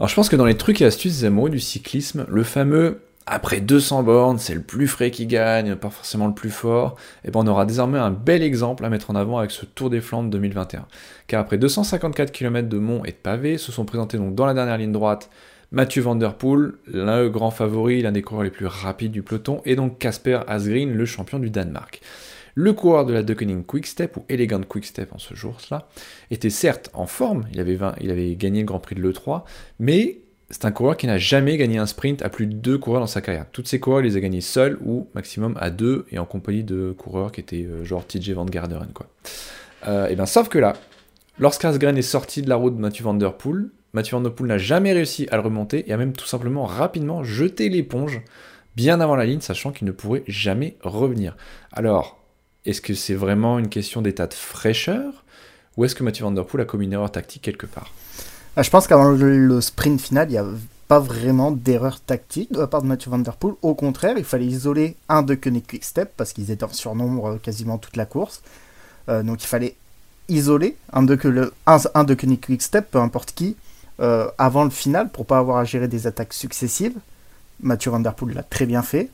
Alors 0.00 0.08
je 0.08 0.14
pense 0.14 0.30
que 0.30 0.36
dans 0.36 0.46
les 0.46 0.56
trucs 0.56 0.80
et 0.80 0.86
astuces 0.86 1.24
amoureux 1.24 1.50
du 1.50 1.60
cyclisme, 1.60 2.24
le 2.26 2.42
fameux 2.42 3.02
après 3.26 3.60
200 3.60 4.02
bornes, 4.02 4.38
c'est 4.38 4.54
le 4.54 4.62
plus 4.62 4.88
frais 4.88 5.10
qui 5.10 5.26
gagne, 5.26 5.74
pas 5.74 5.90
forcément 5.90 6.26
le 6.26 6.32
plus 6.32 6.48
fort, 6.48 6.96
et 7.22 7.30
ben 7.30 7.40
on 7.40 7.46
aura 7.46 7.66
désormais 7.66 7.98
un 7.98 8.10
bel 8.10 8.42
exemple 8.42 8.82
à 8.86 8.88
mettre 8.88 9.10
en 9.10 9.14
avant 9.14 9.36
avec 9.36 9.50
ce 9.50 9.66
Tour 9.66 9.90
des 9.90 10.00
Flandres 10.00 10.30
2021. 10.30 10.86
Car 11.26 11.42
après 11.42 11.58
254 11.58 12.32
km 12.32 12.66
de 12.66 12.78
monts 12.78 13.04
et 13.04 13.10
de 13.10 13.16
pavés, 13.16 13.58
se 13.58 13.72
sont 13.72 13.84
présentés 13.84 14.16
donc 14.16 14.34
dans 14.34 14.46
la 14.46 14.54
dernière 14.54 14.78
ligne 14.78 14.90
droite 14.90 15.28
Mathieu 15.70 16.00
Van 16.00 16.16
Der 16.16 16.32
Poel, 16.32 16.72
le 16.86 17.28
grand 17.28 17.50
favori, 17.50 18.00
l'un 18.00 18.12
des 18.12 18.22
coureurs 18.22 18.44
les 18.44 18.50
plus 18.50 18.64
rapides 18.64 19.12
du 19.12 19.20
peloton, 19.20 19.60
et 19.66 19.76
donc 19.76 19.98
Casper 19.98 20.40
Asgreen, 20.48 20.94
le 20.94 21.04
champion 21.04 21.38
du 21.38 21.50
Danemark. 21.50 22.00
Le 22.60 22.74
coureur 22.74 23.06
de 23.06 23.14
la 23.14 23.22
Deceuninck 23.22 23.66
Quickstep, 23.66 24.18
ou 24.18 24.24
Elegant 24.28 24.60
Quickstep 24.60 25.14
en 25.14 25.18
ce 25.18 25.34
jour-là, 25.34 25.88
était 26.30 26.50
certes 26.50 26.90
en 26.92 27.06
forme, 27.06 27.46
il 27.54 27.58
avait, 27.58 28.34
gagné 28.34 28.60
le 28.60 28.66
Grand 28.66 28.80
Prix 28.80 28.96
de 28.96 29.00
l'E3, 29.00 29.44
mais 29.78 30.18
c'est 30.50 30.66
un 30.66 30.70
coureur 30.70 30.98
qui 30.98 31.06
n'a 31.06 31.16
jamais 31.16 31.56
gagné 31.56 31.78
un 31.78 31.86
sprint 31.86 32.20
à 32.20 32.28
plus 32.28 32.44
de 32.44 32.52
deux 32.52 32.76
coureurs 32.76 33.00
dans 33.00 33.06
sa 33.06 33.22
carrière. 33.22 33.46
Toutes 33.50 33.66
ces 33.66 33.80
coureurs, 33.80 34.00
il 34.00 34.08
les 34.08 34.16
a 34.18 34.20
gagnés 34.20 34.42
seuls 34.42 34.78
ou 34.84 35.08
maximum 35.14 35.56
à 35.58 35.70
deux 35.70 36.04
et 36.10 36.18
en 36.18 36.26
compagnie 36.26 36.62
de 36.62 36.94
coureurs 36.98 37.32
qui 37.32 37.40
étaient 37.40 37.64
euh, 37.64 37.82
genre 37.82 38.06
TJ 38.06 38.32
Van 38.32 38.44
Garderen. 38.44 38.90
Quoi. 38.92 39.06
Euh, 39.88 40.14
bien, 40.14 40.26
sauf 40.26 40.50
que 40.50 40.58
là, 40.58 40.74
lorsqu'Asgren 41.38 41.96
est 41.96 42.02
sorti 42.02 42.42
de 42.42 42.50
la 42.50 42.56
route 42.56 42.76
de 42.76 42.80
Mathieu 42.80 43.04
Van 43.04 43.14
Der 43.14 43.38
Poel, 43.38 43.70
Mathieu 43.94 44.18
Van 44.18 44.22
Der 44.22 44.34
Poel 44.34 44.48
n'a 44.48 44.58
jamais 44.58 44.92
réussi 44.92 45.26
à 45.30 45.36
le 45.36 45.42
remonter 45.42 45.88
et 45.88 45.94
a 45.94 45.96
même 45.96 46.12
tout 46.12 46.26
simplement 46.26 46.66
rapidement 46.66 47.24
jeté 47.24 47.70
l'éponge 47.70 48.20
bien 48.76 49.00
avant 49.00 49.16
la 49.16 49.24
ligne, 49.24 49.40
sachant 49.40 49.72
qu'il 49.72 49.86
ne 49.86 49.92
pourrait 49.92 50.24
jamais 50.26 50.76
revenir. 50.82 51.38
Alors, 51.72 52.19
est-ce 52.66 52.80
que 52.80 52.94
c'est 52.94 53.14
vraiment 53.14 53.58
une 53.58 53.68
question 53.68 54.02
d'état 54.02 54.26
de 54.26 54.34
fraîcheur 54.34 55.24
ou 55.76 55.84
est-ce 55.84 55.94
que 55.94 56.02
Mathieu 56.02 56.24
Van 56.24 56.32
Der 56.32 56.44
Poel 56.44 56.62
a 56.62 56.64
commis 56.64 56.86
une 56.86 56.92
erreur 56.92 57.10
tactique 57.10 57.42
quelque 57.42 57.66
part? 57.66 57.90
Ah, 58.56 58.62
je 58.62 58.70
pense 58.70 58.86
qu'avant 58.86 59.10
le, 59.10 59.60
sprint 59.60 60.00
final, 60.00 60.28
il 60.28 60.32
n'y 60.32 60.38
a 60.38 60.44
pas 60.88 60.98
vraiment 60.98 61.52
d'erreur 61.52 62.00
tactique 62.00 62.52
de 62.52 62.58
la 62.58 62.66
part 62.66 62.82
de 62.82 62.86
Mathieu 62.86 63.10
Van 63.10 63.18
Der 63.18 63.36
Poel. 63.36 63.54
Au 63.62 63.74
contraire, 63.74 64.14
il 64.18 64.24
fallait 64.24 64.46
isoler 64.46 64.96
un 65.08 65.22
de 65.22 65.34
Koenig 65.34 65.64
Quickstep 65.66 66.12
parce 66.16 66.32
qu'ils 66.32 66.50
étaient 66.50 66.64
en 66.64 66.72
surnombre 66.72 67.26
euh, 67.26 67.36
quasiment 67.36 67.78
toute 67.78 67.96
la 67.96 68.06
course. 68.06 68.42
Euh, 69.08 69.22
donc 69.22 69.42
il 69.44 69.46
fallait 69.46 69.76
isoler 70.28 70.76
un 70.92 71.02
de, 71.02 71.14
Koenig 71.14 72.40
Quickstep, 72.40 72.90
peu 72.90 72.98
importe 72.98 73.32
qui, 73.32 73.56
euh, 74.00 74.28
avant 74.36 74.64
le 74.64 74.70
final 74.70 75.08
pour 75.10 75.26
pas 75.26 75.38
avoir 75.38 75.58
à 75.58 75.64
gérer 75.64 75.88
des 75.88 76.06
attaques 76.06 76.32
successives. 76.32 76.96
Mathieu 77.62 77.90
Van 77.90 78.00
Der 78.00 78.14
Poel 78.14 78.34
l'a 78.34 78.42
très 78.42 78.66
bien 78.66 78.82
fait. 78.82 79.10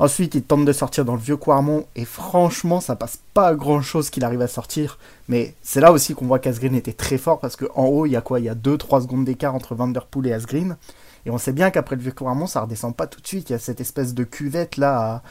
Ensuite, 0.00 0.34
il 0.34 0.42
tente 0.42 0.64
de 0.64 0.72
sortir 0.72 1.04
dans 1.04 1.12
le 1.12 1.20
vieux 1.20 1.36
Quarmont 1.36 1.84
et 1.94 2.06
franchement, 2.06 2.80
ça 2.80 2.96
passe 2.96 3.18
pas 3.34 3.54
grand 3.54 3.82
chose 3.82 4.08
qu'il 4.08 4.24
arrive 4.24 4.40
à 4.40 4.48
sortir. 4.48 4.98
Mais 5.28 5.54
c'est 5.60 5.82
là 5.82 5.92
aussi 5.92 6.14
qu'on 6.14 6.24
voit 6.24 6.38
qu'Asgreen 6.38 6.74
était 6.74 6.94
très 6.94 7.18
fort 7.18 7.38
parce 7.38 7.54
qu'en 7.54 7.84
haut, 7.84 8.06
il 8.06 8.12
y 8.12 8.16
a 8.16 8.22
quoi? 8.22 8.40
Il 8.40 8.46
y 8.46 8.48
a 8.48 8.54
2-3 8.54 9.02
secondes 9.02 9.26
d'écart 9.26 9.54
entre 9.54 9.74
Vanderpool 9.74 10.26
et 10.26 10.32
Asgreen. 10.32 10.78
Et 11.26 11.30
on 11.30 11.36
sait 11.36 11.52
bien 11.52 11.70
qu'après 11.70 11.96
le 11.96 12.00
vieux 12.00 12.12
Quarmont, 12.12 12.46
ça 12.46 12.62
redescend 12.62 12.96
pas 12.96 13.06
tout 13.06 13.20
de 13.20 13.26
suite. 13.26 13.50
Il 13.50 13.52
y 13.52 13.56
a 13.56 13.58
cette 13.58 13.82
espèce 13.82 14.14
de 14.14 14.24
cuvette 14.24 14.78
là 14.78 15.22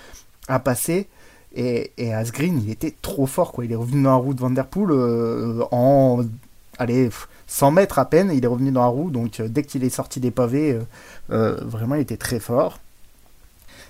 à, 0.48 0.60
passer. 0.60 1.08
Et, 1.56 1.92
et, 1.98 2.14
Asgreen, 2.14 2.62
il 2.64 2.70
était 2.70 2.94
trop 3.02 3.26
fort 3.26 3.54
quoi. 3.54 3.66
Il 3.66 3.72
est 3.72 3.76
revenu 3.76 4.04
dans 4.04 4.12
la 4.12 4.18
roue 4.18 4.36
de 4.36 4.42
Vanderpool 4.42 4.92
euh, 4.92 5.64
en 5.72 6.24
allez, 6.78 7.10
100 7.48 7.72
mètres 7.72 7.98
à 7.98 8.06
peine. 8.06 8.30
Il 8.32 8.46
est 8.46 8.48
revenu 8.48 8.72
dans 8.72 8.82
la 8.82 8.88
roue. 8.88 9.10
Donc 9.10 9.40
euh, 9.40 9.48
dès 9.48 9.64
qu'il 9.64 9.84
est 9.84 9.90
sorti 9.90 10.20
des 10.20 10.30
pavés, 10.30 10.78
euh, 11.32 11.60
vraiment, 11.64 11.96
il 11.96 12.02
était 12.02 12.18
très 12.18 12.40
fort. 12.40 12.78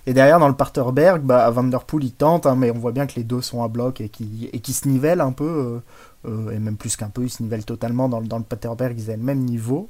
Et 0.09 0.13
derrière, 0.13 0.39
dans 0.39 0.47
le 0.47 0.55
Parterberg, 0.55 1.21
bah, 1.21 1.47
Vanderpool 1.51 2.03
il 2.03 2.13
tente, 2.13 2.47
hein, 2.47 2.55
mais 2.55 2.71
on 2.71 2.79
voit 2.79 2.91
bien 2.91 3.05
que 3.05 3.13
les 3.15 3.23
deux 3.23 3.43
sont 3.43 3.61
à 3.61 3.67
bloc 3.67 4.01
et 4.01 4.09
qui, 4.09 4.49
et 4.51 4.71
se 4.71 4.87
nivellent 4.87 5.21
un 5.21 5.31
peu, 5.31 5.81
euh, 6.25 6.27
euh, 6.27 6.49
et 6.49 6.57
même 6.57 6.77
plus 6.77 6.95
qu'un 6.95 7.09
peu, 7.09 7.25
ils 7.25 7.29
se 7.29 7.43
nivellent 7.43 7.63
totalement. 7.63 8.09
Dans, 8.09 8.19
dans 8.19 8.39
le 8.39 8.43
Paterberg, 8.43 8.97
ils 8.97 9.11
ont 9.11 9.17
le 9.17 9.19
même 9.19 9.41
niveau. 9.41 9.87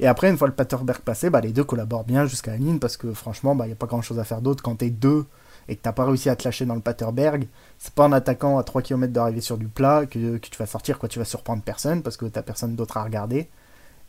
Et 0.00 0.08
après, 0.08 0.30
une 0.30 0.36
fois 0.36 0.48
le 0.48 0.54
Paterberg 0.54 0.98
passé, 0.98 1.30
bah, 1.30 1.40
les 1.40 1.52
deux 1.52 1.62
collaborent 1.62 2.02
bien 2.02 2.26
jusqu'à 2.26 2.50
la 2.50 2.56
ligne 2.56 2.80
parce 2.80 2.96
que 2.96 3.12
franchement, 3.12 3.52
il 3.52 3.58
bah, 3.58 3.66
n'y 3.66 3.72
a 3.72 3.76
pas 3.76 3.86
grand 3.86 4.02
chose 4.02 4.18
à 4.18 4.24
faire 4.24 4.42
d'autre 4.42 4.64
quand 4.64 4.74
t'es 4.74 4.90
deux 4.90 5.26
et 5.68 5.76
que 5.76 5.80
t'as 5.80 5.92
pas 5.92 6.06
réussi 6.06 6.28
à 6.28 6.34
te 6.34 6.42
lâcher 6.42 6.66
dans 6.66 6.74
le 6.74 6.80
Paterberg. 6.80 7.46
C'est 7.78 7.94
pas 7.94 8.06
en 8.06 8.12
attaquant 8.12 8.58
à 8.58 8.64
3 8.64 8.82
km 8.82 9.12
d'arriver 9.12 9.42
sur 9.42 9.58
du 9.58 9.68
plat 9.68 10.06
que, 10.06 10.38
que, 10.38 10.48
tu 10.48 10.58
vas 10.58 10.66
sortir, 10.66 10.98
quoi. 10.98 11.08
Tu 11.08 11.20
vas 11.20 11.24
surprendre 11.24 11.62
personne 11.62 12.02
parce 12.02 12.16
que 12.16 12.26
t'as 12.26 12.42
personne 12.42 12.74
d'autre 12.74 12.96
à 12.96 13.04
regarder. 13.04 13.48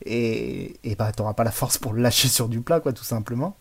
Et, 0.04 0.78
et 0.84 0.96
bah, 0.96 1.12
t'auras 1.12 1.34
pas 1.34 1.44
la 1.44 1.52
force 1.52 1.78
pour 1.78 1.94
le 1.94 2.02
lâcher 2.02 2.28
sur 2.28 2.50
du 2.50 2.62
plat, 2.62 2.80
quoi, 2.80 2.92
tout 2.92 3.04
simplement. 3.04 3.56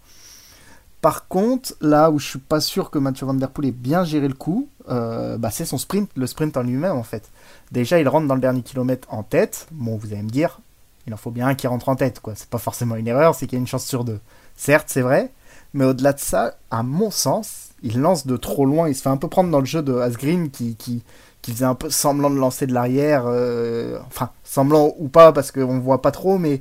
Par 1.01 1.29
contre, 1.29 1.75
là 1.81 2.11
où 2.11 2.19
je 2.19 2.27
suis 2.27 2.39
pas 2.39 2.61
sûr 2.61 2.91
que 2.91 2.99
Mathieu 2.99 3.27
Van 3.27 3.35
Der 3.35 3.51
Poel 3.51 3.69
ait 3.69 3.73
bien 3.73 4.05
géré 4.05 4.29
le 4.29 4.35
coup, 4.35 4.69
euh, 4.89 5.39
bah, 5.39 5.51
c'est 5.51 5.65
son 5.65 5.79
sprint, 5.79 6.11
le 6.17 6.27
sprint 6.27 6.57
en 6.57 6.63
lui-même 6.63 6.97
en 6.97 7.03
fait. 7.03 7.31
Déjà, 7.71 8.01
il 8.01 8.09
rentre 8.09 8.27
dans 8.27 8.35
le 8.35 8.41
dernier 8.41 8.63
kilomètre 8.63 9.07
en 9.11 9.23
tête. 9.23 9.67
Bon, 9.73 9.97
vous 9.97 10.13
allez 10.13 10.23
me 10.23 10.31
dire, 10.31 10.61
il 11.07 11.15
en 11.15 11.17
faut 11.17 11.31
bien 11.31 11.47
un 11.49 11.55
qui 11.55 11.67
rentre 11.67 11.89
en 11.89 11.97
tête, 11.97 12.21
quoi. 12.21 12.35
C'est 12.35 12.49
pas 12.49 12.59
forcément 12.59 12.97
une 12.97 13.09
erreur, 13.09 13.35
c'est 13.35 13.47
qu'il 13.47 13.57
y 13.57 13.61
a 13.61 13.61
une 13.61 13.67
chance 13.67 13.85
sur 13.85 14.05
deux. 14.05 14.21
Certes, 14.57 14.87
c'est 14.89 15.03
vrai, 15.03 15.33
mais 15.75 15.85
au-delà 15.85 16.13
de 16.13 16.19
ça, 16.21 16.57
à 16.71 16.83
mon 16.83 17.11
sens, 17.11 17.71
il 17.83 18.01
lance 18.01 18.27
de 18.27 18.37
trop 18.37 18.65
loin. 18.65 18.89
Il 18.89 18.95
se 18.95 19.03
fait 19.03 19.09
un 19.09 19.17
peu 19.17 19.29
prendre 19.29 19.51
dans 19.51 19.61
le 19.61 19.67
jeu 19.67 19.83
de 19.83 19.95
Asgreen 19.95 20.51
qui, 20.51 20.77
qui, 20.77 21.03
qui 21.43 21.53
faisait 21.53 21.65
un 21.65 21.75
peu 21.75 21.91
semblant 21.91 22.31
de 22.31 22.37
lancer 22.37 22.67
de 22.67 22.73
l'arrière. 22.73 23.25
Euh, 23.27 23.99
enfin, 24.07 24.31
semblant 24.45 24.95
ou 24.99 25.09
pas, 25.09 25.33
parce 25.33 25.53
qu'on 25.53 25.79
voit 25.79 26.03
pas 26.03 26.11
trop, 26.11 26.39
mais 26.39 26.61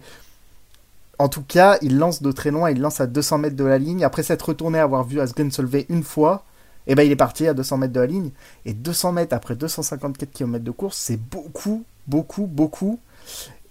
en 1.20 1.30
tout 1.30 1.44
cas, 1.44 1.78
il 1.82 1.98
lance 1.98 2.22
de 2.22 2.32
très 2.32 2.52
loin, 2.52 2.72
il 2.72 2.82
lance 2.82 3.00
à 3.00 3.08
200 3.08 3.38
mètres 3.40 3.56
de 3.56 3.64
la 3.64 3.78
ligne. 3.78 4.04
Après 4.04 4.24
s'être 4.24 4.50
retourné, 4.50 4.80
avoir 4.80 5.04
vu 5.04 5.20
Asgren 5.20 5.52
se 5.52 5.62
lever 5.62 5.86
une 5.90 6.04
fois, 6.04 6.44
eh 6.88 6.96
ben 6.96 7.04
il 7.04 7.12
est 7.12 7.16
parti 7.16 7.48
à 7.48 7.54
200 7.54 7.78
mètres 7.78 7.94
de 7.94 8.00
la 8.00 8.06
ligne. 8.06 8.32
Et 8.66 8.74
200 8.74 9.14
mètres 9.14 9.36
après 9.36 9.56
254 9.56 10.32
km 10.32 10.64
de 10.64 10.72
course, 10.72 10.98
c'est 10.98 11.18
beaucoup, 11.18 11.84
beaucoup, 12.08 12.48
beaucoup. 12.48 13.00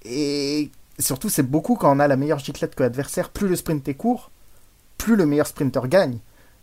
Et 0.04 0.70
surtout, 0.98 1.28
c'est 1.28 1.42
beaucoup 1.42 1.76
quand 1.76 1.94
on 1.94 2.00
a 2.00 2.08
la 2.08 2.16
meilleure 2.16 2.38
giclette 2.38 2.74
que 2.74 2.82
l'adversaire. 2.82 3.30
Plus 3.30 3.48
le 3.48 3.56
sprint 3.56 3.86
est 3.88 3.94
court, 3.94 4.30
plus 4.98 5.16
le 5.16 5.26
meilleur 5.26 5.46
sprinter 5.46 5.88
gagne. 5.88 6.18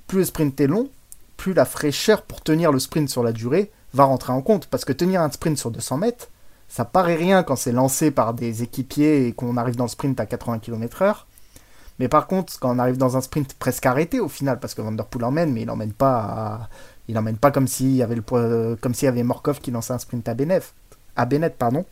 Plus 0.08 0.20
le 0.20 0.26
sprint 0.26 0.60
est 0.60 0.68
long, 0.68 0.90
plus 1.38 1.54
la 1.54 1.66
fraîcheur 1.66 2.24
pour 2.24 2.42
tenir 2.42 2.72
le 2.72 2.80
sprint 2.80 3.10
sur 3.10 3.24
la 3.24 3.32
durée 3.32 3.72
va 3.94 4.06
rentrer 4.06 4.34
en 4.34 4.42
compte. 4.42 4.68
Parce 4.68 4.86
que 4.86 4.94
tenir 4.94 5.22
un 5.22 5.32
sprint 5.32 5.58
sur 5.58 5.72
200 5.72 5.98
mètres, 5.98 6.30
ça 6.72 6.86
paraît 6.86 7.16
rien 7.18 7.44
quand 7.44 7.58
c'est 7.58 7.74
lancé 7.74 8.12
par 8.12 8.34
des 8.34 8.64
équipiers 8.64 9.28
et 9.28 9.34
qu'on 9.34 9.58
arrive 9.58 9.76
dans 9.76 9.84
le 9.84 9.90
sprint 9.90 10.18
à 10.22 10.26
80 10.26 10.60
km/h. 10.60 11.26
Mais 12.00 12.08
par 12.08 12.28
contre, 12.28 12.58
quand 12.60 12.74
on 12.74 12.80
arrive 12.80 12.96
dans 12.96 13.18
un 13.18 13.22
sprint 13.22 13.56
presque 13.56 13.86
arrêté 13.86 14.22
au 14.22 14.30
final, 14.30 14.58
parce 14.58 14.74
que 14.74 14.82
Vanderpool 14.82 15.26
emmène, 15.26 15.52
mais 15.52 15.64
il 15.64 15.70
emmène 15.70 15.92
pas, 15.92 16.70
comme 17.54 17.68
s'il 17.68 17.94
y 17.94 18.02
avait 18.02 18.16
le, 18.16 18.76
comme 18.80 18.94
y 19.02 19.06
avait 19.06 19.24
Morkov 19.24 19.60
qui 19.60 19.72
lançait 19.72 19.92
un 19.92 20.00
sprint 20.00 20.30
à 20.30 20.34
Bennett, 20.34 20.74
à 21.18 21.28
pardon. 21.50 21.86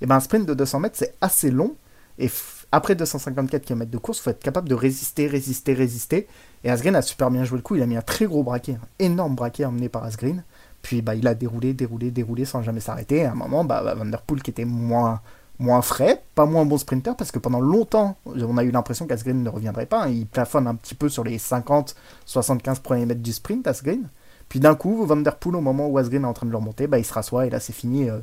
Et 0.00 0.06
ben 0.06 0.14
un 0.14 0.20
sprint 0.20 0.46
de 0.46 0.54
200 0.54 0.78
mètres 0.78 0.96
c'est 0.96 1.14
assez 1.20 1.50
long 1.50 1.74
et 2.18 2.30
après 2.70 2.94
254 2.94 3.64
km 3.64 3.90
de 3.90 3.98
course, 3.98 4.20
faut 4.20 4.30
être 4.30 4.42
capable 4.42 4.68
de 4.68 4.74
résister, 4.76 5.26
résister, 5.26 5.74
résister. 5.74 6.28
Et 6.62 6.70
Asgreen 6.70 6.94
a 6.94 7.02
super 7.02 7.28
bien 7.30 7.44
joué 7.44 7.58
le 7.58 7.62
coup. 7.62 7.74
Il 7.74 7.82
a 7.82 7.86
mis 7.86 7.96
un 7.96 8.02
très 8.02 8.26
gros 8.26 8.44
braquet, 8.44 8.74
un 8.74 9.04
énorme 9.04 9.34
braquet 9.34 9.64
emmené 9.64 9.88
par 9.88 10.04
Asgreen. 10.04 10.44
Puis 10.82 11.00
bah, 11.00 11.14
il 11.14 11.26
a 11.26 11.34
déroulé, 11.34 11.74
déroulé, 11.74 12.10
déroulé 12.10 12.44
sans 12.44 12.62
jamais 12.62 12.80
s'arrêter. 12.80 13.24
à 13.24 13.32
un 13.32 13.34
moment, 13.34 13.64
bah, 13.64 13.94
Van 13.94 14.04
Der 14.04 14.22
Poel 14.22 14.42
qui 14.42 14.50
était 14.50 14.64
moins, 14.64 15.20
moins 15.58 15.80
frais, 15.80 16.22
pas 16.34 16.44
moins 16.44 16.64
bon 16.64 16.76
sprinter, 16.76 17.16
parce 17.16 17.30
que 17.30 17.38
pendant 17.38 17.60
longtemps, 17.60 18.16
on 18.26 18.58
a 18.58 18.64
eu 18.64 18.70
l'impression 18.70 19.06
qu'Asgreen 19.06 19.42
ne 19.42 19.48
reviendrait 19.48 19.86
pas. 19.86 20.08
Il 20.08 20.26
plafonne 20.26 20.66
un 20.66 20.74
petit 20.74 20.94
peu 20.94 21.08
sur 21.08 21.24
les 21.24 21.38
50-75 21.38 22.80
premiers 22.82 23.06
mètres 23.06 23.22
du 23.22 23.32
sprint, 23.32 23.66
Asgreen. 23.66 24.08
Puis 24.48 24.60
d'un 24.60 24.74
coup, 24.74 25.06
Van 25.06 25.16
Der 25.16 25.36
Poel, 25.36 25.56
au 25.56 25.60
moment 25.60 25.86
où 25.86 25.96
Asgreen 25.96 26.24
est 26.24 26.26
en 26.26 26.34
train 26.34 26.46
de 26.46 26.50
le 26.50 26.56
remonter, 26.58 26.86
bah, 26.86 26.98
il 26.98 27.04
se 27.04 27.14
rassoit 27.14 27.46
et 27.46 27.50
là 27.50 27.60
c'est 27.60 27.72
fini. 27.72 28.10
Euh. 28.10 28.18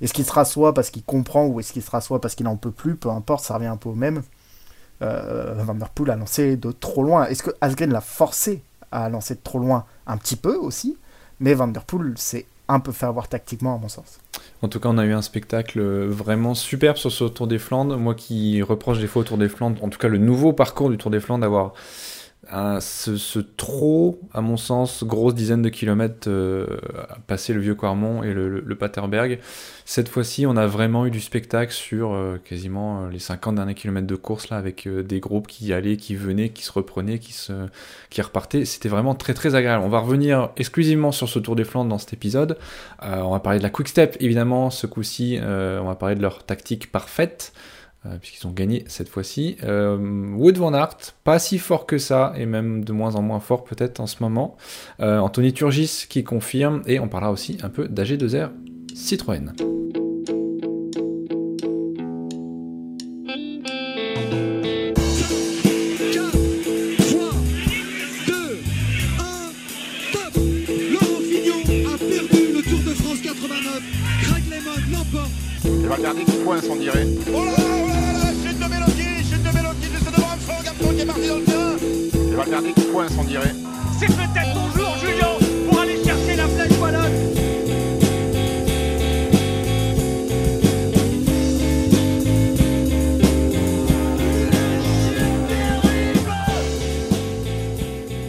Est-ce 0.00 0.14
qu'il 0.14 0.24
se 0.24 0.32
rassoit 0.32 0.72
parce 0.72 0.90
qu'il 0.90 1.04
comprend 1.04 1.46
ou 1.46 1.60
est-ce 1.60 1.72
qu'il 1.72 1.82
se 1.82 1.90
rassoit 1.90 2.20
parce 2.20 2.34
qu'il 2.34 2.44
n'en 2.44 2.56
peut 2.56 2.70
plus? 2.70 2.96
Peu 2.96 3.10
importe, 3.10 3.44
ça 3.44 3.54
revient 3.54 3.66
un 3.66 3.76
peu 3.76 3.90
au 3.90 3.94
même. 3.94 4.22
Euh, 5.02 5.54
Van 5.58 5.74
Der 5.74 5.90
Poel 5.90 6.10
a 6.10 6.16
lancé 6.16 6.56
de 6.56 6.72
trop 6.72 7.02
loin. 7.02 7.26
Est-ce 7.26 7.42
que 7.42 7.50
Asgreen 7.60 7.92
l'a 7.92 8.00
forcé 8.00 8.62
à 8.92 9.08
lancer 9.08 9.34
de 9.34 9.40
trop 9.42 9.58
loin? 9.58 9.84
Un 10.06 10.16
petit 10.16 10.36
peu 10.36 10.56
aussi. 10.56 10.96
Mais 11.44 11.52
Vanderpool 11.52 12.14
s'est 12.16 12.46
un 12.68 12.80
peu 12.80 12.90
fait 12.90 13.04
avoir 13.04 13.28
tactiquement, 13.28 13.74
à 13.74 13.78
mon 13.78 13.90
sens. 13.90 14.18
En 14.62 14.68
tout 14.68 14.80
cas, 14.80 14.88
on 14.88 14.96
a 14.96 15.04
eu 15.04 15.12
un 15.12 15.20
spectacle 15.20 15.78
vraiment 16.06 16.54
superbe 16.54 16.96
sur 16.96 17.12
ce 17.12 17.24
Tour 17.24 17.46
des 17.46 17.58
Flandres. 17.58 17.98
Moi 17.98 18.14
qui 18.14 18.62
reproche 18.62 18.98
des 18.98 19.06
fois 19.06 19.20
au 19.20 19.24
Tour 19.26 19.36
des 19.36 19.50
Flandres, 19.50 19.84
en 19.84 19.90
tout 19.90 19.98
cas 19.98 20.08
le 20.08 20.16
nouveau 20.16 20.54
parcours 20.54 20.88
du 20.88 20.96
Tour 20.96 21.10
des 21.10 21.20
Flandres, 21.20 21.42
d'avoir 21.42 21.74
ce, 22.80 23.38
trop, 23.40 24.20
à 24.32 24.40
mon 24.40 24.56
sens, 24.56 25.02
grosse 25.04 25.34
dizaine 25.34 25.62
de 25.62 25.68
kilomètres 25.68 26.28
euh, 26.28 26.66
passer 27.26 27.52
le 27.52 27.60
vieux 27.60 27.74
Quarmont 27.74 28.22
et 28.22 28.32
le, 28.32 28.74
Paterberg. 28.74 29.38
Cette 29.84 30.08
fois-ci, 30.08 30.46
on 30.46 30.56
a 30.56 30.66
vraiment 30.66 31.06
eu 31.06 31.10
du 31.10 31.20
spectacle 31.20 31.72
sur 31.72 32.12
euh, 32.12 32.38
quasiment 32.44 33.04
euh, 33.04 33.10
les 33.10 33.18
50 33.18 33.56
derniers 33.56 33.74
kilomètres 33.74 34.06
de 34.06 34.14
course, 34.14 34.50
là, 34.50 34.56
avec 34.56 34.88
des 34.88 35.20
groupes 35.20 35.46
qui 35.46 35.72
allaient, 35.72 35.96
qui 35.96 36.14
venaient, 36.14 36.50
qui 36.50 36.62
se 36.62 36.72
reprenaient, 36.72 37.18
qui, 37.18 37.32
se, 37.32 37.52
qui 38.10 38.22
repartaient. 38.22 38.64
C'était 38.64 38.88
vraiment 38.88 39.14
très 39.14 39.34
très 39.34 39.54
agréable. 39.54 39.82
On 39.84 39.88
va 39.88 39.98
revenir 39.98 40.50
exclusivement 40.56 41.12
sur 41.12 41.28
ce 41.28 41.38
Tour 41.38 41.56
des 41.56 41.64
Flandres 41.64 41.90
dans 41.90 41.98
cet 41.98 42.12
épisode. 42.12 42.56
on 43.02 43.30
va 43.30 43.40
parler 43.40 43.58
de 43.58 43.64
la 43.64 43.70
Quick 43.70 43.88
Step, 43.88 44.16
évidemment, 44.20 44.70
ce 44.70 44.86
coup-ci. 44.86 45.38
on 45.42 45.84
va 45.84 45.94
parler 45.96 46.14
de 46.14 46.22
leur 46.22 46.44
tactique 46.44 46.92
parfaite. 46.92 47.52
Euh, 48.06 48.18
puisqu'ils 48.20 48.46
ont 48.46 48.52
gagné 48.52 48.84
cette 48.86 49.08
fois-ci. 49.08 49.56
Euh, 49.62 49.96
Wood 50.34 50.58
Van 50.58 50.74
Hart, 50.74 51.14
pas 51.24 51.38
si 51.38 51.58
fort 51.58 51.86
que 51.86 51.96
ça, 51.96 52.34
et 52.36 52.44
même 52.44 52.84
de 52.84 52.92
moins 52.92 53.16
en 53.16 53.22
moins 53.22 53.40
fort 53.40 53.64
peut-être 53.64 53.98
en 53.98 54.06
ce 54.06 54.16
moment. 54.20 54.56
Euh, 55.00 55.18
Anthony 55.18 55.54
Turgis 55.54 56.04
qui 56.08 56.22
confirme, 56.22 56.82
et 56.86 57.00
on 57.00 57.08
parlera 57.08 57.32
aussi 57.32 57.56
un 57.62 57.70
peu 57.70 57.88
d'AG2R 57.88 58.50
Citroën. 58.94 59.52
Greg 74.22 74.44
Lemon 74.50 74.72
l'emporte. 74.92 75.30
Il 75.64 75.88
va 75.88 75.96
garder 75.96 76.24
qui 76.24 76.36
points, 76.44 76.60
on 76.70 76.76
dirait. 76.76 77.06
Oh 77.34 77.44
là 77.44 77.63
C'est 83.98 84.06
peut-être 84.06 84.54
ton 84.54 84.63
jour, 84.63 84.63
Julien, 84.63 84.63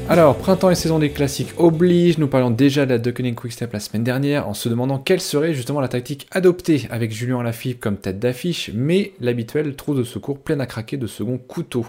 Alors, 0.07 0.37
printemps 0.37 0.69
et 0.69 0.75
saison 0.75 0.99
des 0.99 1.09
classiques 1.09 1.55
oblige, 1.57 2.19
nous 2.19 2.27
parlions 2.27 2.51
déjà 2.51 2.85
de 2.85 2.91
la 2.91 2.99
Duckening 2.99 3.33
Quickstep 3.33 3.73
la 3.73 3.79
semaine 3.79 4.03
dernière 4.03 4.47
en 4.47 4.53
se 4.53 4.69
demandant 4.69 4.99
quelle 4.99 5.19
serait 5.19 5.55
justement 5.55 5.81
la 5.81 5.87
tactique 5.87 6.27
adoptée 6.29 6.85
avec 6.91 7.11
Julien 7.11 7.41
Lafilippe 7.41 7.79
comme 7.79 7.97
tête 7.97 8.19
d'affiche, 8.19 8.69
mais 8.75 9.13
l'habituel 9.19 9.75
trou 9.75 9.95
de 9.95 10.03
secours 10.03 10.37
plein 10.37 10.59
à 10.59 10.67
craquer 10.67 10.97
de 10.97 11.07
second 11.07 11.39
couteau. 11.39 11.87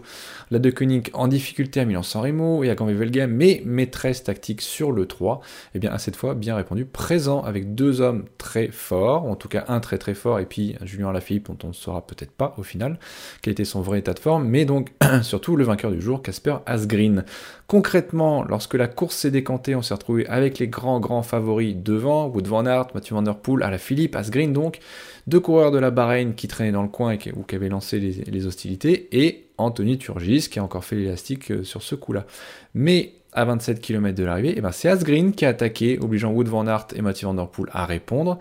La 0.50 0.58
Deceuninck 0.58 1.10
en 1.12 1.28
difficulté 1.28 1.78
à 1.78 1.84
Milan-San 1.84 2.22
Remo 2.22 2.64
et 2.64 2.70
à 2.70 2.74
Ganvé-Velgem, 2.74 3.30
mais 3.30 3.60
maîtresse 3.66 4.24
tactique 4.24 4.62
sur 4.62 4.92
le 4.92 5.04
3, 5.04 5.34
et 5.36 5.40
eh 5.74 5.78
bien 5.78 5.92
à 5.92 5.98
cette 5.98 6.16
fois 6.16 6.34
bien 6.34 6.56
répondu, 6.56 6.86
présent 6.86 7.42
avec 7.42 7.74
deux 7.74 8.00
hommes 8.00 8.24
très 8.38 8.68
forts, 8.68 9.26
en 9.26 9.36
tout 9.36 9.48
cas 9.48 9.66
un 9.68 9.80
très 9.80 9.98
très 9.98 10.14
fort, 10.14 10.40
et 10.40 10.46
puis 10.46 10.74
Julien 10.82 11.12
Lafilippe 11.12 11.48
dont 11.48 11.58
on 11.64 11.68
ne 11.68 11.74
saura 11.74 12.06
peut-être 12.06 12.32
pas 12.32 12.54
au 12.56 12.62
final 12.62 12.98
quel 13.42 13.52
était 13.52 13.66
son 13.66 13.82
vrai 13.82 13.98
état 13.98 14.14
de 14.14 14.20
forme, 14.20 14.48
mais 14.48 14.64
donc 14.64 14.92
surtout 15.22 15.54
le 15.54 15.64
vainqueur 15.64 15.90
du 15.90 16.00
jour, 16.00 16.22
Casper 16.22 16.56
Asgreen. 16.64 17.26
Concrètement, 17.66 18.05
lorsque 18.12 18.74
la 18.74 18.88
course 18.88 19.16
s'est 19.16 19.30
décantée, 19.30 19.74
on 19.74 19.82
s'est 19.82 19.94
retrouvé 19.94 20.26
avec 20.26 20.58
les 20.58 20.68
grands 20.68 21.00
grands 21.00 21.22
favoris 21.22 21.76
devant, 21.76 22.26
Wood 22.26 22.46
Van 22.46 22.66
Aert, 22.66 22.88
Mathieu 22.94 23.14
Van 23.14 23.22
Der 23.22 23.36
Poel, 23.36 23.62
à 23.62 23.70
la 23.70 23.78
Philippe, 23.78 24.16
Asgreen 24.16 24.52
donc, 24.52 24.78
deux 25.26 25.40
coureurs 25.40 25.70
de 25.70 25.78
la 25.78 25.90
Bahreïn 25.90 26.34
qui 26.34 26.48
traînaient 26.48 26.72
dans 26.72 26.82
le 26.82 26.88
coin 26.88 27.12
et 27.12 27.18
qui, 27.18 27.30
ou 27.32 27.42
qui 27.42 27.54
avaient 27.54 27.68
lancé 27.68 27.98
les, 27.98 28.46
hostilités, 28.46 29.08
et 29.12 29.46
Anthony 29.58 29.98
Turgis 29.98 30.48
qui 30.50 30.58
a 30.58 30.64
encore 30.64 30.84
fait 30.84 30.96
l'élastique 30.96 31.50
euh, 31.50 31.64
sur 31.64 31.82
ce 31.82 31.94
coup-là. 31.94 32.26
Mais 32.74 33.12
à 33.32 33.44
27 33.44 33.80
km 33.80 34.16
de 34.16 34.24
l'arrivée, 34.24 34.54
eh 34.56 34.60
ben 34.60 34.72
c'est 34.72 34.88
Asgreen 34.88 35.32
qui 35.32 35.44
a 35.44 35.50
attaqué, 35.50 35.98
obligeant 36.00 36.32
Wood 36.32 36.48
Van 36.48 36.66
Aert 36.66 36.88
et 36.94 37.02
Mathieu 37.02 37.26
Van 37.26 37.34
Der 37.34 37.48
Poel 37.48 37.68
à 37.72 37.86
répondre 37.86 38.38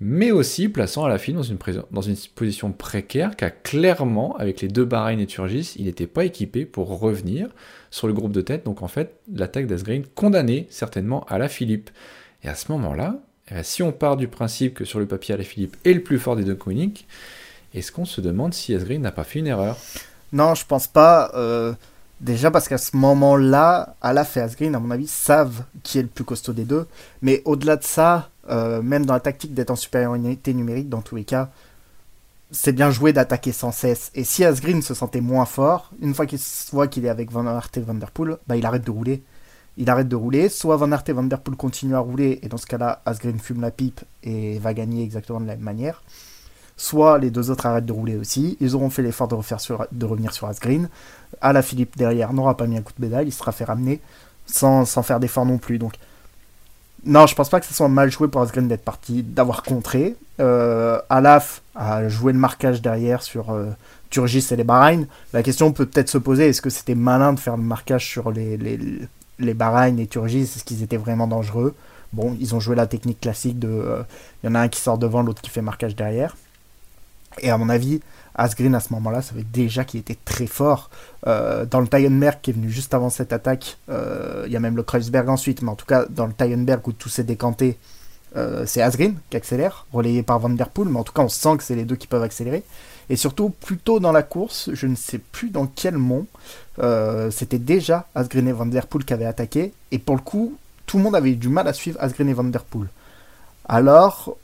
mais 0.00 0.32
aussi 0.32 0.68
plaçant 0.68 1.04
à 1.04 1.08
la 1.08 1.18
fin 1.18 1.32
dans 1.32 1.42
une, 1.42 1.56
dans 1.90 2.00
une 2.02 2.16
position 2.34 2.72
précaire, 2.72 3.36
car 3.36 3.50
clairement, 3.62 4.36
avec 4.36 4.60
les 4.60 4.68
deux 4.68 4.84
Bahreïn 4.84 5.20
et 5.20 5.26
Turgis, 5.26 5.74
il 5.78 5.84
n'était 5.84 6.06
pas 6.06 6.24
équipé 6.24 6.66
pour 6.66 6.98
revenir 6.98 7.48
sur 7.94 8.08
le 8.08 8.12
groupe 8.12 8.32
de 8.32 8.40
tête. 8.40 8.64
Donc 8.64 8.82
en 8.82 8.88
fait, 8.88 9.20
l'attaque 9.32 9.68
d'Asgreen 9.68 10.04
condamnée 10.16 10.66
certainement 10.68 11.24
à 11.28 11.38
la 11.38 11.48
Philippe. 11.48 11.90
Et 12.42 12.48
à 12.48 12.56
ce 12.56 12.72
moment-là, 12.72 13.20
eh 13.48 13.54
ben, 13.54 13.62
si 13.62 13.84
on 13.84 13.92
part 13.92 14.16
du 14.16 14.26
principe 14.26 14.74
que 14.74 14.84
sur 14.84 14.98
le 14.98 15.06
papier, 15.06 15.36
la 15.36 15.44
Philippe 15.44 15.76
est 15.84 15.92
le 15.92 16.02
plus 16.02 16.18
fort 16.18 16.34
des 16.34 16.42
deux 16.42 16.56
coniques, 16.56 17.06
est-ce 17.72 17.92
qu'on 17.92 18.04
se 18.04 18.20
demande 18.20 18.52
si 18.52 18.74
Asgreen 18.74 19.00
n'a 19.00 19.12
pas 19.12 19.22
fait 19.22 19.38
une 19.38 19.46
erreur? 19.46 19.78
Non, 20.32 20.56
je 20.56 20.66
pense 20.66 20.88
pas. 20.88 21.30
Euh, 21.36 21.72
déjà 22.20 22.50
parce 22.50 22.66
qu'à 22.66 22.78
ce 22.78 22.96
moment-là, 22.96 23.94
Alaf 24.02 24.36
et 24.38 24.40
Asgreen, 24.40 24.74
à 24.74 24.80
mon 24.80 24.90
avis, 24.90 25.06
savent 25.06 25.62
qui 25.84 26.00
est 26.00 26.02
le 26.02 26.08
plus 26.08 26.24
costaud 26.24 26.52
des 26.52 26.64
deux. 26.64 26.88
Mais 27.22 27.42
au-delà 27.44 27.76
de 27.76 27.84
ça, 27.84 28.30
euh, 28.50 28.82
même 28.82 29.06
dans 29.06 29.14
la 29.14 29.20
tactique 29.20 29.54
d'être 29.54 29.70
en 29.70 29.76
supériorité 29.76 30.52
numérique, 30.52 30.88
dans 30.88 31.00
tous 31.00 31.14
les 31.14 31.24
cas, 31.24 31.50
c'est 32.54 32.72
bien 32.72 32.90
joué 32.90 33.12
d'attaquer 33.12 33.52
sans 33.52 33.72
cesse. 33.72 34.10
Et 34.14 34.22
si 34.22 34.44
Asgreen 34.44 34.80
se 34.80 34.94
sentait 34.94 35.20
moins 35.20 35.44
fort, 35.44 35.90
une 36.00 36.14
fois 36.14 36.24
qu'il 36.24 36.38
voit 36.72 36.86
qu'il 36.86 37.04
est 37.04 37.08
avec 37.08 37.30
Van 37.32 37.46
Aert 37.46 37.68
et 37.76 37.80
Van 37.80 37.94
Der 37.94 38.12
Poel, 38.12 38.38
bah, 38.46 38.56
il 38.56 38.64
arrête 38.64 38.84
de 38.84 38.90
rouler. 38.90 39.24
Il 39.76 39.90
arrête 39.90 40.08
de 40.08 40.14
rouler, 40.14 40.48
soit 40.48 40.76
Van 40.76 40.92
Aert 40.92 41.02
et 41.08 41.12
Van 41.12 41.24
Der 41.24 41.40
Poel 41.40 41.56
continuent 41.56 41.96
à 41.96 41.98
rouler, 41.98 42.38
et 42.42 42.48
dans 42.48 42.56
ce 42.56 42.66
cas-là, 42.66 43.02
Asgreen 43.06 43.40
fume 43.40 43.60
la 43.60 43.72
pipe 43.72 44.02
et 44.22 44.60
va 44.60 44.72
gagner 44.72 45.02
exactement 45.02 45.40
de 45.40 45.46
la 45.46 45.56
même 45.56 45.64
manière. 45.64 46.04
Soit 46.76 47.18
les 47.18 47.30
deux 47.30 47.50
autres 47.50 47.66
arrêtent 47.66 47.86
de 47.86 47.92
rouler 47.92 48.16
aussi, 48.16 48.56
ils 48.60 48.76
auront 48.76 48.90
fait 48.90 49.02
l'effort 49.02 49.26
de, 49.26 49.34
revenir 50.04 50.32
sur 50.32 50.46
Asgreen. 50.46 50.88
À 51.40 51.60
Philippe 51.62 51.96
derrière 51.96 52.32
n'aura 52.32 52.56
pas 52.56 52.66
mis 52.68 52.76
un 52.76 52.82
coup 52.82 52.92
de 52.96 53.00
pédale, 53.00 53.26
il 53.26 53.32
sera 53.32 53.50
fait 53.50 53.64
ramener 53.64 54.00
sans, 54.46 54.84
sans 54.84 55.02
faire 55.02 55.18
d'effort 55.18 55.44
non 55.44 55.58
plus. 55.58 55.78
Donc 55.78 55.94
non, 57.06 57.26
je 57.26 57.34
pense 57.34 57.48
pas 57.48 57.60
que 57.60 57.66
ce 57.66 57.74
soit 57.74 57.88
mal 57.88 58.10
joué 58.10 58.28
pour 58.28 58.40
Asgreen 58.40 58.68
d'être 58.68 58.84
parti, 58.84 59.22
d'avoir 59.22 59.62
contré. 59.62 60.16
Euh, 60.40 60.98
Alaf 61.10 61.62
a 61.74 62.08
joué 62.08 62.32
le 62.32 62.38
marquage 62.38 62.82
derrière 62.82 63.22
sur 63.22 63.50
euh, 63.50 63.66
Turgis 64.10 64.46
et 64.50 64.56
les 64.56 64.64
Bahreïn. 64.64 65.06
La 65.32 65.42
question 65.42 65.72
peut 65.72 65.86
peut-être 65.86 66.08
se 66.08 66.18
poser 66.18 66.48
est-ce 66.48 66.62
que 66.62 66.70
c'était 66.70 66.94
malin 66.94 67.32
de 67.32 67.40
faire 67.40 67.56
le 67.56 67.62
marquage 67.62 68.06
sur 68.06 68.30
les, 68.30 68.56
les, 68.56 68.78
les 69.38 69.54
Bahreïn 69.54 69.98
et 69.98 70.06
Turgis? 70.06 70.42
Est-ce 70.42 70.64
qu'ils 70.64 70.82
étaient 70.82 70.96
vraiment 70.96 71.26
dangereux? 71.26 71.74
Bon, 72.12 72.36
ils 72.40 72.54
ont 72.54 72.60
joué 72.60 72.76
la 72.76 72.86
technique 72.86 73.20
classique 73.20 73.58
de. 73.58 73.68
Euh, 73.68 74.02
il 74.42 74.46
y 74.46 74.50
en 74.50 74.54
a 74.54 74.60
un 74.60 74.68
qui 74.68 74.80
sort 74.80 74.98
devant, 74.98 75.22
l'autre 75.22 75.42
qui 75.42 75.50
fait 75.50 75.62
marquage 75.62 75.96
derrière. 75.96 76.36
Et 77.40 77.50
à 77.50 77.58
mon 77.58 77.68
avis, 77.68 78.00
Asgreen 78.34 78.74
à 78.74 78.80
ce 78.80 78.92
moment-là 78.94 79.22
savait 79.22 79.44
déjà 79.44 79.84
qu'il 79.84 80.00
était 80.00 80.18
très 80.24 80.46
fort. 80.46 80.90
Euh, 81.26 81.64
dans 81.64 81.80
le 81.80 81.86
Tyenberg 81.86 82.38
qui 82.42 82.50
est 82.50 82.54
venu 82.54 82.70
juste 82.70 82.94
avant 82.94 83.10
cette 83.10 83.32
attaque, 83.32 83.78
euh, 83.88 84.44
il 84.46 84.52
y 84.52 84.56
a 84.56 84.60
même 84.60 84.76
le 84.76 84.82
Kreuzberg 84.82 85.28
ensuite, 85.28 85.62
mais 85.62 85.70
en 85.70 85.76
tout 85.76 85.86
cas 85.86 86.04
dans 86.08 86.26
le 86.26 86.32
Tyenberg 86.32 86.86
où 86.86 86.92
tout 86.92 87.08
s'est 87.08 87.24
décanté, 87.24 87.78
euh, 88.36 88.64
c'est 88.66 88.82
Asgreen 88.82 89.16
qui 89.30 89.36
accélère, 89.36 89.86
relayé 89.92 90.22
par 90.22 90.40
Van 90.40 90.50
Der 90.50 90.68
Poel, 90.68 90.88
mais 90.88 90.98
en 90.98 91.04
tout 91.04 91.12
cas 91.12 91.22
on 91.22 91.28
sent 91.28 91.56
que 91.58 91.62
c'est 91.62 91.76
les 91.76 91.84
deux 91.84 91.96
qui 91.96 92.06
peuvent 92.06 92.22
accélérer. 92.22 92.64
Et 93.08 93.16
surtout, 93.16 93.50
plus 93.50 93.76
tôt 93.76 94.00
dans 94.00 94.12
la 94.12 94.22
course, 94.22 94.70
je 94.72 94.86
ne 94.86 94.96
sais 94.96 95.18
plus 95.18 95.50
dans 95.50 95.66
quel 95.66 95.98
mont, 95.98 96.26
c'était 97.30 97.58
déjà 97.58 98.06
Asgreen 98.14 98.48
et 98.48 98.52
Van 98.52 98.66
Der 98.66 98.86
Poel 98.86 99.04
qui 99.04 99.12
avaient 99.12 99.26
attaqué, 99.26 99.74
et 99.90 99.98
pour 99.98 100.16
le 100.16 100.22
coup, 100.22 100.56
tout 100.86 100.96
le 100.96 101.02
monde 101.02 101.14
avait 101.14 101.32
eu 101.32 101.36
du 101.36 101.48
mal 101.48 101.68
à 101.68 101.74
suivre 101.74 101.98
Asgreen 102.00 102.30
et 102.30 102.32
Van 102.32 102.44
Der 102.44 102.64
Poel. 102.64 102.88
Alors, 103.68 104.36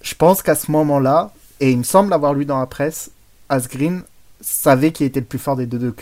je 0.00 0.14
pense 0.14 0.42
qu'à 0.42 0.54
ce 0.54 0.70
moment-là, 0.70 1.30
et 1.60 1.70
il 1.70 1.78
me 1.78 1.82
semble 1.82 2.12
avoir 2.14 2.32
lu 2.32 2.44
dans 2.46 2.58
la 2.58 2.66
presse, 2.66 3.10
Asgreen 3.48 4.02
savait 4.40 4.92
qui 4.92 5.04
était 5.04 5.20
le 5.20 5.26
plus 5.26 5.38
fort 5.38 5.56
des 5.56 5.66
deux 5.66 5.78
de 5.78 5.94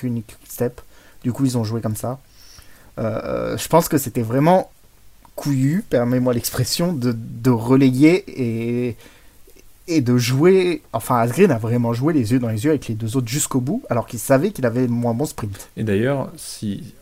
Step. 0.48 0.80
Du 1.22 1.32
coup, 1.32 1.44
ils 1.44 1.56
ont 1.58 1.64
joué 1.64 1.80
comme 1.80 1.96
ça. 1.96 2.20
Euh, 2.98 3.56
je 3.56 3.68
pense 3.68 3.88
que 3.88 3.98
c'était 3.98 4.22
vraiment 4.22 4.70
couillu, 5.34 5.84
permets-moi 5.88 6.32
l'expression, 6.32 6.92
de, 6.92 7.14
de, 7.16 7.50
relayer 7.50 8.24
et, 8.26 8.96
et 9.86 10.00
de 10.00 10.16
jouer. 10.16 10.82
Enfin, 10.92 11.18
Asgreen 11.18 11.50
a 11.50 11.58
vraiment 11.58 11.92
joué 11.92 12.14
les 12.14 12.32
yeux 12.32 12.38
dans 12.38 12.48
les 12.48 12.64
yeux 12.64 12.70
avec 12.70 12.88
les 12.88 12.94
deux 12.94 13.16
autres 13.16 13.28
jusqu'au 13.28 13.60
bout, 13.60 13.82
alors 13.90 14.06
qu'il 14.06 14.18
savait 14.18 14.50
qu'il 14.50 14.64
avait 14.64 14.86
moins 14.86 15.14
bon 15.14 15.26
sprint. 15.26 15.68
Et 15.76 15.84
d'ailleurs, 15.84 16.32
si 16.36 16.94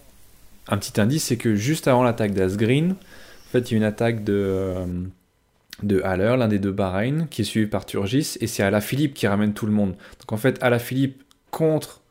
un 0.68 0.78
petit 0.78 1.00
indice, 1.00 1.24
c'est 1.24 1.36
que 1.36 1.54
juste 1.54 1.86
avant 1.88 2.02
l'attaque 2.02 2.34
d'Asgreen, 2.34 2.92
en 2.92 3.50
fait, 3.52 3.70
il 3.70 3.72
y 3.72 3.74
a 3.74 3.78
une 3.78 3.84
attaque 3.84 4.24
de. 4.24 4.74
De 5.82 6.00
Haller, 6.02 6.36
l'un 6.38 6.48
des 6.48 6.60
deux 6.60 6.70
Bahreïn, 6.70 7.26
qui 7.28 7.42
est 7.42 7.44
suivi 7.44 7.66
par 7.66 7.84
Turgis, 7.84 8.36
et 8.40 8.46
c'est 8.46 8.62
Alaphilippe 8.62 9.14
qui 9.14 9.26
ramène 9.26 9.54
tout 9.54 9.66
le 9.66 9.72
monde. 9.72 9.96
Donc 10.20 10.32
en 10.32 10.36
fait, 10.36 10.62
Alaphilippe 10.62 11.22
contre 11.50 12.02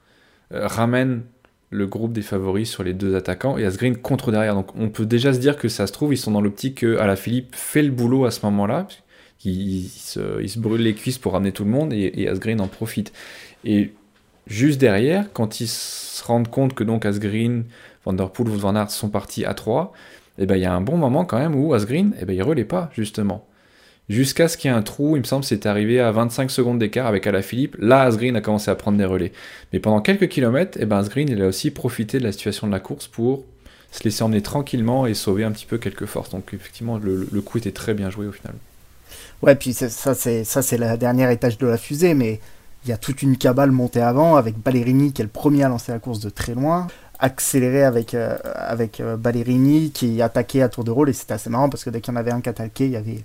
euh, 0.53 0.67
ramène 0.67 1.23
le 1.69 1.87
groupe 1.87 2.13
des 2.13 2.21
favoris 2.21 2.69
sur 2.69 2.83
les 2.83 2.93
deux 2.93 3.15
attaquants 3.15 3.57
et 3.57 3.65
Asgreen 3.65 3.97
contre 3.97 4.31
derrière. 4.31 4.53
Donc 4.53 4.75
on 4.75 4.89
peut 4.89 5.05
déjà 5.05 5.33
se 5.33 5.39
dire 5.39 5.57
que 5.57 5.67
ça 5.67 5.87
se 5.87 5.93
trouve, 5.93 6.13
ils 6.13 6.17
sont 6.17 6.31
dans 6.31 6.41
l'optique 6.41 6.79
que 6.79 6.97
Alaphilippe 6.97 7.55
fait 7.55 7.81
le 7.81 7.91
boulot 7.91 8.25
à 8.25 8.31
ce 8.31 8.45
moment-là, 8.45 8.87
il, 9.45 9.89
se, 9.89 10.59
brûle 10.59 10.81
les 10.81 10.93
cuisses 10.93 11.17
pour 11.17 11.33
ramener 11.33 11.51
tout 11.51 11.65
le 11.65 11.71
monde 11.71 11.91
et, 11.93 12.27
Asgreen 12.27 12.61
en 12.61 12.67
profite. 12.67 13.11
Et 13.65 13.93
juste 14.47 14.79
derrière, 14.79 15.33
quand 15.33 15.59
ils 15.59 15.67
se 15.67 16.23
rendent 16.23 16.47
compte 16.47 16.73
que 16.73 16.83
donc 16.83 17.05
Asgreen, 17.05 17.65
Van 18.05 18.13
Der 18.13 18.29
Van 18.33 18.87
sont 18.87 19.09
partis 19.09 19.45
à 19.45 19.53
3, 19.53 19.91
et 20.37 20.43
eh 20.43 20.45
ben 20.47 20.55
il 20.55 20.61
y 20.61 20.65
a 20.65 20.73
un 20.73 20.81
bon 20.81 20.97
moment 20.97 21.25
quand 21.25 21.37
même 21.37 21.55
où 21.55 21.73
Asgreen, 21.73 22.13
et 22.13 22.19
eh 22.21 22.25
ben 22.25 22.33
il 22.33 22.65
pas 22.65 22.89
justement 22.93 23.45
jusqu'à 24.09 24.47
ce 24.47 24.57
qu'il 24.57 24.69
y 24.69 24.73
ait 24.73 24.77
un 24.77 24.81
trou, 24.81 25.15
il 25.15 25.19
me 25.19 25.25
semble, 25.25 25.43
c'est 25.43 25.65
arrivé 25.65 25.99
à 25.99 26.11
25 26.11 26.51
secondes 26.51 26.79
d'écart 26.79 27.07
avec 27.07 27.25
Alaphilippe. 27.27 27.75
Là, 27.79 28.01
Asgreen 28.01 28.35
a 28.35 28.41
commencé 28.41 28.69
à 28.69 28.75
prendre 28.75 28.97
des 28.97 29.05
relais. 29.05 29.31
Mais 29.71 29.79
pendant 29.79 30.01
quelques 30.01 30.27
kilomètres, 30.27 30.77
eh 30.81 30.85
ben 30.85 30.97
Asgreen, 30.97 31.29
il 31.29 31.41
a 31.41 31.47
aussi 31.47 31.71
profité 31.71 32.19
de 32.19 32.23
la 32.23 32.31
situation 32.31 32.67
de 32.67 32.71
la 32.71 32.79
course 32.79 33.07
pour 33.07 33.45
se 33.91 34.03
laisser 34.03 34.23
emmener 34.23 34.41
tranquillement 34.41 35.05
et 35.05 35.13
sauver 35.13 35.43
un 35.43 35.51
petit 35.51 35.65
peu 35.65 35.77
quelques 35.77 36.05
forces. 36.05 36.29
Donc 36.29 36.53
effectivement, 36.53 36.97
le, 36.97 37.41
coup 37.41 37.57
était 37.57 37.71
très 37.71 37.93
bien 37.93 38.09
joué 38.09 38.25
au 38.27 38.31
final. 38.31 38.53
Ouais, 39.41 39.55
puis 39.55 39.73
ça, 39.73 39.89
c'est 39.89 40.43
ça, 40.43 40.61
c'est 40.61 40.77
la 40.77 40.97
dernière 40.97 41.29
étage 41.29 41.57
de 41.57 41.67
la 41.67 41.77
fusée, 41.77 42.13
mais 42.13 42.39
il 42.85 42.89
y 42.89 42.93
a 42.93 42.97
toute 42.97 43.21
une 43.21 43.37
cabale 43.37 43.71
montée 43.71 44.01
avant 44.01 44.35
avec 44.35 44.57
Ballerini 44.57 45.13
qui 45.13 45.21
est 45.21 45.25
le 45.25 45.29
premier 45.29 45.63
à 45.63 45.69
lancer 45.69 45.91
la 45.91 45.99
course 45.99 46.19
de 46.19 46.29
très 46.29 46.53
loin 46.53 46.87
accéléré 47.19 47.83
avec, 47.83 48.13
euh, 48.13 48.37
avec 48.55 48.99
euh, 48.99 49.15
Ballerini 49.15 49.91
qui 49.91 50.21
attaquait 50.21 50.61
à 50.61 50.67
tour 50.67 50.83
de 50.83 50.91
rôle 50.91 51.09
et 51.09 51.13
c'était 51.13 51.33
assez 51.33 51.49
marrant 51.49 51.69
parce 51.69 51.83
que 51.85 51.89
dès 51.89 52.01
qu'il 52.01 52.13
y 52.13 52.17
en 52.17 52.19
avait 52.19 52.31
un 52.31 52.41
qui 52.41 52.49
attaquait, 52.49 52.85
il 52.85 52.91
y 52.91 52.97
avait 52.97 53.23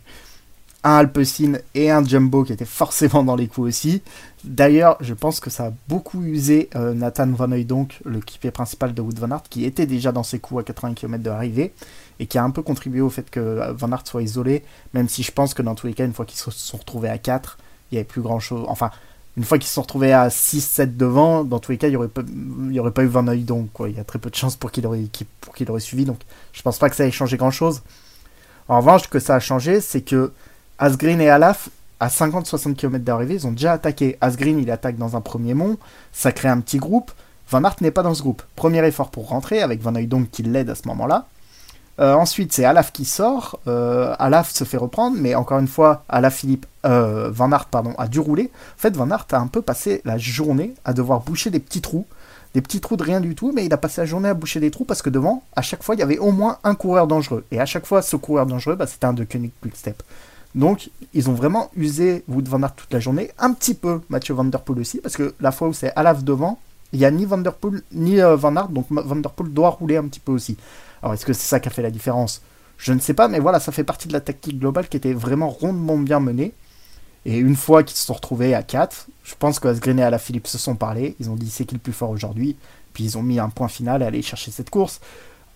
un 0.89 0.97
Alpecin 0.97 1.59
et 1.75 1.91
un 1.91 2.05
Jumbo 2.05 2.45
qui 2.45 2.53
étaient 2.53 2.65
forcément 2.65 3.23
dans 3.23 3.37
les 3.37 3.47
coups 3.47 3.69
aussi. 3.69 4.03
D'ailleurs, 4.45 4.97
je 5.01 5.13
pense 5.15 5.41
que 5.41 5.51
ça 5.51 5.67
a 5.67 5.73
beaucoup 5.89 6.23
usé 6.23 6.71
euh, 6.77 6.95
Nathan 6.95 7.27
Van 7.29 7.49
donc 7.49 8.01
le 8.05 8.13
l'équipier 8.13 8.51
principal 8.51 8.95
de 8.95 9.03
Wood 9.03 9.19
Van 9.19 9.31
Aert, 9.31 9.43
qui 9.51 9.65
était 9.65 9.87
déjà 9.87 10.13
dans 10.13 10.23
ses 10.23 10.39
coups 10.39 10.61
à 10.61 10.65
80 10.65 10.95
km 10.95 11.23
de 11.23 11.31
l'arrivée, 11.31 11.75
et 12.21 12.27
qui 12.27 12.39
a 12.39 12.45
un 12.45 12.51
peu 12.51 12.63
contribué 12.63 13.01
au 13.01 13.11
fait 13.11 13.29
que 13.29 13.41
euh, 13.41 13.73
Van 13.73 13.93
Aert 13.93 14.07
soit 14.07 14.23
isolé, 14.23 14.65
même 14.95 15.09
si 15.09 15.23
je 15.23 15.33
pense 15.33 15.55
que 15.55 15.63
dans 15.63 15.75
tous 15.75 15.87
les 15.87 15.95
cas, 15.95 16.05
une 16.05 16.15
fois 16.15 16.25
qu'ils 16.25 16.39
se 16.39 16.51
sont 16.51 16.79
retrouvés 16.79 17.09
à 17.09 17.19
4, 17.19 17.59
il 17.91 17.95
n'y 17.95 17.99
avait 17.99 18.07
plus 18.07 18.23
grand 18.23 18.41
chose. 18.41 18.65
Enfin, 18.69 18.91
une 19.37 19.45
fois 19.45 19.59
qu'ils 19.59 19.69
se 19.69 19.75
sont 19.75 19.83
retrouvés 19.83 20.13
à 20.13 20.29
6-7 20.29 20.97
devant, 20.97 21.45
dans 21.45 21.59
tous 21.59 21.73
les 21.73 21.79
cas, 21.79 21.89
il 21.89 21.91
n'y 21.91 21.97
aurait, 21.97 22.91
pas, 22.91 23.03
eu 23.03 23.07
Van 23.07 23.23
donc. 23.23 23.69
Il 23.87 23.97
y 23.97 24.01
a 24.01 24.05
très 24.05 24.19
peu 24.19 24.31
de 24.31 24.35
chances 24.35 24.57
pour 24.57 24.71
qu'il 24.71 24.87
aurait, 24.87 25.05
aurait 25.69 25.81
suivi, 25.81 26.05
donc 26.05 26.19
je 26.53 26.63
pense 26.63 26.79
pas 26.79 26.89
que 26.89 26.97
ça 26.97 27.07
ait 27.07 27.11
changé 27.11 27.37
grand 27.37 27.51
chose. 27.51 27.83
En 28.69 28.79
revanche, 28.79 29.05
ce 29.05 29.09
que 29.09 29.19
ça 29.19 29.35
a 29.35 29.41
changé, 29.41 29.81
c'est 29.81 30.03
que 30.03 30.33
Asgreen 30.79 31.21
et 31.21 31.29
Alaf, 31.29 31.71
à 32.01 32.09
50-60 32.09 32.75
km 32.75 33.05
d'arrivée, 33.05 33.35
ils 33.35 33.47
ont 33.47 33.53
déjà 33.53 33.73
attaqué. 33.73 34.17
Asgreen, 34.21 34.59
il 34.59 34.71
attaque 34.71 34.97
dans 34.97 35.17
un 35.17 35.21
premier 35.21 35.55
mont, 35.55 35.77
ça 36.13 36.33
crée 36.33 36.49
un 36.49 36.61
petit 36.61 36.79
groupe. 36.79 37.11
Van 37.51 37.65
Aert 37.65 37.77
n'est 37.81 37.91
pas 37.91 38.03
dans 38.03 38.15
ce 38.15 38.23
groupe. 38.23 38.43
Premier 38.57 38.87
effort 38.87 39.11
pour 39.11 39.29
rentrer, 39.29 39.63
avec 39.63 39.81
Van 39.81 39.95
Hooydonk 39.95 40.31
qui 40.31 40.43
l'aide 40.43 40.71
à 40.71 40.75
ce 40.75 40.87
moment-là. 40.89 41.27
Euh, 42.01 42.15
ensuite, 42.15 42.53
c'est 42.53 42.65
Alaf 42.65 42.93
qui 42.93 43.05
sort. 43.05 43.59
Euh, 43.67 44.15
Alaf 44.19 44.53
se 44.53 44.65
fait 44.65 44.77
reprendre, 44.77 45.17
mais 45.19 45.35
encore 45.35 45.59
une 45.59 45.67
fois, 45.67 46.05
Alaf 46.09 46.37
Philippe, 46.37 46.67
euh, 46.87 47.31
Van 47.33 47.51
Aert 47.51 47.67
pardon, 47.67 47.95
a 47.99 48.07
dû 48.07 48.21
rouler. 48.21 48.53
En 48.77 48.81
fait, 48.81 48.97
Van 48.97 49.11
Aert 49.11 49.27
a 49.33 49.39
un 49.39 49.49
peu 49.49 49.63
passé 49.63 50.01
la 50.05 50.17
journée 50.19 50.75
à 50.85 50.93
devoir 50.93 51.21
boucher 51.21 51.51
des 51.51 51.59
petits 51.59 51.81
trous. 51.81 52.07
Des 52.55 52.63
petits 52.63 52.81
trous 52.81 52.97
de 52.97 53.03
rien 53.03 53.21
du 53.21 53.35
tout, 53.35 53.53
mais 53.53 53.67
il 53.67 53.73
a 53.73 53.77
passé 53.77 54.01
la 54.01 54.07
journée 54.07 54.29
à 54.29 54.35
boucher 54.35 54.61
des 54.61 54.71
trous 54.71 54.85
parce 54.85 55.03
que 55.03 55.11
devant, 55.11 55.43
à 55.57 55.63
chaque 55.63 55.83
fois, 55.83 55.97
il 55.97 55.99
y 55.99 56.03
avait 56.03 56.19
au 56.19 56.31
moins 56.31 56.59
un 56.65 56.75
coureur 56.75 57.07
dangereux. 57.07 57.45
Et 57.51 57.61
à 57.61 57.67
chaque 57.67 57.85
fois, 57.85 58.01
ce 58.01 58.17
coureur 58.17 58.47
dangereux, 58.47 58.77
bah, 58.77 58.87
c'était 58.87 59.07
un 59.07 59.13
de 59.13 59.25
Koenig 59.25 59.53
Quickstep. 59.61 60.03
Donc, 60.55 60.91
ils 61.15 61.29
ont 61.31 61.35
vraiment 61.35 61.71
usé 61.77 62.25
Wood 62.29 62.49
Van 62.49 62.63
Aert 62.63 62.75
toute 62.75 62.93
la 62.93 63.01
journée. 63.01 63.31
Un 63.39 63.53
petit 63.53 63.75
peu 63.75 64.01
Mathieu 64.09 64.35
Van 64.35 64.45
Der 64.45 64.63
Poel 64.63 64.81
aussi, 64.81 64.99
parce 65.01 65.17
que 65.17 65.35
la 65.41 65.53
fois 65.53 65.69
où 65.69 65.73
c'est 65.73 65.93
Alaf 65.95 66.25
devant, 66.25 66.59
il 66.93 66.99
n'y 67.01 67.05
a 67.05 67.11
ni 67.11 67.25
Van 67.25 67.39
Der 67.39 67.55
Poel 67.55 67.83
ni 67.93 68.21
euh, 68.21 68.37
Van 68.37 68.57
Aert, 68.57 68.69
donc 68.69 68.87
Van 68.91 69.17
Der 69.17 69.33
Poel 69.33 69.51
doit 69.53 69.71
rouler 69.71 69.97
un 69.97 70.05
petit 70.05 70.21
peu 70.21 70.33
aussi. 70.33 70.57
Alors, 71.03 71.15
est-ce 71.15 71.27
que 71.27 71.33
c'est 71.33 71.47
ça 71.47 71.61
qui 71.61 71.69
a 71.69 71.71
fait 71.71 71.83
la 71.83 71.91
différence? 71.91 72.43
Je 72.79 72.93
ne 72.93 73.01
sais 73.01 73.15
pas, 73.15 73.29
mais 73.29 73.41
voilà, 73.41 73.61
ça 73.61 73.73
fait 73.73 73.85
partie 73.85 74.09
de 74.09 74.13
la 74.13 74.21
tactique 74.21 74.59
globale 74.59 74.89
qui 74.89 74.97
était 74.97 75.13
vraiment 75.13 75.51
rondement 75.51 75.99
bien 75.99 76.21
menée. 76.21 76.55
Et 77.25 77.37
une 77.37 77.57
fois 77.57 77.83
qu'ils 77.83 77.97
se 77.97 78.07
sont 78.07 78.15
retrouvés 78.15 78.55
à 78.55 78.63
4, 78.63 79.09
je 79.25 79.35
pense 79.39 79.59
que 79.59 79.69
Asgreen 79.69 79.99
et 79.99 80.03
Ala 80.03 80.19
Philippe 80.19 80.47
se 80.47 80.57
sont 80.57 80.77
parlé. 80.77 81.17
Ils 81.21 81.29
ont 81.29 81.35
dit 81.35 81.51
c'est 81.51 81.65
qui 81.65 81.75
le 81.75 81.81
plus 81.81 81.93
fort 81.93 82.11
aujourd'hui? 82.11 82.57
Puis 82.95 83.05
ils 83.05 83.19
ont 83.19 83.23
mis 83.23 83.39
un 83.39 83.49
point 83.49 83.69
final 83.69 84.03
à 84.03 84.07
aller 84.07 84.23
chercher 84.23 84.51
cette 84.51 84.71
course. 84.71 85.01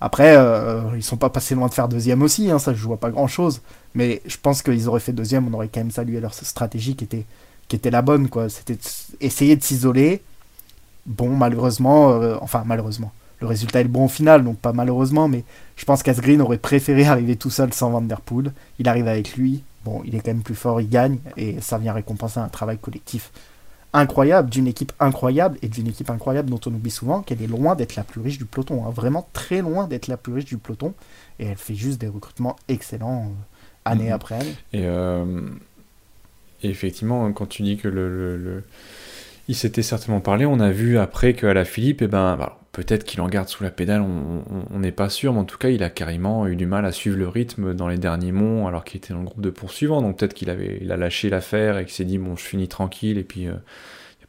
Après, 0.04 0.36
euh, 0.36 0.80
ils 0.96 1.02
sont 1.04 1.16
pas 1.16 1.30
passés 1.30 1.54
loin 1.54 1.68
de 1.68 1.74
faire 1.74 1.86
deuxième 1.86 2.22
aussi, 2.22 2.50
hein, 2.50 2.58
ça 2.58 2.74
je 2.74 2.82
vois 2.82 2.96
pas 2.96 3.10
grand 3.10 3.28
chose. 3.28 3.60
Mais 3.94 4.20
je 4.26 4.36
pense 4.36 4.60
qu'ils 4.60 4.88
auraient 4.88 4.98
fait 4.98 5.12
deuxième, 5.12 5.46
on 5.46 5.54
aurait 5.54 5.68
quand 5.68 5.78
même 5.78 5.92
salué 5.92 6.18
leur 6.18 6.34
stratégie 6.34 6.96
qui 6.96 7.04
était, 7.04 7.24
qui 7.68 7.76
était 7.76 7.92
la 7.92 8.02
bonne, 8.02 8.28
quoi. 8.28 8.48
C'était 8.48 8.76
essayer 9.20 9.54
de 9.54 9.62
s'isoler. 9.62 10.20
Bon, 11.06 11.28
malheureusement, 11.36 12.10
euh, 12.10 12.34
enfin 12.40 12.64
malheureusement, 12.66 13.12
le 13.40 13.46
résultat 13.46 13.78
est 13.78 13.84
le 13.84 13.90
bon 13.90 14.06
au 14.06 14.08
final, 14.08 14.42
donc 14.42 14.58
pas 14.58 14.72
malheureusement, 14.72 15.28
mais 15.28 15.44
je 15.76 15.84
pense 15.84 16.02
qu'Asgreen 16.02 16.42
aurait 16.42 16.58
préféré 16.58 17.04
arriver 17.06 17.36
tout 17.36 17.50
seul 17.50 17.72
sans 17.72 17.90
Van 17.90 18.00
Der 18.00 18.22
Poel. 18.22 18.52
Il 18.80 18.88
arrive 18.88 19.06
avec 19.06 19.36
lui, 19.36 19.62
bon, 19.84 20.02
il 20.04 20.16
est 20.16 20.18
quand 20.18 20.32
même 20.32 20.42
plus 20.42 20.56
fort, 20.56 20.80
il 20.80 20.88
gagne, 20.88 21.18
et 21.36 21.60
ça 21.60 21.78
vient 21.78 21.92
récompenser 21.92 22.40
un 22.40 22.48
travail 22.48 22.78
collectif 22.78 23.30
incroyable, 23.92 24.48
d'une 24.50 24.66
équipe 24.66 24.92
incroyable, 25.00 25.58
et 25.62 25.68
d'une 25.68 25.86
équipe 25.88 26.08
incroyable 26.10 26.48
dont 26.50 26.60
on 26.66 26.70
oublie 26.74 26.90
souvent 26.90 27.22
qu'elle 27.22 27.42
est 27.42 27.46
loin 27.46 27.74
d'être 27.74 27.94
la 27.96 28.04
plus 28.04 28.20
riche 28.20 28.38
du 28.38 28.44
peloton, 28.46 28.86
hein. 28.86 28.90
vraiment 28.90 29.28
très 29.32 29.60
loin 29.60 29.86
d'être 29.86 30.08
la 30.08 30.16
plus 30.16 30.32
riche 30.32 30.46
du 30.46 30.56
peloton, 30.58 30.94
et 31.38 31.46
elle 31.46 31.56
fait 31.56 31.74
juste 31.74 32.00
des 32.00 32.08
recrutements 32.08 32.56
excellents 32.68 33.24
euh, 33.26 33.90
année 33.90 34.06
Mhm. 34.08 34.12
après 34.12 34.34
année. 34.36 34.54
Et, 34.72 34.84
euh, 34.86 35.24
et 36.62 36.70
effectivement, 36.70 37.30
quand 37.32 37.46
tu 37.46 37.62
dis 37.62 37.76
que 37.76 37.88
le, 37.88 38.08
le- 38.08 38.36
le- 38.36 38.64
il 39.48 39.56
s'était 39.56 39.82
certainement 39.82 40.20
parlé, 40.20 40.46
on 40.46 40.60
a 40.60 40.70
vu 40.70 40.98
après 40.98 41.34
qu'à 41.34 41.52
la 41.52 41.64
Philippe, 41.64 42.00
eh 42.02 42.06
ben, 42.06 42.36
bah, 42.36 42.60
peut-être 42.72 43.04
qu'il 43.04 43.20
en 43.20 43.28
garde 43.28 43.48
sous 43.48 43.62
la 43.62 43.70
pédale, 43.70 44.02
on 44.02 44.78
n'est 44.78 44.92
pas 44.92 45.08
sûr, 45.10 45.32
mais 45.32 45.40
en 45.40 45.44
tout 45.44 45.58
cas, 45.58 45.68
il 45.68 45.82
a 45.82 45.90
carrément 45.90 46.46
eu 46.46 46.56
du 46.56 46.66
mal 46.66 46.86
à 46.86 46.92
suivre 46.92 47.18
le 47.18 47.28
rythme 47.28 47.74
dans 47.74 47.86
les 47.86 47.98
derniers 47.98 48.32
monts, 48.32 48.66
alors 48.66 48.82
qu'il 48.84 48.96
était 48.96 49.12
dans 49.12 49.20
le 49.20 49.26
groupe 49.26 49.42
de 49.42 49.50
poursuivants. 49.50 50.00
Donc 50.02 50.18
peut-être 50.18 50.34
qu'il 50.34 50.50
avait, 50.50 50.82
a 50.90 50.96
lâché 50.96 51.28
l'affaire 51.28 51.78
et 51.78 51.84
qu'il 51.84 51.94
s'est 51.94 52.04
dit 52.04 52.18
bon, 52.18 52.36
je 52.36 52.44
finis 52.44 52.68
tranquille, 52.68 53.18
et 53.18 53.24
puis 53.24 53.42
il 53.42 53.48
n'y 53.48 53.52
a 53.52 53.60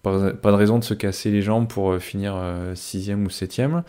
pas, 0.01 0.51
de 0.51 0.55
raison 0.57 0.77
de 0.77 0.83
se 0.83 0.93
casser 0.93 1.31
les 1.31 1.41
jambes 1.41 1.67
pour 1.67 1.91
euh, 1.91 1.99
finir 1.99 2.33
euh, 2.35 2.75
sixième 2.75 3.25
ou 3.25 3.29
septième. 3.29 3.83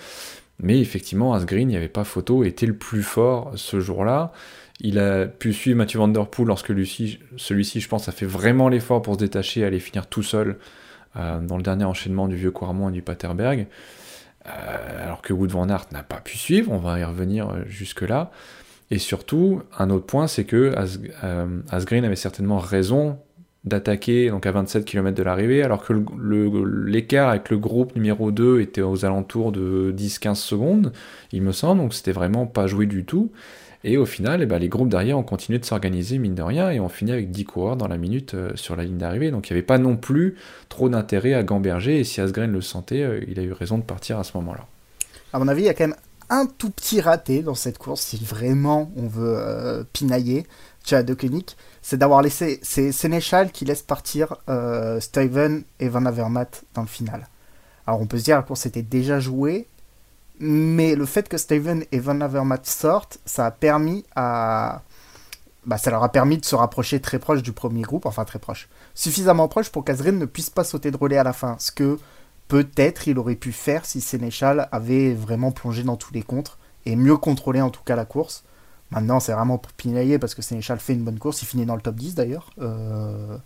Mais 0.60 0.78
effectivement, 0.78 1.34
Asgreen, 1.34 1.68
il 1.68 1.72
n'y 1.72 1.76
avait 1.76 1.88
pas 1.88 2.04
photo, 2.04 2.44
était 2.44 2.66
le 2.66 2.76
plus 2.76 3.02
fort 3.02 3.52
ce 3.56 3.80
jour-là. 3.80 4.32
Il 4.80 5.00
a 5.00 5.26
pu 5.26 5.52
suivre 5.52 5.78
Mathieu 5.78 5.98
Van 5.98 6.06
Der 6.08 6.26
Poel 6.28 6.46
lorsque 6.46 6.68
lui- 6.68 7.18
celui-ci, 7.36 7.80
je 7.80 7.88
pense, 7.88 8.08
a 8.08 8.12
fait 8.12 8.26
vraiment 8.26 8.68
l'effort 8.68 9.02
pour 9.02 9.14
se 9.14 9.18
détacher 9.18 9.60
et 9.60 9.64
aller 9.64 9.80
finir 9.80 10.06
tout 10.06 10.22
seul 10.22 10.58
euh, 11.16 11.40
dans 11.40 11.56
le 11.56 11.62
dernier 11.64 11.84
enchaînement 11.84 12.28
du 12.28 12.36
Vieux 12.36 12.52
Quarmont 12.52 12.88
et 12.88 12.92
du 12.92 13.02
Paterberg. 13.02 13.66
Euh, 14.46 15.04
alors 15.04 15.22
que 15.22 15.32
Wood 15.32 15.50
Van 15.50 15.68
Aert 15.68 15.86
n'a 15.92 16.02
pas 16.02 16.20
pu 16.20 16.36
suivre, 16.36 16.70
on 16.72 16.78
va 16.78 16.98
y 16.98 17.04
revenir 17.04 17.48
euh, 17.48 17.62
jusque-là. 17.66 18.30
Et 18.90 18.98
surtout, 18.98 19.62
un 19.78 19.90
autre 19.90 20.06
point, 20.06 20.26
c'est 20.26 20.44
que 20.44 20.74
As- 20.76 20.98
euh, 21.24 21.60
Asgreen 21.70 22.04
avait 22.04 22.16
certainement 22.16 22.58
raison 22.58 23.18
d'attaquer 23.64 24.28
donc 24.28 24.44
à 24.44 24.52
27 24.52 24.84
km 24.84 25.16
de 25.16 25.22
l'arrivée, 25.22 25.62
alors 25.62 25.82
que 25.82 25.94
l'écart 26.86 27.30
avec 27.30 27.48
le 27.48 27.56
groupe 27.56 27.94
numéro 27.96 28.30
2 28.30 28.60
était 28.60 28.82
aux 28.82 29.06
alentours 29.06 29.52
de 29.52 29.90
10-15 29.96 30.34
secondes, 30.34 30.92
il 31.32 31.40
me 31.40 31.52
semble, 31.52 31.80
donc 31.80 31.94
c'était 31.94 32.12
vraiment 32.12 32.46
pas 32.46 32.66
joué 32.66 32.84
du 32.84 33.06
tout. 33.06 33.32
Et 33.84 33.98
au 33.98 34.06
final, 34.06 34.42
eh 34.42 34.46
ben, 34.46 34.58
les 34.58 34.68
groupes 34.68 34.88
derrière 34.88 35.18
ont 35.18 35.22
continué 35.22 35.58
de 35.58 35.64
s'organiser, 35.64 36.18
mine 36.18 36.34
de 36.34 36.42
rien, 36.42 36.70
et 36.70 36.80
on 36.80 36.88
finit 36.88 37.12
avec 37.12 37.30
10 37.30 37.44
coureurs 37.44 37.76
dans 37.76 37.86
la 37.86 37.98
minute 37.98 38.34
euh, 38.34 38.50
sur 38.56 38.76
la 38.76 38.84
ligne 38.84 38.96
d'arrivée. 38.96 39.30
Donc 39.30 39.48
il 39.48 39.52
n'y 39.52 39.58
avait 39.58 39.66
pas 39.66 39.78
non 39.78 39.96
plus 39.96 40.36
trop 40.68 40.88
d'intérêt 40.88 41.34
à 41.34 41.42
gamberger, 41.42 42.00
et 42.00 42.04
si 42.04 42.20
Asgreen 42.20 42.50
le 42.50 42.62
sentait, 42.62 43.02
euh, 43.02 43.24
il 43.28 43.38
a 43.38 43.42
eu 43.42 43.52
raison 43.52 43.78
de 43.78 43.82
partir 43.82 44.18
à 44.18 44.24
ce 44.24 44.36
moment-là. 44.38 44.66
À 45.32 45.38
mon 45.38 45.48
avis, 45.48 45.62
il 45.62 45.66
y 45.66 45.68
a 45.68 45.74
quand 45.74 45.86
même 45.86 45.96
un 46.30 46.46
tout 46.46 46.70
petit 46.70 47.00
raté 47.00 47.42
dans 47.42 47.54
cette 47.54 47.78
course, 47.78 48.00
si 48.00 48.16
vraiment 48.16 48.90
on 48.96 49.06
veut 49.06 49.36
euh, 49.38 49.84
pinailler 49.92 50.46
Chad 50.84 51.06
de 51.06 51.14
Koenig, 51.14 51.50
c'est 51.82 51.96
d'avoir 51.96 52.22
laissé, 52.22 52.60
c'est 52.62 52.92
Sénéchal 52.92 53.50
qui 53.50 53.64
laisse 53.64 53.82
partir 53.82 54.36
euh, 54.48 55.00
Steven 55.00 55.64
et 55.80 55.88
Van 55.88 56.04
Avermaet 56.04 56.62
dans 56.74 56.82
le 56.82 56.88
final. 56.88 57.28
Alors 57.86 58.00
on 58.00 58.06
peut 58.06 58.18
se 58.18 58.24
dire 58.24 58.36
la 58.36 58.42
course 58.42 58.66
était 58.66 58.82
déjà 58.82 59.20
jouée, 59.20 59.66
mais 60.40 60.94
le 60.94 61.06
fait 61.06 61.28
que 61.28 61.38
Steven 61.38 61.84
et 61.92 61.98
Van 61.98 62.20
Avermaet 62.20 62.64
sortent, 62.64 63.18
ça 63.24 63.46
a 63.46 63.50
permis 63.50 64.04
à... 64.14 64.82
Bah, 65.66 65.78
ça 65.78 65.90
leur 65.90 66.02
a 66.02 66.10
permis 66.10 66.36
de 66.36 66.44
se 66.44 66.54
rapprocher 66.54 67.00
très 67.00 67.18
proche 67.18 67.42
du 67.42 67.52
premier 67.52 67.82
groupe, 67.82 68.04
enfin 68.04 68.24
très 68.24 68.38
proche. 68.38 68.68
Suffisamment 68.94 69.48
proche 69.48 69.70
pour 69.70 69.82
qu'Azren 69.82 70.18
ne 70.18 70.26
puisse 70.26 70.50
pas 70.50 70.62
sauter 70.62 70.90
de 70.90 70.96
relais 70.96 71.16
à 71.16 71.22
la 71.22 71.32
fin, 71.32 71.56
ce 71.58 71.72
que 71.72 71.98
peut-être 72.48 73.08
il 73.08 73.18
aurait 73.18 73.34
pu 73.34 73.50
faire 73.52 73.86
si 73.86 74.02
Sénéchal 74.02 74.68
avait 74.72 75.14
vraiment 75.14 75.52
plongé 75.52 75.82
dans 75.82 75.96
tous 75.96 76.12
les 76.12 76.22
contres 76.22 76.58
et 76.84 76.96
mieux 76.96 77.16
contrôlé 77.16 77.62
en 77.62 77.70
tout 77.70 77.82
cas 77.82 77.96
la 77.96 78.04
course. 78.04 78.44
Maintenant, 78.90 79.20
c'est 79.20 79.32
vraiment 79.32 79.58
pour 79.58 79.72
pinailler 79.72 80.18
parce 80.18 80.34
que 80.34 80.42
Sénéchal 80.42 80.78
fait 80.78 80.92
une 80.92 81.02
bonne 81.02 81.18
course, 81.18 81.42
il 81.42 81.46
finit 81.46 81.66
dans 81.66 81.76
le 81.76 81.82
top 81.82 81.96
10 81.96 82.14
d'ailleurs, 82.14 82.50
euh, 82.60 83.38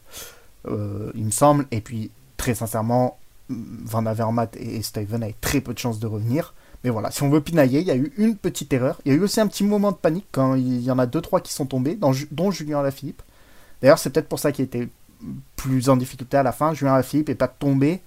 euh, 0.67 1.13
il 1.15 1.25
me 1.25 1.31
semble. 1.31 1.67
Et 1.71 1.81
puis, 1.81 2.11
très 2.37 2.55
sincèrement, 2.55 3.19
Van 3.49 4.05
Avermaet 4.05 4.51
et 4.57 4.83
Steven 4.83 5.23
avaient 5.23 5.37
très 5.41 5.61
peu 5.61 5.73
de 5.73 5.79
chances 5.79 6.01
de 6.01 6.07
revenir. 6.07 6.55
Mais 6.85 6.91
voilà, 6.91 7.11
si 7.11 7.23
on 7.23 7.31
veut 7.31 7.41
pinailler, 7.41 7.81
il 7.81 7.87
y 7.87 7.91
a 7.91 7.97
eu 7.97 8.13
une 8.19 8.37
petite 8.37 8.73
erreur. 8.73 9.01
Il 9.05 9.13
y 9.13 9.15
a 9.15 9.19
eu 9.19 9.23
aussi 9.23 9.41
un 9.41 9.47
petit 9.47 9.65
moment 9.65 9.91
de 9.91 9.97
panique 9.97 10.29
quand 10.31 10.55
il 10.55 10.81
y 10.81 10.91
en 10.91 10.99
a 10.99 11.07
deux 11.07 11.21
trois 11.21 11.41
qui 11.41 11.53
sont 11.53 11.67
tombés, 11.67 11.97
dont 11.97 12.51
Julien 12.51 12.81
Alaphilippe. 12.81 13.23
D'ailleurs, 13.81 13.99
c'est 13.99 14.11
peut-être 14.11 14.29
pour 14.29 14.39
ça 14.39 14.53
qu'il 14.53 14.65
était 14.65 14.89
plus 15.57 15.89
en 15.89 15.97
difficulté 15.97 16.37
à 16.37 16.43
la 16.43 16.53
fin. 16.53 16.75
Julien 16.75 16.95
Alaphilippe 16.95 17.29
n'est 17.29 17.35
pas 17.35 17.49
tombé, 17.49 18.01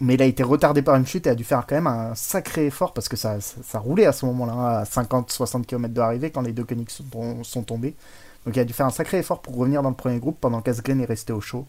mais 0.00 0.14
il 0.14 0.22
a 0.22 0.26
été 0.26 0.42
retardé 0.42 0.82
par 0.82 0.96
une 0.96 1.06
chute 1.06 1.26
et 1.26 1.30
a 1.30 1.34
dû 1.34 1.44
faire 1.44 1.64
quand 1.66 1.76
même 1.76 1.86
un 1.86 2.14
sacré 2.16 2.66
effort 2.66 2.92
parce 2.92 3.08
que 3.08 3.16
ça, 3.16 3.38
roulait 3.74 4.06
à 4.06 4.12
ce 4.12 4.26
moment-là, 4.26 4.52
hein, 4.52 4.78
à 4.78 4.84
50-60 4.84 5.64
km 5.64 5.94
de 5.94 6.00
l'arrivée 6.00 6.30
quand 6.30 6.42
les 6.42 6.52
deux 6.52 6.64
Koenig 6.64 6.88
sont, 6.90 7.62
tombés. 7.62 7.94
Donc 8.44 8.56
il 8.56 8.60
a 8.60 8.64
dû 8.64 8.72
faire 8.72 8.86
un 8.86 8.90
sacré 8.90 9.18
effort 9.18 9.40
pour 9.40 9.56
revenir 9.56 9.82
dans 9.82 9.90
le 9.90 9.94
premier 9.94 10.18
groupe 10.18 10.38
pendant 10.40 10.60
qu'Asgreen 10.60 11.00
est 11.00 11.06
resté 11.06 11.32
au 11.32 11.40
chaud. 11.40 11.66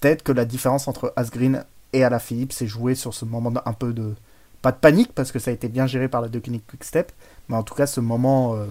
Peut-être 0.00 0.22
que 0.22 0.30
la 0.30 0.44
différence 0.44 0.86
entre 0.86 1.12
Asgreen 1.16 1.64
et 1.92 2.04
Alaphilippe 2.04 2.52
s'est 2.52 2.68
jouée 2.68 2.94
sur 2.94 3.14
ce 3.14 3.24
moment 3.24 3.50
d'un 3.50 3.72
peu 3.72 3.92
de. 3.92 4.14
Pas 4.66 4.72
de 4.72 4.78
panique 4.78 5.12
parce 5.14 5.30
que 5.30 5.38
ça 5.38 5.52
a 5.52 5.54
été 5.54 5.68
bien 5.68 5.86
géré 5.86 6.08
par 6.08 6.20
la 6.20 6.26
deux 6.26 6.40
Koenig 6.40 6.60
Quickstep, 6.66 7.12
mais 7.48 7.54
en 7.54 7.62
tout 7.62 7.76
cas 7.76 7.86
ce 7.86 8.00
moment 8.00 8.56
euh, 8.56 8.64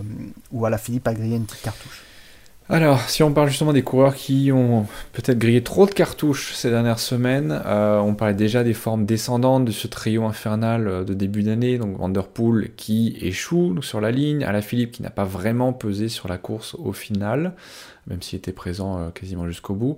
où 0.52 0.66
Alaphilippe 0.66 1.08
a 1.08 1.14
grillé 1.14 1.38
une 1.38 1.46
petite 1.46 1.62
cartouche. 1.62 2.04
Alors, 2.68 3.00
si 3.08 3.24
on 3.24 3.32
parle 3.32 3.48
justement 3.48 3.72
des 3.72 3.82
coureurs 3.82 4.14
qui 4.14 4.52
ont 4.52 4.88
peut-être 5.14 5.40
grillé 5.40 5.64
trop 5.64 5.86
de 5.86 5.94
cartouches 5.94 6.54
ces 6.54 6.70
dernières 6.70 7.00
semaines, 7.00 7.62
euh, 7.66 8.00
on 8.00 8.14
parlait 8.14 8.34
déjà 8.34 8.66
des 8.66 8.74
formes 8.74 9.06
descendantes 9.06 9.64
de 9.64 9.72
ce 9.72 9.88
trio 9.88 10.26
infernal 10.26 10.90
euh, 10.90 11.04
de 11.06 11.14
début 11.14 11.44
d'année, 11.44 11.78
donc 11.78 11.98
Vanderpool 11.98 12.72
qui 12.76 13.18
échoue 13.22 13.82
sur 13.82 14.02
la 14.02 14.12
ligne, 14.12 14.44
Alaphilippe 14.44 14.92
qui 14.92 15.02
n'a 15.02 15.12
pas 15.12 15.24
vraiment 15.24 15.72
pesé 15.72 16.10
sur 16.10 16.28
la 16.28 16.38
course 16.38 16.76
au 16.78 16.92
final, 16.92 17.54
même 18.08 18.22
s'il 18.22 18.36
était 18.36 18.52
présent 18.52 19.12
quasiment 19.12 19.48
jusqu'au 19.48 19.76
bout, 19.76 19.96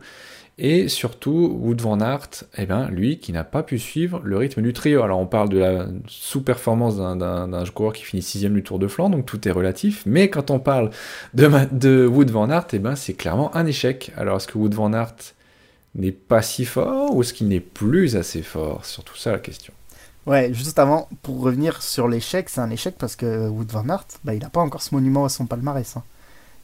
et 0.60 0.88
surtout 0.90 1.58
Wood 1.62 1.82
Van 1.82 2.00
Aert, 2.00 2.30
eh 2.58 2.66
ben, 2.66 2.88
lui 2.90 3.20
qui 3.20 3.32
n'a 3.32 3.44
pas 3.44 3.62
pu 3.64 3.78
suivre 3.78 4.22
le 4.24 4.38
rythme 4.38 4.62
du 4.62 4.74
trio. 4.74 5.04
Alors 5.04 5.20
on 5.20 5.28
parle 5.28 5.50
de 5.50 5.60
la 5.60 5.88
sous-performance 6.08 6.98
d'un- 6.98 7.66
coureur 7.74 7.94
qui 7.94 8.04
finit 8.04 8.24
sixième 8.24 8.54
du 8.54 8.64
Tour 8.64 8.80
de 8.80 8.88
Flandre, 8.88 9.18
donc 9.18 9.26
tout 9.26 9.48
est 9.48 9.52
relatif, 9.52 10.04
mais 10.06 10.30
quand 10.30 10.50
on 10.50 10.60
parle 10.60 10.90
de, 11.34 12.08
Wood 12.08 12.32
Van 12.32 12.50
Aert, 12.50 12.68
eh 12.74 12.80
ben, 12.80 12.96
c'est 12.96 13.14
clairement 13.14 13.56
un 13.56 13.66
échec. 13.66 14.12
Alors, 14.18 14.38
est-ce 14.38 14.48
que 14.48 14.58
Wood 14.58 14.74
Van 14.74 14.94
Aert 14.94 15.16
n'est 15.96 16.12
pas 16.12 16.42
si 16.42 16.66
fort 16.66 17.16
ou 17.16 17.22
est-ce 17.22 17.34
qu'il 17.34 17.48
n'est 17.48 17.60
plus 17.60 18.16
assez 18.16 18.42
fort? 18.42 18.86
Surtout 18.86 19.16
ça 19.16 19.32
la 19.32 19.40
question. 19.40 19.74
Ouais, 20.26 20.54
juste 20.54 20.80
avant, 20.80 21.08
pour 21.22 21.40
revenir 21.42 21.82
sur 21.82 22.08
l'échec, 22.08 22.50
c'est 22.50 22.60
un 22.62 22.70
échec 22.70 22.96
parce 22.98 23.16
que 23.16 23.48
Wood 23.48 23.72
Van 23.72 23.88
Aert, 23.90 24.06
bah, 24.24 24.34
il 24.34 24.42
n'a 24.42 24.50
pas 24.50 24.60
encore 24.62 24.82
ce 24.82 24.94
monument 24.94 25.24
à 25.24 25.30
son 25.30 25.46
palmarès. 25.46 25.96
hein. 25.98 26.04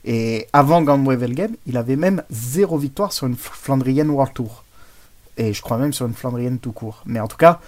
Et 0.05 0.47
avant 0.51 0.81
Gand-Wevelgem, 0.81 1.55
il 1.65 1.77
avait 1.77 1.95
même 1.95 2.23
zéro 2.29 2.77
victoire 2.77 3.13
sur 3.13 3.27
une 3.27 3.37
Flandrienne 3.37 4.09
World 4.09 4.33
Tour. 4.33 4.63
Et 5.37 5.53
je 5.53 5.61
crois 5.61 5.77
même 5.77 5.93
sur 5.93 6.05
une 6.05 6.13
Flandrienne 6.13 6.59
tout 6.59 6.73
court. 6.73 7.03
Mais 7.05 7.19
en 7.19 7.27
tout 7.27 7.37
cas, 7.37 7.59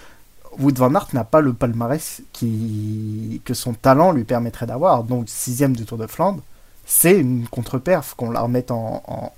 Wood 0.58 0.78
Van 0.78 0.94
Aert 0.94 1.08
n'a 1.12 1.24
pas 1.24 1.40
le 1.40 1.52
palmarès 1.52 2.22
qui... 2.32 3.40
que 3.44 3.54
son 3.54 3.74
talent 3.74 4.12
lui 4.12 4.24
permettrait 4.24 4.66
d'avoir. 4.66 5.04
Donc, 5.04 5.28
sixième 5.28 5.74
du 5.74 5.84
Tour 5.84 5.98
de 5.98 6.06
Flandre, 6.06 6.42
c'est 6.84 7.18
une 7.18 7.48
contre-perf, 7.48 8.14
qu'on 8.14 8.30
la 8.30 8.40
remette 8.40 8.70
en, 8.70 9.32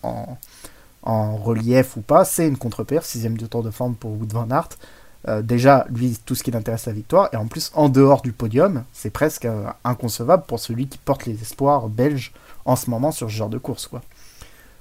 relief 1.05 1.97
ou 1.97 2.03
pas, 2.03 2.25
c'est 2.25 2.47
une 2.47 2.59
contre-perf, 2.59 3.05
sixième 3.05 3.37
du 3.39 3.49
Tour 3.49 3.63
de 3.63 3.71
Flandre 3.71 3.97
pour 3.97 4.11
Wood 4.13 4.33
Van 4.33 4.51
Aert. 4.51 4.69
Euh, 5.27 5.43
déjà, 5.43 5.87
lui, 5.91 6.17
tout 6.25 6.35
ce 6.35 6.43
qui 6.43 6.51
l'intéresse, 6.51 6.87
la 6.87 6.93
victoire. 6.93 7.29
Et 7.33 7.37
en 7.37 7.47
plus, 7.47 7.73
en 7.75 7.89
dehors 7.89 8.23
du 8.23 8.33
podium, 8.33 8.85
c'est 8.93 9.11
presque 9.11 9.47
euh, 9.47 9.65
inconcevable 9.85 10.45
pour 10.47 10.61
celui 10.61 10.87
qui 10.87 10.99
porte 10.99 11.27
les 11.27 11.41
espoirs 11.43 11.89
belges 11.89 12.33
en 12.69 12.77
ce 12.77 12.91
moment 12.91 13.11
sur 13.11 13.29
ce 13.29 13.35
genre 13.35 13.49
de 13.49 13.59
course. 13.59 13.89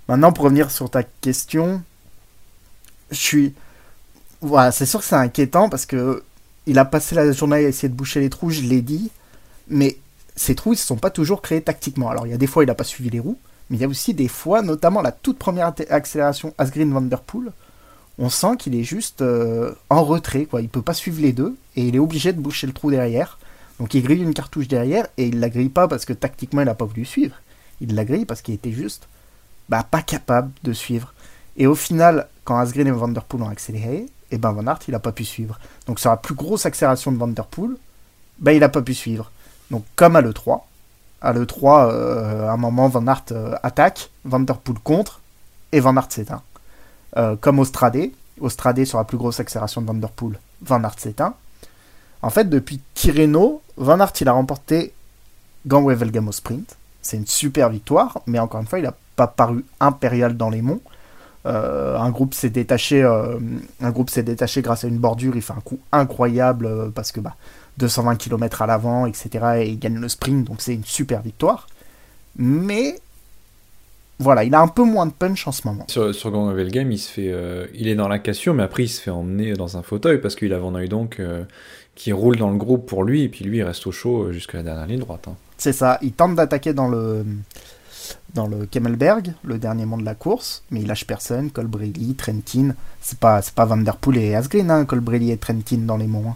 Maintenant, 0.08 0.32
pour 0.34 0.44
revenir 0.44 0.70
sur 0.70 0.90
ta 0.90 1.04
question, 1.04 1.82
je 3.10 3.16
suis. 3.16 3.56
Voilà, 4.42 4.72
c'est 4.72 4.86
sûr 4.86 5.00
que 5.00 5.06
c'est 5.06 5.16
inquiétant 5.16 5.70
parce 5.70 5.86
que 5.86 6.24
il 6.68 6.78
a 6.80 6.86
passé 6.86 7.16
la 7.16 7.32
journée 7.32 7.56
à 7.56 7.62
essayer 7.62 7.88
de 7.88 7.96
boucher 7.96 8.20
les 8.20 8.30
trous, 8.30 8.50
je 8.50 8.62
l'ai 8.62 8.82
dit. 8.82 9.10
Mais 9.70 9.98
ces 10.36 10.54
trous, 10.54 10.74
ils 10.74 10.76
ne 10.76 10.82
sont 10.82 10.98
pas 10.98 11.10
toujours 11.10 11.42
créés 11.42 11.62
tactiquement. 11.62 12.10
Alors, 12.10 12.28
il 12.28 12.32
y 12.32 12.34
a 12.34 12.38
des 12.38 12.46
fois, 12.46 12.64
il 12.64 12.68
n'a 12.68 12.76
pas 12.76 12.84
suivi 12.84 13.10
les 13.10 13.22
roues. 13.22 13.40
Mais 13.70 13.78
il 13.78 13.82
y 13.82 13.86
a 13.86 13.88
aussi 13.88 14.14
des 14.14 14.28
fois, 14.28 14.62
notamment 14.62 15.02
la 15.02 15.14
toute 15.14 15.40
première 15.40 15.74
accélération 15.90 16.54
Asgreen 16.58 16.92
Vanderpool, 16.92 17.54
on 18.20 18.30
sent 18.30 18.58
qu'il 18.60 18.76
est 18.76 18.84
juste 18.84 19.22
euh, 19.22 19.74
en 19.90 20.04
retrait, 20.04 20.46
quoi. 20.46 20.62
Il 20.62 20.68
peut 20.70 20.82
pas 20.82 20.94
suivre 20.94 21.22
les 21.22 21.32
deux 21.32 21.56
et 21.78 21.88
il 21.88 21.96
est 21.96 22.00
obligé 22.00 22.34
de 22.34 22.40
boucher 22.40 22.68
le 22.68 22.74
trou 22.74 22.92
derrière. 22.92 23.40
Donc 23.80 23.94
il 23.94 24.04
grille 24.04 24.24
une 24.24 24.34
cartouche 24.34 24.68
derrière 24.68 25.08
et 25.18 25.28
il 25.28 25.40
la 25.40 25.50
grille 25.50 25.70
pas 25.70 25.88
parce 25.88 26.04
que 26.04 26.14
tactiquement 26.14 26.62
il 26.62 26.66
n'a 26.66 26.76
pas 26.76 26.86
voulu 26.86 27.06
suivre. 27.06 27.36
Il 27.82 27.96
la 27.96 28.06
grille 28.06 28.26
parce 28.26 28.42
qu'il 28.42 28.54
était 28.54 28.72
juste 28.72 29.08
bah, 29.70 29.84
pas 29.90 30.02
capable 30.02 30.52
de 30.64 30.74
suivre. 30.74 31.14
Et 31.58 31.68
au 31.68 31.76
final, 31.76 32.28
quand 32.44 32.58
Asgreen 32.58 32.88
et 32.88 32.92
Vanderpool 32.92 33.42
ont 33.42 33.50
accéléré, 33.50 34.06
et 34.30 34.36
eh 34.36 34.38
ben 34.38 34.52
Van 34.52 34.68
Aert 34.68 34.80
il 34.88 34.96
a 34.96 35.00
pas 35.00 35.12
pu 35.12 35.24
suivre. 35.24 35.60
Donc 35.86 36.00
sur 36.00 36.10
la 36.10 36.18
plus 36.18 36.36
grosse 36.36 36.66
accélération 36.66 37.12
de 37.12 37.18
Vanderpool, 37.18 37.78
bah, 38.40 38.54
il 38.54 38.64
a 38.64 38.70
pas 38.70 38.82
pu 38.82 38.94
suivre. 38.94 39.32
Donc 39.72 39.84
comme 39.96 40.16
à 40.16 40.22
l'E3, 40.22 40.62
à 41.22 41.34
l'E3, 41.34 41.90
euh, 41.92 42.48
à 42.48 42.52
un 42.52 42.58
moment 42.58 42.90
Van 42.90 43.08
Aert 43.08 43.24
euh, 43.32 43.56
attaque, 43.64 44.10
Vanderpool 44.26 44.80
contre 44.80 45.22
et 45.72 45.80
Van 45.80 45.96
Aert 45.96 46.12
s'éteint. 46.12 46.42
Euh, 47.16 47.36
comme 47.40 47.60
Austrade. 47.60 48.10
Austrade 48.40 48.84
sur 48.86 49.00
la 49.00 49.04
plus 49.04 49.18
grosse 49.18 49.40
accélération 49.40 49.82
de 49.82 49.88
Vanderpool, 49.88 50.40
Van 50.62 50.84
Aert 50.84 51.00
s'éteint. 51.00 51.34
En 52.22 52.30
fait, 52.30 52.50
depuis 52.50 52.82
Tirreno, 52.94 53.62
Van 53.78 54.00
Aert 54.00 54.14
il 54.22 54.28
a 54.28 54.34
remporté 54.34 54.94
Gand-Wevelgem 55.66 56.28
au 56.28 56.32
sprint. 56.32 56.76
C'est 57.02 57.18
une 57.18 57.28
super 57.28 57.70
victoire, 57.70 58.22
mais 58.28 58.40
encore 58.40 58.62
une 58.62 58.68
fois, 58.68 58.80
il 58.80 58.84
n'a 58.84 58.96
pas 59.16 59.28
paru 59.28 59.64
impérial 59.80 60.36
dans 60.36 60.50
les 60.50 60.62
monts. 60.62 60.82
Euh, 61.46 61.98
un 61.98 62.10
groupe 62.10 62.34
s'est 62.34 62.50
détaché, 62.50 63.04
euh, 63.04 63.40
un 63.82 63.92
groupe 63.92 64.10
s'est 64.10 64.24
détaché 64.24 64.62
grâce 64.62 64.84
à 64.84 64.88
une 64.88 64.98
bordure. 64.98 65.36
Il 65.36 65.42
fait 65.42 65.54
un 65.54 65.62
coup 65.62 65.80
incroyable 65.92 66.92
parce 66.94 67.12
que 67.12 67.20
bah, 67.20 67.36
220 67.78 68.16
km 68.18 68.62
à 68.62 68.68
l'avant, 68.68 69.06
etc. 69.06 69.30
Et 69.60 69.70
il 69.70 69.80
gagne 69.80 70.00
le 70.00 70.10
sprint, 70.10 70.46
donc 70.46 70.62
c'est 70.62 70.74
une 70.74 70.84
super 70.84 71.22
victoire. 71.22 71.68
Mais 72.36 73.00
voilà, 74.20 74.44
il 74.44 74.56
a 74.56 74.62
un 74.62 74.68
peu 74.68 74.84
moins 74.84 75.06
de 75.06 75.12
punch 75.12 75.48
en 75.48 75.52
ce 75.52 75.68
moment. 75.68 75.86
Sur, 75.88 76.32
Grand 76.32 76.52
Game, 76.54 76.92
il 76.92 76.98
se 76.98 77.12
fait, 77.12 77.32
euh, 77.32 77.68
il 77.76 77.88
est 77.88 77.96
dans 77.96 78.08
la 78.08 78.20
cassure, 78.20 78.54
mais 78.54 78.64
après 78.64 78.84
il 78.84 78.90
se 78.90 79.02
fait 79.02 79.12
emmener 79.12 79.54
dans 79.54 79.78
un 79.78 79.84
fauteuil 79.84 80.20
parce 80.20 80.36
qu'il 80.36 80.54
a 80.54 80.60
Van 80.60 80.72
donc 80.88 81.20
euh, 81.20 81.44
qui 81.94 82.12
roule 82.12 82.38
dans 82.38 82.50
le 82.50 82.58
groupe 82.58 82.88
pour 82.88 83.04
lui, 83.04 83.24
et 83.24 83.30
puis 83.30 83.46
lui 83.46 83.58
il 83.58 83.64
reste 83.64 83.86
au 83.86 83.92
chaud 83.92 84.32
jusqu'à 84.32 84.58
la 84.58 84.64
dernière 84.64 84.88
ligne 84.88 85.00
droite. 85.00 85.28
Hein. 85.28 85.36
C'est 85.58 85.74
ça, 85.74 85.98
il 86.02 86.12
tente 86.12 86.36
d'attaquer 86.36 86.74
dans 86.74 86.88
le 86.88 87.26
dans 88.34 88.48
le 88.48 88.66
Kemmelberg, 88.66 89.34
le 89.44 89.58
dernier 89.58 89.86
mont 89.86 89.98
de 89.98 90.06
la 90.06 90.14
course, 90.14 90.64
mais 90.70 90.82
il 90.82 90.88
lâche 90.88 91.06
personne. 91.06 91.50
Colbrelli, 91.50 92.14
Trentin, 92.16 92.76
c'est 93.02 93.18
pas 93.18 93.42
pas 93.56 93.66
Van 93.66 93.78
Der 93.78 93.96
Poel 93.98 94.18
et 94.18 94.36
Asgreen, 94.36 94.70
hein, 94.70 94.86
et 94.86 95.38
Trentin 95.38 95.78
dans 95.78 95.98
les 95.98 96.08
monts. 96.08 96.30
Hein. 96.30 96.36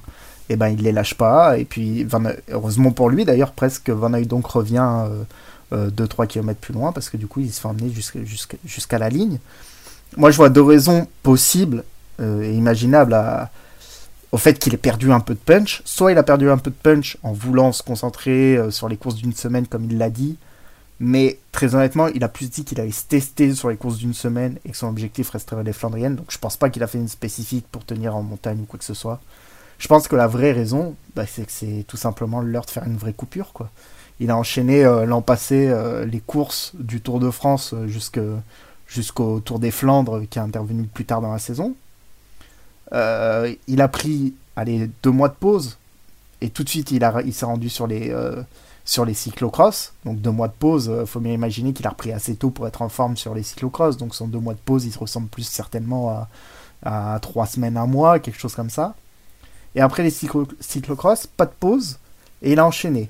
Et 0.49 0.53
eh 0.53 0.57
ben 0.57 0.67
il 0.67 0.81
les 0.81 0.91
lâche 0.91 1.13
pas, 1.13 1.57
et 1.57 1.65
puis 1.65 2.05
heureusement 2.49 2.91
pour 2.91 3.09
lui 3.09 3.23
d'ailleurs 3.23 3.53
presque 3.53 3.89
Van 3.89 4.09
donc 4.09 4.47
revient. 4.47 5.05
Euh, 5.09 5.23
2-3 5.73 5.73
euh, 5.73 6.25
km 6.25 6.59
plus 6.59 6.73
loin 6.73 6.91
parce 6.91 7.09
que 7.09 7.15
du 7.17 7.27
coup 7.27 7.39
il 7.39 7.51
se 7.51 7.61
fait 7.61 7.67
emmener 7.67 7.93
jusqu'à 8.65 8.99
la 8.99 9.09
ligne. 9.09 9.39
Moi 10.17 10.31
je 10.31 10.37
vois 10.37 10.49
deux 10.49 10.61
raisons 10.61 11.07
possibles 11.23 11.83
euh, 12.19 12.43
et 12.43 12.53
imaginables 12.53 13.13
au 14.31 14.37
fait 14.37 14.59
qu'il 14.59 14.73
ait 14.73 14.77
perdu 14.77 15.11
un 15.11 15.19
peu 15.19 15.33
de 15.33 15.39
punch. 15.39 15.81
Soit 15.85 16.11
il 16.11 16.17
a 16.17 16.23
perdu 16.23 16.49
un 16.49 16.57
peu 16.57 16.71
de 16.71 16.75
punch 16.75 17.17
en 17.23 17.33
voulant 17.33 17.71
se 17.71 17.83
concentrer 17.83 18.57
euh, 18.57 18.71
sur 18.71 18.87
les 18.87 18.97
courses 18.97 19.15
d'une 19.15 19.33
semaine 19.33 19.67
comme 19.67 19.85
il 19.85 19.97
l'a 19.97 20.09
dit, 20.09 20.37
mais 20.99 21.39
très 21.51 21.75
honnêtement 21.75 22.07
il 22.07 22.23
a 22.23 22.29
plus 22.29 22.49
dit 22.49 22.63
qu'il 22.63 22.79
allait 22.79 22.91
se 22.91 23.05
tester 23.05 23.53
sur 23.53 23.69
les 23.69 23.77
courses 23.77 23.97
d'une 23.97 24.13
semaine 24.13 24.57
et 24.65 24.71
que 24.71 24.77
son 24.77 24.87
objectif 24.87 25.29
resterait 25.29 25.63
les 25.63 25.73
Flandriennes, 25.73 26.15
donc 26.15 26.27
je 26.29 26.37
pense 26.37 26.57
pas 26.57 26.69
qu'il 26.69 26.83
a 26.83 26.87
fait 26.87 26.99
une 26.99 27.07
spécifique 27.07 27.65
pour 27.71 27.85
tenir 27.85 28.15
en 28.15 28.23
montagne 28.23 28.59
ou 28.61 28.65
quoi 28.65 28.79
que 28.79 28.85
ce 28.85 28.93
soit. 28.93 29.19
Je 29.79 29.87
pense 29.87 30.07
que 30.07 30.15
la 30.15 30.27
vraie 30.27 30.51
raison, 30.51 30.95
bah, 31.15 31.25
c'est 31.25 31.43
que 31.43 31.51
c'est 31.51 31.85
tout 31.87 31.97
simplement 31.97 32.39
l'heure 32.39 32.65
de 32.65 32.69
faire 32.69 32.83
une 32.85 32.97
vraie 32.97 33.13
coupure. 33.13 33.51
quoi. 33.51 33.71
Il 34.19 34.29
a 34.29 34.37
enchaîné 34.37 34.85
euh, 34.85 35.05
l'an 35.07 35.23
passé 35.23 35.69
euh, 35.69 36.05
les 36.05 36.19
courses 36.19 36.73
du 36.77 37.01
Tour 37.01 37.19
de 37.19 37.31
France 37.31 37.73
jusqu'au 37.87 39.39
Tour 39.39 39.57
des 39.57 39.71
Flandres 39.71 40.21
qui 40.29 40.37
est 40.37 40.41
intervenu 40.41 40.83
plus 40.83 41.05
tard 41.05 41.21
dans 41.21 41.31
la 41.31 41.39
saison. 41.39 41.73
Il 42.93 43.81
a 43.81 43.87
pris 43.87 44.33
allez, 44.55 44.89
deux 45.03 45.11
mois 45.11 45.29
de 45.29 45.35
pause 45.35 45.77
et 46.41 46.49
tout 46.49 46.63
de 46.63 46.69
suite 46.69 46.91
il, 46.91 47.09
il 47.25 47.33
s'est 47.33 47.45
rendu 47.45 47.69
sur 47.69 47.87
les, 47.87 48.13
sur 48.85 49.05
les 49.05 49.13
cyclocross. 49.13 49.93
Donc 50.05 50.21
deux 50.21 50.31
mois 50.31 50.47
de 50.47 50.53
pause, 50.53 50.91
il 50.99 51.07
faut 51.07 51.19
bien 51.19 51.33
imaginer 51.33 51.73
qu'il 51.73 51.87
a 51.87 51.91
repris 51.91 52.11
assez 52.11 52.35
tôt 52.35 52.49
pour 52.49 52.67
être 52.67 52.81
en 52.81 52.89
forme 52.89 53.17
sur 53.17 53.33
les 53.33 53.43
cyclocross. 53.43 53.97
Donc 53.97 54.15
son 54.15 54.27
deux 54.27 54.39
mois 54.39 54.53
de 54.53 54.59
pause, 54.59 54.85
il 54.85 54.91
se 54.91 54.99
ressemble 54.99 55.27
plus 55.27 55.43
certainement 55.43 56.27
à, 56.83 57.19
trois 57.21 57.45
semaines, 57.45 57.77
un 57.77 57.85
mois, 57.87 58.19
quelque 58.19 58.39
chose 58.39 58.55
comme 58.55 58.69
ça. 58.69 58.95
Et 59.75 59.81
après 59.81 60.03
les 60.03 60.11
cyclocross, 60.11 61.27
pas 61.27 61.45
de 61.45 61.53
pause, 61.57 61.97
et 62.41 62.51
il 62.53 62.59
a 62.59 62.65
enchaîné 62.65 63.09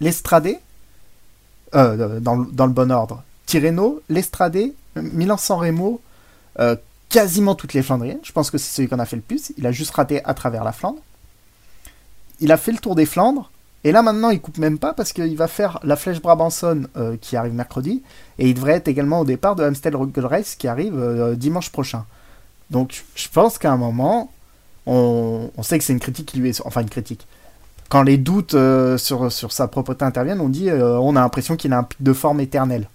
l'Estradé, 0.00 0.58
euh, 1.74 2.20
dans, 2.20 2.38
dans, 2.38 2.66
le 2.66 2.72
bon 2.72 2.90
ordre, 2.90 3.22
Tirreno, 3.46 4.00
l'Estradé, 4.08 4.74
Milan-San 4.96 5.58
Remo, 5.58 6.00
euh, 6.58 6.76
quasiment 7.10 7.54
toutes 7.54 7.74
les 7.74 7.82
Flandriennes. 7.82 8.20
Je 8.22 8.32
pense 8.32 8.50
que 8.50 8.56
c'est 8.56 8.74
celui 8.74 8.88
qu'on 8.88 8.98
a 8.98 9.04
fait 9.04 9.16
le 9.16 9.22
plus. 9.22 9.52
Il 9.58 9.66
a 9.66 9.72
juste 9.72 9.90
raté 9.90 10.24
à 10.24 10.32
travers 10.32 10.64
la 10.64 10.72
Flandre. 10.72 11.00
Il 12.40 12.50
a 12.52 12.56
fait 12.56 12.72
le 12.72 12.78
tour 12.78 12.94
des 12.94 13.04
Flandres. 13.04 13.50
Et 13.84 13.92
là 13.92 14.02
maintenant, 14.02 14.30
il 14.30 14.40
coupe 14.40 14.58
même 14.58 14.78
pas 14.78 14.94
parce 14.94 15.12
qu'il 15.12 15.36
va 15.36 15.48
faire 15.48 15.78
la 15.82 15.96
Flèche 15.96 16.20
Brabanson 16.22 16.84
euh, 16.96 17.16
qui 17.20 17.36
arrive 17.36 17.52
mercredi. 17.52 18.02
Et 18.38 18.48
il 18.48 18.54
devrait 18.54 18.74
être 18.74 18.88
également 18.88 19.20
au 19.20 19.24
départ 19.24 19.56
de 19.56 19.64
Amstel 19.64 19.94
Road 19.94 20.16
Race 20.16 20.54
qui 20.54 20.68
arrive 20.68 21.36
dimanche 21.36 21.70
prochain. 21.70 22.06
Donc 22.70 23.04
je 23.14 23.28
pense 23.28 23.58
qu'à 23.58 23.72
un 23.72 23.76
moment, 23.76 24.32
on, 24.86 25.50
sait 25.62 25.78
que 25.78 25.84
c'est 25.84 25.92
une 25.92 26.00
critique 26.00 26.26
qui 26.26 26.38
lui 26.38 26.50
est... 26.50 26.62
Enfin 26.64 26.80
une 26.80 26.90
critique 26.90 27.26
quand 27.90 28.02
les 28.04 28.16
doutes 28.16 28.54
euh, 28.54 28.96
sur, 28.96 29.30
sa 29.30 29.68
propreté 29.68 30.04
interviennent, 30.04 30.40
on 30.40 30.48
dit 30.48 30.70
euh, 30.70 30.96
on 30.98 31.16
a 31.16 31.20
l'impression 31.20 31.56
qu'il 31.56 31.72
a 31.72 31.78
un 31.78 31.82
pic 31.82 32.00
de 32.00 32.12
forme 32.14 32.40
éternel. 32.40 32.88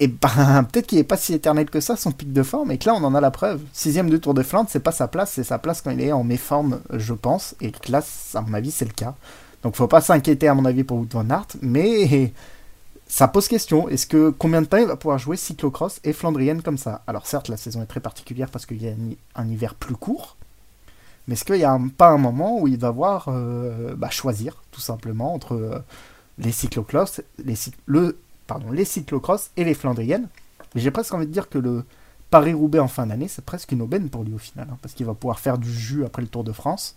Et 0.00 0.08
ben 0.08 0.64
peut-être 0.72 0.86
qu'il 0.86 0.98
n'est 0.98 1.04
pas 1.04 1.18
si 1.18 1.34
éternel 1.34 1.68
que 1.68 1.80
ça 1.80 1.94
son 1.94 2.10
pic 2.10 2.32
de 2.32 2.42
forme, 2.42 2.72
et 2.72 2.78
que 2.78 2.86
là 2.86 2.94
on 2.94 3.04
en 3.04 3.14
a 3.14 3.20
la 3.20 3.30
preuve. 3.30 3.60
Sixième 3.72 4.10
de 4.10 4.16
Tour 4.16 4.34
de 4.34 4.42
Flandre, 4.42 4.68
c'est 4.70 4.80
pas 4.80 4.92
sa 4.92 5.06
place, 5.06 5.32
c'est 5.32 5.44
sa 5.44 5.58
place 5.58 5.82
quand 5.82 5.90
il 5.90 6.00
est 6.00 6.12
en 6.12 6.24
méforme, 6.24 6.80
je 6.92 7.12
pense, 7.12 7.54
et 7.60 7.70
que 7.70 7.92
là, 7.92 8.02
à 8.34 8.40
mon 8.40 8.54
avis, 8.54 8.70
c'est 8.70 8.86
le 8.86 8.92
cas. 8.92 9.14
Donc 9.62 9.76
faut 9.76 9.86
pas 9.86 10.00
s'inquiéter 10.00 10.48
à 10.48 10.54
mon 10.54 10.64
avis 10.64 10.84
pour 10.84 10.96
Wout 10.96 11.08
van 11.12 11.28
Aert, 11.28 11.48
mais 11.60 12.32
ça 13.06 13.28
pose 13.28 13.46
question. 13.46 13.88
Est-ce 13.90 14.06
que 14.06 14.30
combien 14.30 14.62
de 14.62 14.66
temps 14.66 14.78
il 14.78 14.86
va 14.86 14.96
pouvoir 14.96 15.18
jouer 15.18 15.36
cyclocross 15.36 16.00
et 16.02 16.14
flandrienne 16.14 16.62
comme 16.62 16.78
ça? 16.78 17.02
Alors 17.06 17.26
certes, 17.26 17.48
la 17.48 17.58
saison 17.58 17.82
est 17.82 17.86
très 17.86 18.00
particulière 18.00 18.48
parce 18.48 18.64
qu'il 18.64 18.82
y 18.82 18.88
a 18.88 18.94
un 19.36 19.48
hiver 19.48 19.74
plus 19.74 19.96
court, 19.96 20.38
mais 21.28 21.34
est-ce 21.34 21.44
qu'il 21.44 21.56
n'y 21.56 21.64
a 21.64 21.78
pas 21.98 22.08
un 22.08 22.18
moment 22.18 22.58
où 22.58 22.68
il 22.68 22.78
va 22.78 22.90
voir 22.90 23.26
euh, 23.28 23.94
bah, 23.96 24.08
choisir, 24.08 24.62
tout 24.70 24.80
simplement, 24.80 25.34
entre 25.34 25.54
euh, 25.54 25.78
les 26.38 26.52
cyclocross, 26.52 27.20
les, 27.44 27.54
le, 27.84 28.16
pardon, 28.50 28.70
les 28.72 28.84
cyclocross 28.84 29.50
et 29.56 29.64
les 29.64 29.74
Flandriennes 29.74 30.28
j'ai 30.74 30.90
presque 30.90 31.14
envie 31.14 31.26
de 31.26 31.32
dire 31.32 31.48
que 31.48 31.58
le 31.58 31.84
Paris-Roubaix 32.30 32.78
en 32.78 32.88
fin 32.88 33.06
d'année, 33.06 33.26
c'est 33.26 33.44
presque 33.44 33.72
une 33.72 33.82
aubaine 33.82 34.08
pour 34.08 34.22
lui 34.22 34.34
au 34.34 34.38
final, 34.38 34.68
hein, 34.70 34.76
parce 34.82 34.94
qu'il 34.94 35.06
va 35.06 35.14
pouvoir 35.14 35.40
faire 35.40 35.58
du 35.58 35.72
jus 35.72 36.04
après 36.04 36.22
le 36.22 36.28
Tour 36.28 36.44
de 36.44 36.52
France, 36.52 36.94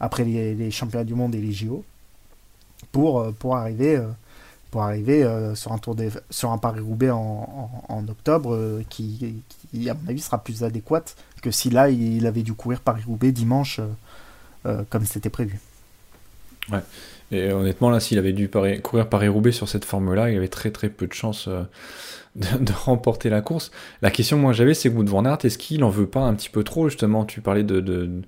après 0.00 0.24
les, 0.24 0.70
championnats 0.70 1.04
du 1.04 1.14
monde 1.14 1.34
et 1.34 1.40
les 1.40 1.52
JO, 1.52 1.84
pour, 2.90 3.20
euh, 3.20 3.30
pour 3.30 3.56
arriver 3.56 4.00
pour 4.72 4.82
arriver 4.82 5.22
sur 5.54 5.72
un 5.72 5.78
tour 5.78 5.94
Paris-Roubaix 6.58 7.10
en, 7.10 8.06
octobre 8.08 8.80
qui, 8.88 9.36
à 9.86 9.92
mon 9.92 10.08
avis, 10.08 10.22
sera 10.22 10.42
plus 10.42 10.64
adéquate 10.64 11.14
que 11.42 11.50
si 11.50 11.68
là, 11.68 11.90
il 11.90 12.26
avait 12.26 12.42
dû 12.42 12.54
courir 12.54 12.80
Paris-Roubaix 12.80 13.32
dimanche, 13.32 13.80
euh, 13.80 13.86
euh, 14.64 14.82
comme 14.88 15.04
c'était 15.04 15.28
prévu. 15.28 15.60
Et 17.32 17.50
honnêtement, 17.50 17.90
là, 17.90 17.98
s'il 17.98 18.18
avait 18.18 18.34
dû 18.34 18.50
courir 18.50 19.08
Paris-Roubaix 19.08 19.52
sur 19.52 19.68
cette 19.68 19.86
forme-là, 19.86 20.30
il 20.30 20.36
avait 20.36 20.48
très 20.48 20.70
très 20.70 20.90
peu 20.90 21.06
de 21.06 21.14
chances 21.14 21.48
euh, 21.48 21.62
de, 22.36 22.72
remporter 22.84 23.30
la 23.30 23.40
course. 23.40 23.70
La 24.02 24.10
question 24.10 24.36
moi 24.36 24.52
j'avais, 24.52 24.74
c'est 24.74 24.90
Wout 24.90 25.06
van 25.06 25.24
Aert, 25.24 25.38
est-ce 25.44 25.58
qu'il 25.58 25.82
en 25.82 25.88
veut 25.88 26.06
pas 26.06 26.20
un 26.20 26.34
petit 26.34 26.50
peu 26.50 26.62
trop 26.62 26.88
Justement, 26.88 27.24
tu 27.24 27.40
parlais 27.40 27.64
de, 27.64 28.20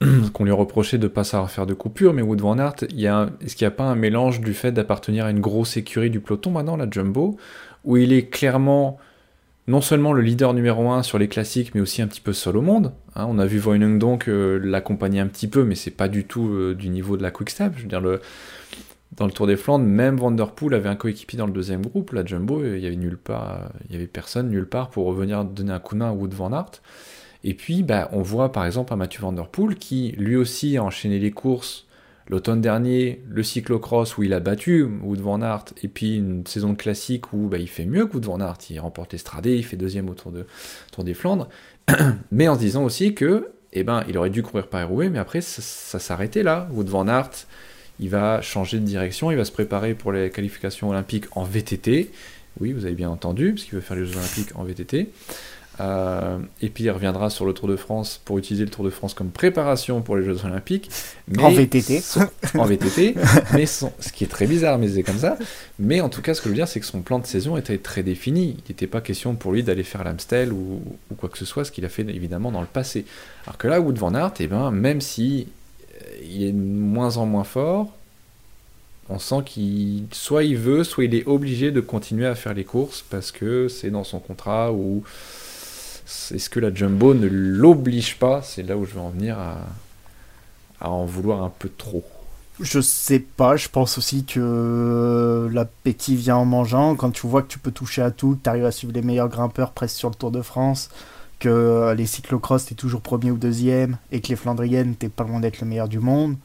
qu'on 0.32 0.44
lui 0.44 0.52
reprochait 0.52 0.98
de 0.98 1.06
pas 1.06 1.22
savoir 1.22 1.50
faire 1.50 1.66
de 1.66 1.74
coupure, 1.74 2.12
mais 2.12 2.22
Wout 2.22 2.40
van 2.40 2.58
Aert, 2.58 2.74
est-ce 2.82 3.54
qu'il 3.54 3.64
n'y 3.64 3.68
a 3.68 3.70
pas 3.70 3.84
un 3.84 3.94
mélange 3.94 4.40
du 4.40 4.54
fait 4.54 4.72
d'appartenir 4.72 5.26
à 5.26 5.30
une 5.30 5.40
grosse 5.40 5.76
écurie 5.76 6.10
du 6.10 6.18
peloton 6.18 6.50
maintenant, 6.50 6.76
la 6.76 6.90
Jumbo, 6.90 7.36
où 7.84 7.96
il 7.96 8.12
est 8.12 8.26
clairement 8.26 8.98
non 9.66 9.80
seulement 9.80 10.12
le 10.12 10.22
leader 10.22 10.54
numéro 10.54 10.90
1 10.90 11.02
sur 11.02 11.18
les 11.18 11.28
classiques, 11.28 11.74
mais 11.74 11.80
aussi 11.80 12.02
un 12.02 12.06
petit 12.06 12.20
peu 12.20 12.32
seul 12.32 12.56
au 12.56 12.62
monde. 12.62 12.92
Hein. 13.14 13.26
on 13.28 13.38
a 13.38 13.46
vu 13.46 13.58
Voinung 13.58 13.98
donc 13.98 14.28
euh, 14.28 14.58
l'accompagner 14.62 15.20
un 15.20 15.26
petit 15.26 15.48
peu, 15.48 15.64
mais 15.64 15.74
c'est 15.74 15.90
pas 15.90 16.08
du 16.08 16.24
tout 16.24 16.48
euh, 16.48 16.74
du 16.74 16.88
niveau 16.88 17.16
de 17.16 17.22
la 17.22 17.30
Quick 17.30 17.50
Step. 17.50 17.74
Dans 19.16 19.26
le 19.26 19.32
Tour 19.32 19.48
des 19.48 19.56
Flandres, 19.56 19.84
même 19.84 20.16
Vanderpool 20.16 20.72
avait 20.72 20.88
un 20.88 20.94
coéquipier 20.94 21.36
dans 21.36 21.46
le 21.46 21.52
deuxième 21.52 21.84
groupe, 21.84 22.12
la 22.12 22.24
Jumbo, 22.24 22.64
il 22.64 22.78
y 22.78 22.86
avait 22.86 22.94
nulle 22.94 23.18
il 23.88 23.92
y 23.92 23.96
avait 23.96 24.06
personne 24.06 24.48
nulle 24.50 24.68
part 24.68 24.88
pour 24.88 25.04
revenir 25.06 25.44
donner 25.44 25.72
un 25.72 25.80
coup 25.80 25.94
de 25.94 25.98
main 25.98 26.10
à 26.10 26.12
Wood 26.12 26.32
Van 26.32 26.52
Aert. 26.52 26.80
Et 27.42 27.54
puis, 27.54 27.82
bah, 27.82 28.08
on 28.12 28.22
voit 28.22 28.52
par 28.52 28.66
exemple 28.66 28.92
un 28.92 28.96
Mathieu 28.96 29.20
Van 29.22 29.32
Der 29.32 29.48
Poel 29.48 29.74
qui 29.76 30.12
lui 30.16 30.36
aussi 30.36 30.76
a 30.76 30.84
enchaîné 30.84 31.18
les 31.18 31.32
courses 31.32 31.86
l'automne 32.30 32.60
dernier, 32.60 33.20
le 33.28 33.42
cyclocross 33.42 34.16
où 34.16 34.22
il 34.22 34.32
a 34.32 34.40
battu 34.40 34.84
Wood 34.84 35.20
Van 35.20 35.42
Aert, 35.42 35.64
et 35.82 35.88
puis 35.88 36.16
une 36.16 36.46
saison 36.46 36.74
classique 36.74 37.32
où 37.32 37.48
bah, 37.48 37.58
il 37.58 37.68
fait 37.68 37.84
mieux 37.84 38.06
que 38.06 38.14
Wood 38.14 38.24
Van 38.24 38.40
Aert, 38.40 38.58
il 38.70 38.78
remporte 38.78 39.12
l'Estradé, 39.12 39.56
il 39.56 39.64
fait 39.64 39.76
deuxième 39.76 40.08
au 40.08 40.14
Tour, 40.14 40.30
de, 40.30 40.46
des 41.02 41.14
Flandres, 41.14 41.48
mais 42.30 42.46
en 42.46 42.54
se 42.54 42.60
disant 42.60 42.84
aussi 42.84 43.14
que, 43.14 43.50
eh 43.72 43.82
ben, 43.82 44.04
il 44.08 44.16
aurait 44.16 44.30
dû 44.30 44.42
courir 44.42 44.68
par 44.68 44.88
Roubaix, 44.88 45.10
mais 45.10 45.18
après 45.18 45.40
ça, 45.40 45.60
ça 45.60 45.98
s'arrêtait 45.98 46.44
là. 46.44 46.68
Wood 46.72 46.88
Van 46.88 47.08
Aert, 47.08 47.30
il 47.98 48.08
va 48.08 48.40
changer 48.40 48.78
de 48.78 48.84
direction, 48.84 49.32
il 49.32 49.36
va 49.36 49.44
se 49.44 49.52
préparer 49.52 49.94
pour 49.94 50.12
les 50.12 50.30
qualifications 50.30 50.90
olympiques 50.90 51.26
en 51.32 51.42
VTT. 51.42 52.12
Oui, 52.60 52.72
vous 52.72 52.84
avez 52.84 52.94
bien 52.94 53.10
entendu, 53.10 53.54
parce 53.54 53.64
qu'il 53.64 53.74
veut 53.74 53.80
faire 53.80 53.96
les 53.96 54.06
Jeux 54.06 54.16
olympiques 54.16 54.54
en 54.54 54.64
VTT. 54.64 55.10
Euh, 55.80 56.38
et 56.60 56.68
puis 56.68 56.84
il 56.84 56.90
reviendra 56.90 57.30
sur 57.30 57.46
le 57.46 57.54
Tour 57.54 57.66
de 57.66 57.76
France 57.76 58.20
pour 58.24 58.36
utiliser 58.38 58.64
le 58.64 58.70
Tour 58.70 58.84
de 58.84 58.90
France 58.90 59.14
comme 59.14 59.30
préparation 59.30 60.02
pour 60.02 60.16
les 60.16 60.24
Jeux 60.24 60.44
Olympiques. 60.44 60.90
Mais 61.28 61.42
en 61.42 61.50
VTT. 61.50 62.02
en 62.58 62.64
VTT. 62.64 63.14
mais 63.54 63.66
ce 63.66 63.86
qui 64.12 64.24
est 64.24 64.28
très 64.28 64.46
bizarre, 64.46 64.78
mais 64.78 64.88
c'est 64.88 65.02
comme 65.02 65.18
ça. 65.18 65.38
Mais 65.78 66.00
en 66.00 66.08
tout 66.08 66.20
cas, 66.20 66.34
ce 66.34 66.40
que 66.40 66.46
je 66.46 66.50
veux 66.50 66.56
dire, 66.56 66.68
c'est 66.68 66.80
que 66.80 66.86
son 66.86 67.00
plan 67.00 67.18
de 67.18 67.26
saison 67.26 67.56
était 67.56 67.78
très 67.78 68.02
défini. 68.02 68.56
Il 68.58 68.70
n'était 68.70 68.86
pas 68.86 69.00
question 69.00 69.34
pour 69.34 69.52
lui 69.52 69.62
d'aller 69.62 69.84
faire 69.84 70.04
l'Amstel 70.04 70.52
ou, 70.52 70.82
ou, 71.10 71.14
quoi 71.14 71.28
que 71.28 71.38
ce 71.38 71.46
soit, 71.46 71.64
ce 71.64 71.72
qu'il 71.72 71.84
a 71.84 71.88
fait 71.88 72.02
évidemment 72.02 72.52
dans 72.52 72.60
le 72.60 72.66
passé. 72.66 73.06
Alors 73.46 73.56
que 73.56 73.68
là, 73.68 73.80
Wood 73.80 73.96
Van 73.96 74.14
Aert, 74.14 74.34
eh 74.40 74.46
ben, 74.48 74.70
même 74.70 75.00
si 75.00 75.48
euh, 75.94 76.04
il 76.22 76.42
est 76.42 76.52
de 76.52 76.58
moins 76.58 77.16
en 77.16 77.24
moins 77.24 77.44
fort, 77.44 77.94
on 79.08 79.18
sent 79.18 79.42
qu'il 79.44 80.04
soit 80.12 80.44
il 80.44 80.56
veut, 80.56 80.84
soit 80.84 81.04
il 81.04 81.14
est 81.14 81.26
obligé 81.26 81.72
de 81.72 81.80
continuer 81.80 82.26
à 82.26 82.34
faire 82.34 82.54
les 82.54 82.64
courses 82.64 83.04
parce 83.10 83.32
que 83.32 83.66
c'est 83.68 83.90
dans 83.90 84.04
son 84.04 84.20
contrat 84.20 84.72
ou 84.72 85.02
est-ce 86.32 86.50
que 86.50 86.60
la 86.60 86.74
Jumbo 86.74 87.14
ne 87.14 87.26
l'oblige 87.26 88.18
pas? 88.18 88.42
C'est 88.42 88.62
là 88.62 88.76
où 88.76 88.84
je 88.84 88.94
veux 88.94 89.00
en 89.00 89.10
venir 89.10 89.38
à, 89.38 90.88
en 90.88 91.04
vouloir 91.04 91.42
un 91.42 91.52
peu 91.56 91.68
trop. 91.68 92.04
Je 92.60 92.80
sais 92.80 93.20
pas, 93.20 93.56
je 93.56 93.68
pense 93.68 93.96
aussi 93.96 94.24
que 94.24 95.48
l'appétit 95.52 96.16
vient 96.16 96.36
en 96.36 96.44
mangeant. 96.44 96.94
Quand 96.94 97.10
tu 97.10 97.26
vois 97.26 97.42
que 97.42 97.48
tu 97.48 97.58
peux 97.58 97.70
toucher 97.70 98.02
à 98.02 98.10
tout, 98.10 98.36
que 98.36 98.42
tu 98.44 98.50
arrives 98.50 98.66
à 98.66 98.70
suivre 98.70 98.92
les 98.92 99.02
meilleurs 99.02 99.28
grimpeurs 99.28 99.72
presque 99.72 99.96
sur 99.96 100.10
le 100.10 100.14
Tour 100.14 100.30
de 100.30 100.42
France, 100.42 100.90
que 101.38 101.94
les 101.96 102.06
cyclocross 102.06 102.66
t'es 102.66 102.74
toujours 102.74 103.00
premier 103.00 103.30
ou 103.30 103.38
deuxième, 103.38 103.96
et 104.12 104.20
que 104.20 104.28
les 104.28 104.36
Flandriennes 104.36 104.94
t'es 104.94 105.08
pas 105.08 105.24
loin 105.24 105.40
d'être 105.40 105.60
le 105.60 105.66
meilleur 105.66 105.88
du 105.88 106.00
monde, 106.00 106.36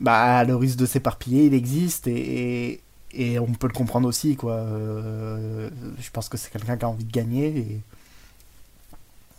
bah 0.00 0.44
le 0.44 0.54
risque 0.54 0.78
de 0.78 0.86
s'éparpiller 0.86 1.46
il 1.46 1.54
existe 1.54 2.06
et, 2.06 2.80
et, 3.12 3.38
on 3.38 3.46
peut 3.46 3.66
le 3.66 3.72
comprendre 3.72 4.08
aussi 4.08 4.36
quoi. 4.36 4.52
Euh, 4.52 5.70
je 5.98 6.10
pense 6.10 6.28
que 6.28 6.36
c'est 6.36 6.50
quelqu'un 6.52 6.76
qui 6.76 6.84
a 6.84 6.88
envie 6.88 7.04
de 7.04 7.12
gagner 7.12 7.80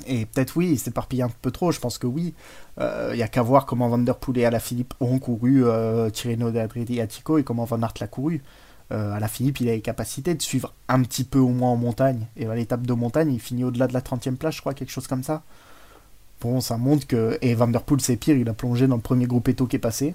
et 0.06 0.26
peut-être 0.26 0.56
oui, 0.56 0.72
il 0.72 0.80
s'éparpille 0.80 1.22
un 1.22 1.32
peu 1.42 1.52
trop, 1.52 1.72
je 1.72 1.80
pense 1.80 1.98
que 1.98 2.08
oui. 2.08 2.34
Il 2.78 2.84
euh, 2.84 3.16
n'y 3.16 3.24
a 3.24 3.28
qu'à 3.28 3.42
voir 3.42 3.66
comment 3.66 3.90
Van 3.90 3.98
Der 3.98 4.16
Poel 4.16 4.38
et 4.38 4.46
Alaphilippe 4.46 4.94
ont 5.00 5.18
couru 5.20 5.66
euh, 5.66 6.10
Tirreno 6.10 6.52
d'Adriatico 6.52 7.38
et 7.38 7.44
comment 7.44 7.66
Van 7.66 7.82
Aert 7.82 7.96
l'a 8.00 8.08
couru. 8.08 8.44
Euh, 8.92 9.14
Alaphilippe, 9.14 9.60
il 9.60 9.70
a 9.70 9.74
les 9.74 9.82
capacités 9.82 10.36
de 10.36 10.42
suivre 10.42 10.74
un 10.88 11.02
petit 11.02 11.24
peu 11.24 11.40
au 11.40 11.50
moins 11.50 11.72
en 11.72 11.76
montagne. 11.76 12.28
Et 12.38 12.46
à 12.46 12.56
l'étape 12.56 12.86
de 12.86 12.94
montagne, 12.94 13.34
il 13.34 13.40
finit 13.40 13.64
au-delà 13.64 13.88
de 13.88 13.94
la 13.94 14.02
30e 14.02 14.36
place, 14.36 14.56
je 14.56 14.62
crois, 14.62 14.74
quelque 14.74 14.92
chose 14.92 15.08
comme 15.08 15.24
ça. 15.24 15.42
Bon, 16.42 16.62
ça 16.62 16.78
montre 16.78 17.08
que... 17.08 17.38
Et 17.42 17.56
Van 17.56 17.68
Der 17.68 17.82
Poel, 17.82 18.00
c'est 18.00 18.16
pire, 18.16 18.38
il 18.38 18.48
a 18.48 18.54
plongé 18.54 18.88
dans 18.88 18.96
le 18.96 19.02
premier 19.02 19.26
groupe 19.26 19.50
Eto 19.50 19.66
qui 19.66 19.76
est 19.76 19.80
passé. 19.80 20.14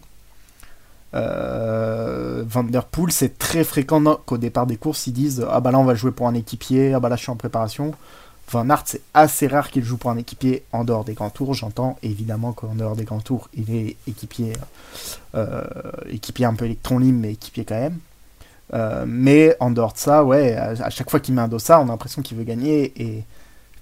Euh, 1.14 2.44
Van 2.46 2.64
Der 2.64 2.84
Poel, 2.84 3.12
c'est 3.12 3.36
très 3.36 3.64
fréquent 3.64 4.02
qu'au 4.24 4.38
départ 4.38 4.66
des 4.66 4.76
courses, 4.76 5.06
ils 5.06 5.12
disent 5.12 5.44
Ah 5.50 5.60
bah 5.60 5.70
là, 5.70 5.78
on 5.78 5.84
va 5.84 5.94
jouer 5.94 6.12
pour 6.12 6.26
un 6.26 6.34
équipier, 6.34 6.94
ah 6.94 7.00
bah 7.00 7.08
là, 7.08 7.16
je 7.16 7.22
suis 7.22 7.30
en 7.30 7.36
préparation. 7.36 7.92
Van 8.52 8.68
Aert, 8.68 8.82
c'est 8.84 9.00
assez 9.14 9.46
rare 9.46 9.70
qu'il 9.70 9.82
joue 9.82 9.96
pour 9.96 10.10
un 10.10 10.18
équipier 10.18 10.62
en 10.72 10.84
dehors 10.84 11.04
des 11.04 11.14
grands 11.14 11.30
tours. 11.30 11.54
J'entends 11.54 11.96
évidemment 12.02 12.52
qu'en 12.52 12.74
dehors 12.74 12.96
des 12.96 13.04
grands 13.04 13.20
tours, 13.20 13.48
il 13.54 13.74
est 13.74 13.96
équipier, 14.06 14.52
euh, 15.34 15.64
un 16.40 16.54
peu 16.54 16.66
électron 16.66 16.98
libre, 16.98 17.18
mais 17.20 17.32
équipier 17.32 17.64
quand 17.64 17.80
même. 17.80 17.98
Euh, 18.74 19.04
mais 19.06 19.56
en 19.58 19.70
dehors 19.70 19.94
de 19.94 19.98
ça, 19.98 20.22
ouais, 20.22 20.54
à, 20.54 20.90
chaque 20.90 21.10
fois 21.10 21.18
qu'il 21.18 21.34
met 21.34 21.40
un 21.40 21.48
dossard, 21.48 21.80
on 21.80 21.84
a 21.84 21.88
l'impression 21.88 22.20
qu'il 22.20 22.36
veut 22.36 22.44
gagner. 22.44 22.92
Et 23.02 23.24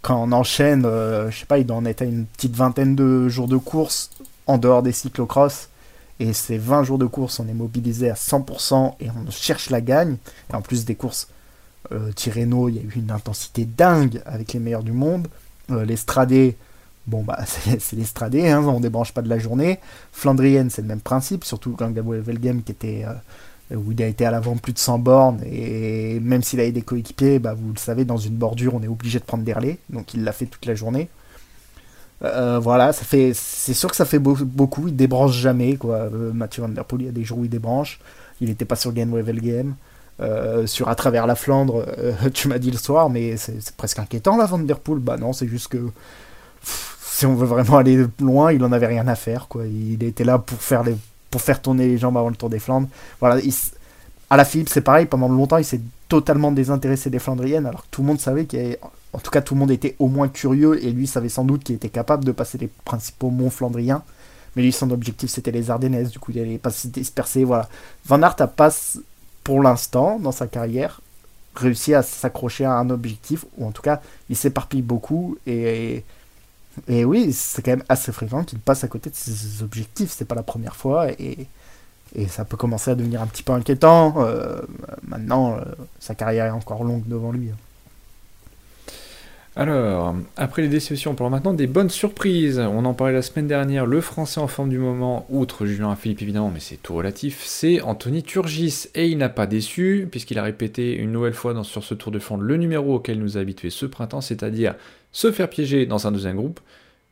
quand 0.02 0.22
on 0.22 0.30
enchaîne, 0.30 0.84
euh, 0.84 1.30
je 1.32 1.40
sais 1.40 1.46
pas, 1.46 1.58
il 1.58 1.66
doit 1.66 1.76
en 1.76 1.84
être 1.84 2.02
à 2.02 2.04
une 2.04 2.26
petite 2.26 2.54
vingtaine 2.54 2.94
de 2.94 3.28
jours 3.28 3.48
de 3.48 3.56
course 3.56 4.10
en 4.46 4.56
dehors 4.56 4.84
des 4.84 4.92
cyclocross. 4.92 5.68
Et 6.20 6.32
ces 6.32 6.58
20 6.58 6.84
jours 6.84 6.98
de 6.98 7.06
course, 7.06 7.40
on 7.40 7.48
est 7.48 7.54
mobilisé 7.54 8.08
à 8.08 8.14
100% 8.14 8.94
et 9.00 9.08
on 9.10 9.30
cherche 9.32 9.70
la 9.70 9.80
gagne. 9.80 10.16
Et 10.52 10.54
en 10.54 10.62
plus 10.62 10.84
des 10.84 10.94
courses 10.94 11.28
euh, 11.92 12.12
Tirreno, 12.12 12.68
il 12.68 12.76
y 12.76 12.78
a 12.78 12.82
eu 12.82 12.92
une 12.96 13.10
intensité 13.10 13.64
dingue 13.64 14.22
avec 14.26 14.52
les 14.52 14.60
meilleurs 14.60 14.82
du 14.82 14.92
monde. 14.92 15.28
Euh, 15.70 15.84
L'Estradé, 15.84 16.56
bon 17.06 17.22
bah 17.22 17.38
c'est 17.46 17.96
l'Estradé, 17.96 18.48
hein, 18.48 18.62
on 18.64 18.80
débranche 18.80 19.12
pas 19.12 19.22
de 19.22 19.28
la 19.28 19.38
journée. 19.38 19.78
Flandrienne, 20.12 20.70
c'est 20.70 20.82
le 20.82 20.88
même 20.88 21.00
principe, 21.00 21.44
surtout 21.44 21.74
quand 21.76 21.90
Gabriel 21.90 22.22
Velgem 22.22 22.62
qui 22.62 22.72
était 22.72 23.04
euh, 23.04 23.76
où 23.76 23.92
il 23.92 24.02
a 24.02 24.06
été 24.06 24.26
à 24.26 24.30
l'avant 24.30 24.56
plus 24.56 24.72
de 24.72 24.78
100 24.78 24.98
bornes 24.98 25.40
et 25.44 26.18
même 26.20 26.42
s'il 26.42 26.60
avait 26.60 26.72
des 26.72 26.82
coéquipiers, 26.82 27.38
bah, 27.38 27.54
vous 27.54 27.72
le 27.72 27.78
savez, 27.78 28.04
dans 28.04 28.16
une 28.16 28.34
bordure, 28.34 28.74
on 28.74 28.82
est 28.82 28.88
obligé 28.88 29.18
de 29.18 29.24
prendre 29.24 29.44
des 29.44 29.52
relais, 29.52 29.78
donc 29.90 30.14
il 30.14 30.24
l'a 30.24 30.32
fait 30.32 30.46
toute 30.46 30.66
la 30.66 30.74
journée. 30.74 31.08
Euh, 32.22 32.58
voilà, 32.58 32.92
ça 32.92 33.04
fait, 33.04 33.32
c'est 33.34 33.72
sûr 33.72 33.90
que 33.90 33.96
ça 33.96 34.04
fait 34.04 34.18
beaucoup. 34.18 34.88
Il 34.88 34.96
débranche 34.96 35.32
jamais, 35.36 35.76
quoi. 35.76 36.10
Mathieu 36.10 36.62
Van 36.62 36.68
Der 36.68 36.84
Poel, 36.84 37.02
il 37.02 37.06
y 37.06 37.08
a 37.08 37.12
des 37.12 37.24
jours 37.24 37.38
où 37.38 37.44
il 37.44 37.50
débranche. 37.50 37.98
Il 38.40 38.48
n'était 38.48 38.66
pas 38.66 38.76
sur 38.76 38.92
Game 38.92 39.10
Game. 39.22 39.74
Euh, 40.20 40.66
sur 40.66 40.88
à 40.88 40.94
travers 40.94 41.26
la 41.26 41.34
Flandre, 41.34 41.84
euh, 41.98 42.12
tu 42.34 42.48
m'as 42.48 42.58
dit 42.58 42.70
le 42.70 42.76
soir, 42.76 43.08
mais 43.08 43.36
c'est 43.36 43.74
presque 43.76 43.98
inquiétant 43.98 44.36
la 44.36 44.46
Van 44.46 44.58
Der 44.58 44.78
Poel. 44.78 44.98
Bah 44.98 45.16
non, 45.16 45.32
c'est 45.32 45.48
juste 45.48 45.68
que 45.68 45.90
si 46.62 47.26
on 47.26 47.34
veut 47.34 47.46
vraiment 47.46 47.78
aller 47.78 48.06
loin, 48.18 48.52
il 48.52 48.62
en 48.64 48.72
avait 48.72 48.86
rien 48.86 49.06
à 49.08 49.14
faire. 49.14 49.48
Quoi. 49.48 49.66
Il 49.66 50.02
était 50.02 50.24
là 50.24 50.38
pour 50.38 50.60
faire, 50.60 50.82
les, 50.82 50.96
pour 51.30 51.40
faire 51.40 51.60
tourner 51.62 51.86
les 51.86 51.98
jambes 51.98 52.16
avant 52.16 52.28
le 52.28 52.36
Tour 52.36 52.50
des 52.50 52.58
Flandres. 52.58 52.88
Voilà, 53.18 53.40
à 54.30 54.36
la 54.36 54.44
Philippe, 54.44 54.68
c'est 54.68 54.80
pareil, 54.80 55.06
pendant 55.06 55.28
longtemps, 55.28 55.58
il 55.58 55.64
s'est 55.64 55.80
totalement 56.08 56.52
désintéressé 56.52 57.10
des 57.10 57.18
Flandriennes, 57.18 57.66
alors 57.66 57.82
que 57.82 57.88
tout 57.90 58.02
le 58.02 58.06
monde 58.06 58.20
savait 58.20 58.44
qu'il 58.44 58.76
En 59.12 59.18
tout 59.18 59.30
cas, 59.30 59.40
tout 59.40 59.54
le 59.54 59.60
monde 59.60 59.70
était 59.70 59.96
au 59.98 60.08
moins 60.08 60.28
curieux, 60.28 60.82
et 60.84 60.90
lui 60.92 61.06
savait 61.06 61.28
sans 61.28 61.44
doute 61.44 61.64
qu'il 61.64 61.74
était 61.74 61.88
capable 61.88 62.24
de 62.24 62.32
passer 62.32 62.56
les 62.58 62.70
principaux 62.84 63.30
monts 63.30 63.50
flandriens. 63.50 64.02
Mais 64.54 64.62
lui, 64.62 64.72
son 64.72 64.90
objectif, 64.90 65.30
c'était 65.30 65.50
les 65.50 65.70
Ardennaises, 65.70 66.10
du 66.10 66.18
coup, 66.18 66.32
il 66.32 66.40
allait 66.40 66.58
pas 66.58 66.70
se 66.70 66.88
disperser, 66.88 67.44
voilà. 67.44 67.68
Van 68.06 68.22
Aert 68.22 68.36
a 68.38 68.46
pas 68.46 68.70
pour 69.50 69.64
l'instant, 69.64 70.20
dans 70.20 70.30
sa 70.30 70.46
carrière, 70.46 71.00
réussi 71.56 71.92
à 71.92 72.04
s'accrocher 72.04 72.64
à 72.64 72.74
un 72.74 72.88
objectif, 72.88 73.44
ou 73.58 73.66
en 73.66 73.72
tout 73.72 73.82
cas, 73.82 74.00
il 74.28 74.36
s'éparpille 74.36 74.80
beaucoup, 74.80 75.38
et, 75.44 76.04
et 76.86 77.04
oui, 77.04 77.32
c'est 77.32 77.60
quand 77.60 77.72
même 77.72 77.82
assez 77.88 78.12
fréquent 78.12 78.44
qu'il 78.44 78.60
passe 78.60 78.84
à 78.84 78.86
côté 78.86 79.10
de 79.10 79.16
ses 79.16 79.64
objectifs, 79.64 80.12
c'est 80.16 80.24
pas 80.24 80.36
la 80.36 80.44
première 80.44 80.76
fois, 80.76 81.10
et, 81.10 81.48
et 82.14 82.28
ça 82.28 82.44
peut 82.44 82.56
commencer 82.56 82.92
à 82.92 82.94
devenir 82.94 83.22
un 83.22 83.26
petit 83.26 83.42
peu 83.42 83.52
inquiétant. 83.52 84.14
Euh, 84.18 84.60
maintenant, 85.02 85.56
euh, 85.56 85.64
sa 85.98 86.14
carrière 86.14 86.46
est 86.46 86.50
encore 86.50 86.84
longue 86.84 87.08
devant 87.08 87.32
lui. 87.32 87.50
Alors, 89.60 90.16
après 90.38 90.62
les 90.62 90.68
déceptions, 90.68 91.14
on 91.20 91.28
maintenant 91.28 91.52
des 91.52 91.66
bonnes 91.66 91.90
surprises. 91.90 92.58
On 92.58 92.86
en 92.86 92.94
parlait 92.94 93.12
la 93.12 93.20
semaine 93.20 93.46
dernière, 93.46 93.84
le 93.84 94.00
français 94.00 94.40
en 94.40 94.46
forme 94.46 94.70
du 94.70 94.78
moment, 94.78 95.26
outre 95.28 95.66
Julien 95.66 95.94
Philippe 95.96 96.22
évidemment, 96.22 96.50
mais 96.50 96.60
c'est 96.60 96.78
tout 96.78 96.94
relatif, 96.94 97.42
c'est 97.44 97.82
Anthony 97.82 98.22
Turgis. 98.22 98.86
Et 98.94 99.08
il 99.08 99.18
n'a 99.18 99.28
pas 99.28 99.46
déçu, 99.46 100.08
puisqu'il 100.10 100.38
a 100.38 100.42
répété 100.42 100.94
une 100.94 101.12
nouvelle 101.12 101.34
fois 101.34 101.62
sur 101.62 101.84
ce 101.84 101.92
tour 101.92 102.10
de 102.10 102.18
fond 102.18 102.38
le 102.38 102.56
numéro 102.56 102.94
auquel 102.94 103.18
nous 103.18 103.36
a 103.36 103.42
habitués 103.42 103.68
ce 103.68 103.84
printemps, 103.84 104.22
c'est-à-dire 104.22 104.76
se 105.12 105.30
faire 105.30 105.50
piéger 105.50 105.84
dans 105.84 106.06
un 106.06 106.12
deuxième 106.12 106.36
groupe, 106.36 106.60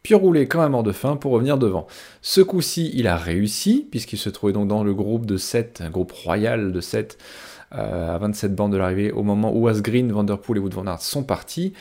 puis 0.02 0.14
rouler 0.14 0.48
comme 0.48 0.62
un 0.62 0.70
mort 0.70 0.82
de 0.82 0.92
faim 0.92 1.16
pour 1.16 1.32
revenir 1.32 1.58
devant. 1.58 1.86
Ce 2.22 2.40
coup-ci, 2.40 2.90
il 2.94 3.08
a 3.08 3.18
réussi, 3.18 3.86
puisqu'il 3.90 4.16
se 4.16 4.30
trouvait 4.30 4.54
donc 4.54 4.68
dans 4.68 4.84
le 4.84 4.94
groupe 4.94 5.26
de 5.26 5.36
7, 5.36 5.82
un 5.84 5.90
groupe 5.90 6.12
royal 6.12 6.72
de 6.72 6.80
7, 6.80 7.18
euh, 7.74 8.14
à 8.14 8.16
27 8.16 8.54
bandes 8.54 8.72
de 8.72 8.78
l'arrivée, 8.78 9.12
au 9.12 9.22
moment 9.22 9.54
où 9.54 9.68
Asgreen, 9.68 10.10
Vanderpool 10.10 10.56
et 10.56 10.60
Wood 10.60 10.74
sont 11.00 11.24
partis. 11.24 11.74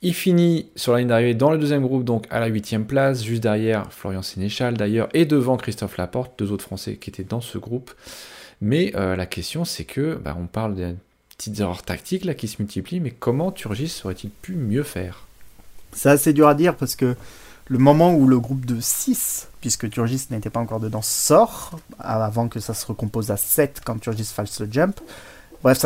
Il 0.00 0.14
finit 0.14 0.70
sur 0.76 0.92
la 0.92 1.00
ligne 1.00 1.08
d'arrivée 1.08 1.34
dans 1.34 1.50
le 1.50 1.58
deuxième 1.58 1.82
groupe, 1.82 2.04
donc 2.04 2.26
à 2.30 2.38
la 2.38 2.46
huitième 2.46 2.86
place, 2.86 3.24
juste 3.24 3.42
derrière 3.42 3.92
Florian 3.92 4.22
Sénéchal 4.22 4.76
d'ailleurs, 4.76 5.08
et 5.12 5.24
devant 5.24 5.56
Christophe 5.56 5.96
Laporte, 5.96 6.38
deux 6.38 6.52
autres 6.52 6.64
Français 6.64 6.96
qui 6.96 7.10
étaient 7.10 7.24
dans 7.24 7.40
ce 7.40 7.58
groupe. 7.58 7.90
Mais 8.60 8.92
euh, 8.94 9.16
la 9.16 9.26
question 9.26 9.64
c'est 9.64 9.84
que, 9.84 10.14
bah, 10.14 10.36
on 10.38 10.46
parle 10.46 10.76
des 10.76 10.94
petites 11.36 11.58
erreurs 11.58 11.82
tactiques 11.82 12.24
là 12.24 12.34
qui 12.34 12.46
se 12.46 12.62
multiplient, 12.62 13.00
mais 13.00 13.10
comment 13.10 13.50
Turgis 13.50 14.02
aurait-il 14.04 14.30
pu 14.30 14.54
mieux 14.54 14.84
faire? 14.84 15.26
C'est 15.92 16.10
assez 16.10 16.32
dur 16.32 16.46
à 16.46 16.54
dire 16.54 16.76
parce 16.76 16.94
que 16.94 17.16
le 17.66 17.78
moment 17.78 18.14
où 18.14 18.28
le 18.28 18.38
groupe 18.38 18.64
de 18.64 18.80
6, 18.80 19.48
puisque 19.60 19.90
Turgis 19.90 20.26
n'était 20.30 20.48
pas 20.48 20.60
encore 20.60 20.80
dedans, 20.80 21.02
sort, 21.02 21.78
avant 21.98 22.48
que 22.48 22.60
ça 22.60 22.72
se 22.72 22.86
recompose 22.86 23.32
à 23.32 23.36
7 23.36 23.82
quand 23.84 23.98
Turgis 23.98 24.24
fasse 24.24 24.60
le 24.60 24.68
jump, 24.70 25.00
Bref, 25.62 25.84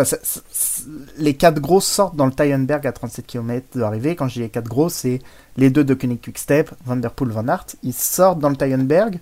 les 1.16 1.34
quatre 1.34 1.58
gros 1.60 1.80
sortent 1.80 2.14
dans 2.16 2.26
le 2.26 2.32
Tyenberg 2.32 2.86
à 2.86 2.92
37 2.92 3.26
km 3.26 3.78
d'arrivée. 3.78 4.16
Quand 4.16 4.28
je 4.28 4.34
dis 4.34 4.40
les 4.40 4.48
quatre 4.50 4.68
gros, 4.68 4.88
c'est 4.90 5.20
les 5.56 5.70
deux 5.70 5.82
de 5.84 5.94
Koenig 5.94 6.20
Quickstep, 6.20 6.70
Van 6.84 6.96
Der 6.96 7.10
Poel, 7.10 7.30
Van 7.30 7.48
Aert. 7.48 7.66
Ils 7.82 7.94
sortent 7.94 8.38
dans 8.38 8.50
le 8.50 8.56
Tyenberg. 8.56 9.18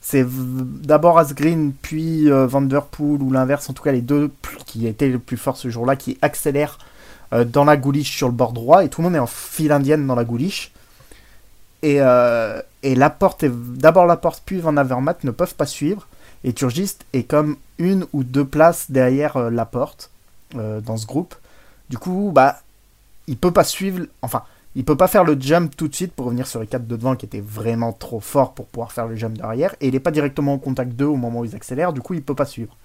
C'est 0.00 0.26
d'abord 0.28 1.18
Asgreen, 1.20 1.72
puis 1.80 2.28
euh, 2.28 2.48
Van 2.48 2.66
ou 3.00 3.30
l'inverse, 3.30 3.70
en 3.70 3.72
tout 3.72 3.84
cas 3.84 3.92
les 3.92 4.00
deux 4.00 4.32
qui 4.66 4.88
étaient 4.88 5.08
les 5.08 5.18
plus 5.18 5.36
forts 5.36 5.56
ce 5.56 5.70
jour-là, 5.70 5.94
qui 5.94 6.18
accélèrent 6.22 6.78
euh, 7.32 7.44
dans 7.44 7.62
la 7.62 7.76
gouliche 7.76 8.16
sur 8.16 8.26
le 8.26 8.34
bord 8.34 8.52
droit, 8.52 8.84
et 8.84 8.88
tout 8.88 9.00
le 9.00 9.06
monde 9.06 9.14
est 9.14 9.20
en 9.20 9.28
file 9.28 9.70
indienne 9.70 10.04
dans 10.08 10.16
la 10.16 10.24
gouliche. 10.24 10.72
Et, 11.82 11.98
euh, 12.00 12.60
et 12.82 12.96
Laporte, 12.96 13.44
et- 13.44 13.50
d'abord 13.52 14.06
Laporte 14.06 14.42
puis 14.44 14.58
Van 14.58 14.76
Avermaet 14.76 15.18
ne 15.22 15.30
peuvent 15.30 15.54
pas 15.54 15.66
suivre. 15.66 16.08
Et 16.44 16.52
Turgist 16.52 17.06
est 17.12 17.22
comme 17.24 17.56
une 17.78 18.06
ou 18.12 18.24
deux 18.24 18.44
places 18.44 18.90
derrière 18.90 19.36
euh, 19.36 19.50
Laporte 19.50 20.10
euh, 20.56 20.80
dans 20.80 20.96
ce 20.96 21.06
groupe. 21.06 21.34
Du 21.88 21.98
coup, 21.98 22.30
bah, 22.34 22.60
il 23.26 23.36
peut 23.36 23.52
pas 23.52 23.64
suivre. 23.64 24.06
Enfin, 24.22 24.42
il 24.74 24.84
peut 24.84 24.96
pas 24.96 25.08
faire 25.08 25.24
le 25.24 25.36
jump 25.38 25.76
tout 25.76 25.88
de 25.88 25.94
suite 25.94 26.12
pour 26.12 26.26
revenir 26.26 26.46
sur 26.46 26.60
les 26.60 26.66
quatre 26.66 26.86
de 26.86 26.96
devant 26.96 27.14
qui 27.14 27.26
étaient 27.26 27.40
vraiment 27.40 27.92
trop 27.92 28.20
forts 28.20 28.54
pour 28.54 28.66
pouvoir 28.66 28.92
faire 28.92 29.06
le 29.06 29.16
jump 29.16 29.36
derrière. 29.36 29.74
Et 29.80 29.88
il 29.88 29.94
est 29.94 30.00
pas 30.00 30.10
directement 30.10 30.54
en 30.54 30.58
contact 30.58 30.92
d'eux 30.92 31.06
au 31.06 31.16
moment 31.16 31.40
où 31.40 31.44
ils 31.44 31.54
accélèrent. 31.54 31.92
Du 31.92 32.00
coup, 32.00 32.14
il 32.14 32.22
peut 32.22 32.34
pas 32.34 32.46
suivre. 32.46 32.76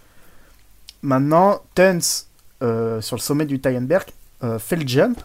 Maintenant, 1.01 1.61
Tuns 1.75 2.25
euh, 2.63 3.01
sur 3.01 3.15
le 3.15 3.21
sommet 3.21 3.45
du 3.45 3.59
Tyenberg 3.59 4.05
fait 4.59 4.75
le 4.75 4.87
jump. 4.87 5.19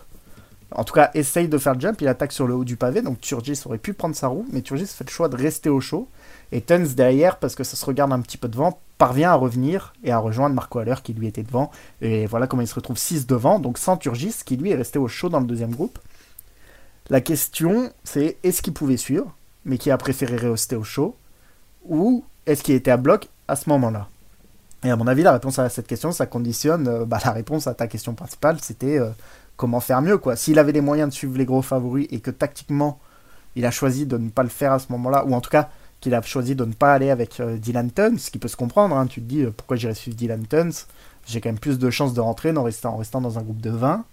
En 0.75 0.85
tout 0.85 0.95
cas, 0.95 1.11
essaye 1.13 1.49
de 1.49 1.59
faire 1.59 1.75
le 1.75 1.81
jump. 1.81 2.01
Il 2.01 2.09
attaque 2.09 2.33
sur 2.33 2.47
le 2.47 2.55
haut 2.55 2.65
du 2.65 2.77
pavé. 2.77 3.03
Donc 3.03 3.21
Turgis 3.21 3.61
aurait 3.67 3.79
pu 3.79 3.93
prendre 3.93 4.15
sa 4.15 4.29
roue. 4.29 4.47
Mais 4.53 4.63
Turgis 4.63 4.87
fait 4.87 5.05
le 5.05 5.11
choix 5.11 5.29
de 5.29 5.37
rester 5.37 5.69
au 5.69 5.81
chaud. 5.81 6.09
Et 6.53 6.61
Tuns 6.61 6.95
derrière, 6.95 7.39
parce 7.39 7.55
que 7.55 7.65
ça 7.65 7.77
se 7.77 7.85
regarde 7.85 8.13
un 8.13 8.21
petit 8.21 8.37
peu 8.37 8.47
devant, 8.47 8.79
parvient 8.99 9.31
à 9.31 9.35
revenir 9.35 9.95
et 10.05 10.13
à 10.13 10.19
rejoindre 10.19 10.55
Marco 10.55 10.79
Haller 10.79 10.97
qui 11.03 11.15
lui 11.15 11.27
était 11.27 11.43
devant. 11.43 11.71
Et 12.03 12.27
voilà 12.27 12.47
comment 12.47 12.63
il 12.63 12.69
se 12.69 12.75
retrouve 12.75 12.99
6 12.99 13.27
devant. 13.27 13.59
Donc 13.59 13.79
sans 13.79 13.97
Turgis 13.97 14.37
qui 14.45 14.59
lui 14.59 14.71
est 14.71 14.77
resté 14.77 14.99
au 14.99 15.09
chaud 15.09 15.31
dans 15.31 15.41
le 15.41 15.47
deuxième 15.47 15.75
groupe. 15.75 15.99
La 17.09 17.21
question, 17.21 17.91
c'est 18.05 18.37
est-ce 18.43 18.63
qu'il 18.63 18.75
pouvait 18.75 18.99
suivre, 18.99 19.35
mais 19.65 19.79
qui 19.79 19.91
a 19.91 19.97
préféré 19.97 20.37
rester 20.37 20.77
au 20.77 20.85
chaud, 20.85 21.17
ou 21.85 22.25
est-ce 22.47 22.63
qu'il 22.63 22.75
était 22.75 22.91
à 22.91 22.97
bloc 22.97 23.29
à 23.49 23.57
ce 23.57 23.69
moment-là? 23.71 24.09
Et 24.85 24.91
à 24.91 24.97
mon 24.97 25.07
avis, 25.07 25.23
la 25.23 25.33
réponse 25.33 25.59
à 25.59 25.69
cette 25.69 25.87
question, 25.87 26.13
ça 26.13 26.27
conditionne 26.27 26.89
euh, 26.89 27.05
bah, 27.05 27.19
la 27.25 27.31
réponse 27.31 27.67
à 27.67 27.75
ta 27.75 27.87
question 27.87 28.15
principale, 28.15 28.59
c'était 28.61 28.99
euh, 28.99 29.11
comment 29.57 29.81
faire 29.81 30.03
mieux, 30.03 30.19
quoi. 30.19 30.37
S'il 30.37 30.59
avait 30.59 30.73
les 30.73 30.81
moyens 30.81 31.09
de 31.09 31.15
suivre 31.15 31.39
les 31.39 31.45
gros 31.45 31.63
favoris 31.63 32.07
et 32.11 32.21
que 32.21 32.31
tactiquement, 32.31 32.99
il 33.55 33.65
a 33.65 33.71
choisi 33.71 34.07
de 34.07 34.17
ne 34.17 34.29
pas 34.29 34.43
le 34.43 34.49
faire 34.49 34.73
à 34.73 34.79
ce 34.79 34.91
moment-là, 34.91 35.25
ou 35.25 35.35
en 35.35 35.41
tout 35.41 35.51
cas 35.51 35.71
qu'il 36.03 36.15
a 36.15 36.21
choisi 36.21 36.55
de 36.55 36.65
ne 36.65 36.75
pas 36.75 36.93
aller 36.93 37.11
avec 37.11 37.41
euh, 37.41 37.57
Dylan 37.57 37.91
Tuns, 37.91 38.19
ce 38.19 38.31
qui 38.31 38.39
peut 38.39 38.49
se 38.49 38.57
comprendre, 38.57 38.95
hein. 38.95 39.07
tu 39.07 39.23
te 39.23 39.27
dis 39.27 39.43
euh, 39.43 39.51
pourquoi 39.57 39.77
j'irais 39.77 39.95
suivre 39.95 40.17
Dylan 40.17 40.47
Tuns, 40.47 40.87
j'ai 41.27 41.41
quand 41.41 41.49
même 41.49 41.59
plus 41.59 41.79
de 41.79 41.89
chances 41.89 42.13
de 42.13 42.21
rentrer 42.21 42.55
en 42.55 42.65
restant, 42.65 43.21
dans 43.21 43.39
un 43.39 43.43
groupe 43.43 43.61
de 43.61 43.71
20. 43.71 44.05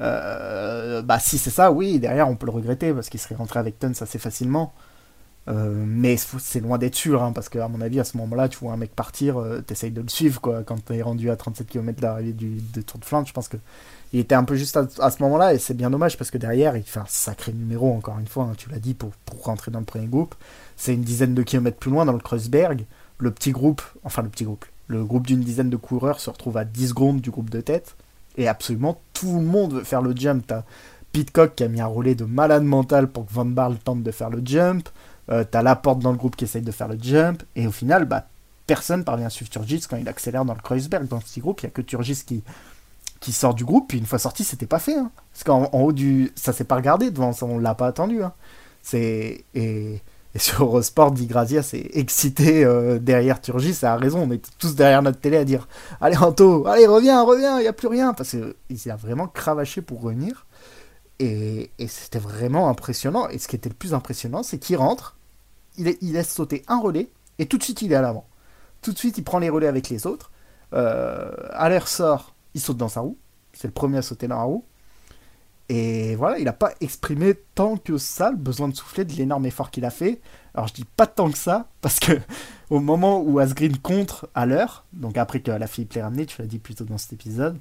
Euh, 0.00 1.02
bah 1.02 1.18
si 1.20 1.36
c'est 1.36 1.50
ça, 1.50 1.70
oui, 1.70 2.00
derrière 2.00 2.28
on 2.28 2.34
peut 2.34 2.46
le 2.46 2.52
regretter 2.52 2.94
parce 2.94 3.10
qu'il 3.10 3.20
serait 3.20 3.34
rentré 3.34 3.60
avec 3.60 3.78
Tuns 3.78 3.92
assez 4.00 4.18
facilement. 4.18 4.72
Euh, 5.48 5.84
mais 5.86 6.16
c'est 6.16 6.60
loin 6.60 6.78
d'être 6.78 6.94
sûr, 6.94 7.22
hein, 7.22 7.32
parce 7.32 7.48
qu'à 7.48 7.66
mon 7.66 7.80
avis, 7.80 7.98
à 7.98 8.04
ce 8.04 8.16
moment-là, 8.18 8.48
tu 8.48 8.58
vois 8.58 8.72
un 8.72 8.76
mec 8.76 8.94
partir, 8.94 9.40
euh, 9.40 9.60
t'essayes 9.60 9.90
de 9.90 10.00
le 10.00 10.08
suivre, 10.08 10.40
quoi. 10.40 10.62
Quand 10.62 10.84
t'es 10.84 11.02
rendu 11.02 11.30
à 11.30 11.36
37 11.36 11.66
km 11.66 11.98
de 11.98 12.02
l'arrivée 12.02 12.32
du 12.32 12.60
de 12.72 12.80
Tour 12.80 13.00
de 13.00 13.04
Flandre, 13.04 13.26
je 13.26 13.32
pense 13.32 13.48
que 13.48 13.56
il 14.12 14.20
était 14.20 14.34
un 14.34 14.44
peu 14.44 14.54
juste 14.56 14.76
à, 14.76 15.10
ce 15.10 15.22
moment-là, 15.22 15.54
et 15.54 15.58
c'est 15.58 15.74
bien 15.74 15.90
dommage, 15.90 16.16
parce 16.16 16.30
que 16.30 16.38
derrière, 16.38 16.76
il 16.76 16.84
fait 16.84 17.00
un 17.00 17.06
sacré 17.08 17.52
numéro, 17.52 17.92
encore 17.92 18.18
une 18.18 18.26
fois, 18.26 18.44
hein, 18.44 18.52
tu 18.56 18.68
l'as 18.68 18.78
dit, 18.78 18.94
pour, 18.94 19.10
pour 19.24 19.42
rentrer 19.44 19.70
dans 19.70 19.80
le 19.80 19.84
premier 19.84 20.06
groupe. 20.06 20.34
C'est 20.76 20.94
une 20.94 21.02
dizaine 21.02 21.34
de 21.34 21.42
kilomètres 21.42 21.78
plus 21.78 21.90
loin, 21.90 22.04
dans 22.04 22.12
le 22.12 22.18
Kreuzberg. 22.18 22.84
Le 23.18 23.30
petit 23.30 23.52
groupe, 23.52 23.82
enfin 24.04 24.22
le 24.22 24.28
petit 24.28 24.44
groupe, 24.44 24.64
le 24.88 25.04
groupe 25.04 25.26
d'une 25.26 25.40
dizaine 25.40 25.70
de 25.70 25.76
coureurs 25.76 26.20
se 26.20 26.28
retrouve 26.28 26.56
à 26.56 26.64
10 26.64 26.88
secondes 26.88 27.20
du 27.20 27.30
groupe 27.30 27.50
de 27.50 27.60
tête, 27.60 27.96
et 28.36 28.48
absolument 28.48 29.00
tout 29.12 29.38
le 29.38 29.44
monde 29.44 29.74
veut 29.74 29.84
faire 29.84 30.02
le 30.02 30.14
jump. 30.14 30.44
T'as 30.46 30.62
Pitcock 31.12 31.54
qui 31.54 31.64
a 31.64 31.68
mis 31.68 31.80
un 31.80 31.86
relais 31.86 32.14
de 32.14 32.24
malade 32.24 32.64
mental 32.64 33.06
pour 33.06 33.26
que 33.26 33.32
Van 33.32 33.44
Barle 33.44 33.76
tente 33.76 34.02
de 34.02 34.10
faire 34.10 34.30
le 34.30 34.40
jump. 34.44 34.88
Euh, 35.30 35.44
t'as 35.48 35.62
Laporte 35.62 36.00
dans 36.00 36.10
le 36.12 36.18
groupe 36.18 36.36
qui 36.36 36.44
essaye 36.44 36.62
de 36.62 36.72
faire 36.72 36.88
le 36.88 36.98
jump. 37.00 37.42
Et 37.56 37.66
au 37.66 37.72
final, 37.72 38.04
bah, 38.04 38.26
personne 38.66 39.04
parvient 39.04 39.26
à 39.26 39.30
suivre 39.30 39.50
Turgis 39.50 39.84
quand 39.88 39.96
il 39.96 40.08
accélère 40.08 40.44
dans 40.44 40.54
le 40.54 40.60
Kreuzberg. 40.60 41.06
Dans 41.08 41.20
ce 41.20 41.26
petit 41.26 41.40
groupe, 41.40 41.60
il 41.62 41.66
n'y 41.66 41.68
a 41.68 41.72
que 41.72 41.82
Turgis 41.82 42.24
qui, 42.26 42.42
qui 43.20 43.32
sort 43.32 43.54
du 43.54 43.64
groupe. 43.64 43.88
Puis 43.88 43.98
une 43.98 44.06
fois 44.06 44.18
sorti, 44.18 44.44
c'était 44.44 44.66
pas 44.66 44.78
fait. 44.78 44.96
hein. 44.96 45.10
Parce 45.32 45.44
qu'en 45.44 45.68
en 45.72 45.80
haut 45.82 45.92
du. 45.92 46.32
Ça 46.34 46.52
s'est 46.52 46.64
pas 46.64 46.76
regardé 46.76 47.10
devant, 47.10 47.32
ça, 47.32 47.46
on 47.46 47.58
l'a 47.58 47.74
pas 47.74 47.86
attendu. 47.86 48.22
hein. 48.22 48.32
C'est. 48.82 49.44
Et. 49.54 50.00
Et 50.34 50.38
sur 50.38 50.64
Eurosport, 50.64 51.10
Di 51.12 51.26
Grazia 51.26 51.62
s'est 51.62 51.90
excité 51.92 52.64
euh, 52.64 52.98
derrière 52.98 53.38
Turgis, 53.42 53.74
ça 53.74 53.92
a 53.92 53.96
raison, 53.98 54.20
on 54.26 54.32
était 54.32 54.48
tous 54.58 54.74
derrière 54.74 55.02
notre 55.02 55.20
télé 55.20 55.36
à 55.36 55.44
dire 55.44 55.68
Allez 56.00 56.16
Anto, 56.16 56.66
allez 56.66 56.86
reviens, 56.86 57.22
reviens, 57.22 57.58
il 57.58 57.64
n'y 57.64 57.68
a 57.68 57.74
plus 57.74 57.88
rien, 57.88 58.14
parce 58.14 58.30
qu'il 58.30 58.90
a 58.90 58.96
vraiment 58.96 59.26
cravaché 59.26 59.82
pour 59.82 60.00
revenir. 60.00 60.46
Et, 61.24 61.70
c'était 61.86 62.18
vraiment 62.18 62.68
impressionnant. 62.68 63.28
Et 63.28 63.38
ce 63.38 63.46
qui 63.46 63.54
était 63.54 63.68
le 63.68 63.74
plus 63.74 63.94
impressionnant, 63.94 64.42
c'est 64.42 64.58
qu'il 64.58 64.76
rentre, 64.76 65.16
il, 65.76 65.96
laisse 66.12 66.32
sauter 66.32 66.64
un 66.66 66.80
relais, 66.80 67.10
et 67.38 67.46
tout 67.46 67.58
de 67.58 67.62
suite 67.62 67.80
il 67.82 67.92
est 67.92 67.96
à 67.96 68.02
l'avant. 68.02 68.26
Tout 68.80 68.92
de 68.92 68.98
suite 68.98 69.18
il 69.18 69.24
prend 69.24 69.38
les 69.38 69.48
relais 69.48 69.68
avec 69.68 69.88
les 69.88 70.06
autres. 70.06 70.32
Euh, 70.74 71.30
Aller 71.52 71.78
sort, 71.86 72.34
il 72.54 72.60
saute 72.60 72.76
dans 72.76 72.88
sa 72.88 73.00
roue. 73.00 73.16
C'est 73.52 73.68
le 73.68 73.72
premier 73.72 73.98
à 73.98 74.02
sauter 74.02 74.26
dans 74.26 74.36
la 74.36 74.42
roue. 74.42 74.64
Et 75.68 76.16
voilà, 76.16 76.38
il 76.38 76.44
n'a 76.44 76.52
pas 76.52 76.72
exprimé 76.80 77.34
tant 77.54 77.76
que 77.76 77.98
ça 77.98 78.32
le 78.32 78.36
besoin 78.36 78.68
de 78.68 78.74
souffler 78.74 79.04
de 79.04 79.12
l'énorme 79.12 79.46
effort 79.46 79.70
qu'il 79.70 79.84
a 79.84 79.90
fait. 79.90 80.20
Alors 80.54 80.66
je 80.66 80.74
dis 80.74 80.84
pas 80.84 81.06
tant 81.06 81.30
que 81.30 81.38
ça, 81.38 81.68
parce 81.80 82.00
que 82.00 82.12
au 82.70 82.80
moment 82.80 83.20
où 83.20 83.38
Asgreen 83.38 83.78
contre 83.78 84.28
à 84.34 84.44
l'heure, 84.44 84.84
donc 84.92 85.16
après 85.16 85.40
que 85.40 85.52
la 85.52 85.66
Philippe 85.68 85.92
l'ait 85.92 86.02
ramené, 86.02 86.26
tu 86.26 86.42
l'as 86.42 86.48
dit 86.48 86.58
plus 86.58 86.74
tôt 86.74 86.84
dans 86.84 86.98
cet 86.98 87.12
épisode, 87.12 87.58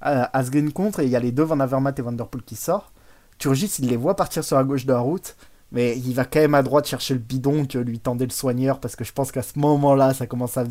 Asgreen 0.00 0.72
contre 0.72 1.00
et 1.00 1.04
il 1.04 1.10
y 1.10 1.16
a 1.16 1.20
les 1.20 1.32
deux 1.32 1.42
Van 1.42 1.58
Avermaet 1.60 1.94
et 1.98 2.02
Van 2.02 2.12
Der 2.12 2.26
Poel 2.26 2.44
qui 2.44 2.56
sortent. 2.56 2.92
Turgis, 3.38 3.76
il 3.78 3.88
les 3.88 3.96
voit 3.96 4.16
partir 4.16 4.44
sur 4.44 4.56
la 4.56 4.64
gauche 4.64 4.84
de 4.84 4.92
la 4.92 4.98
route, 4.98 5.36
mais 5.70 5.96
il 5.98 6.14
va 6.14 6.24
quand 6.24 6.40
même 6.40 6.54
à 6.54 6.62
droite 6.62 6.86
chercher 6.86 7.14
le 7.14 7.20
bidon 7.20 7.66
que 7.66 7.78
lui 7.78 8.00
tendait 8.00 8.26
le 8.26 8.32
soigneur, 8.32 8.80
parce 8.80 8.96
que 8.96 9.04
je 9.04 9.12
pense 9.12 9.32
qu'à 9.32 9.42
ce 9.42 9.58
moment-là, 9.58 10.14
ça 10.14 10.26
commence 10.26 10.56
à 10.56 10.64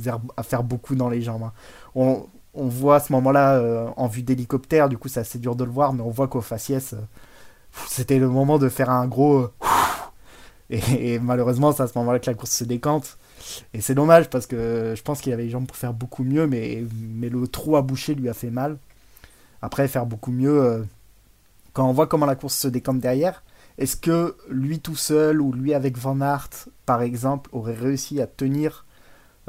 faire, 0.43 0.63
beaucoup 0.63 0.95
dans 0.95 1.09
les 1.09 1.21
jambes. 1.21 1.43
hein. 1.43 1.53
On, 1.95 2.27
voit 2.53 2.95
à 2.95 2.99
ce 2.99 3.13
moment-là 3.13 3.55
euh, 3.57 3.87
en 3.97 4.07
vue 4.07 4.23
d'hélicoptère, 4.23 4.89
du 4.89 4.97
coup 4.97 5.09
c'est 5.09 5.19
assez 5.19 5.37
dur 5.37 5.55
de 5.55 5.63
le 5.63 5.69
voir, 5.69 5.93
mais 5.93 6.01
on 6.01 6.09
voit 6.09 6.27
qu'au 6.27 6.41
faciès, 6.41 6.93
euh, 6.93 6.97
c'était 7.87 8.17
le 8.17 8.27
moment 8.27 8.57
de 8.57 8.67
faire 8.67 8.89
un 8.89 9.07
gros... 9.07 9.37
euh, 9.37 9.51
et, 10.69 11.19
malheureusement, 11.19 11.71
c'est 11.71 11.83
à 11.83 11.87
ce 11.87 11.97
moment-là 11.99 12.19
que 12.19 12.29
la 12.29 12.33
course 12.33 12.51
se 12.51 12.63
décante. 12.63 13.17
Et 13.73 13.81
c'est 13.81 13.95
dommage 13.95 14.29
parce 14.29 14.47
que 14.47 14.93
je 14.97 15.01
pense 15.03 15.21
qu'il 15.21 15.31
avait 15.31 15.43
les 15.43 15.49
jambes 15.49 15.67
pour 15.67 15.77
faire 15.77 15.93
beaucoup 15.93 16.23
mieux, 16.23 16.47
mais 16.47 16.83
le 17.21 17.47
trou 17.47 17.77
à 17.77 17.81
boucher 17.81 18.15
lui 18.15 18.27
a 18.27 18.33
fait 18.33 18.49
mal. 18.49 18.77
Après, 19.61 19.87
faire 19.87 20.05
beaucoup 20.05 20.31
mieux, 20.31 20.63
euh, 20.63 20.83
quand 21.73 21.87
on 21.87 21.93
voit 21.93 22.07
comment 22.07 22.25
la 22.25 22.35
course 22.35 22.55
se 22.55 22.67
décante 22.67 22.99
derrière, 22.99 23.43
est-ce 23.77 23.95
que 23.95 24.35
lui 24.49 24.79
tout 24.79 24.95
seul 24.95 25.41
ou 25.41 25.51
lui 25.51 25.73
avec 25.73 25.97
Van 25.97 26.19
Aert, 26.21 26.49
par 26.85 27.01
exemple, 27.01 27.49
aurait 27.53 27.75
réussi 27.75 28.21
à 28.21 28.27
tenir 28.27 28.85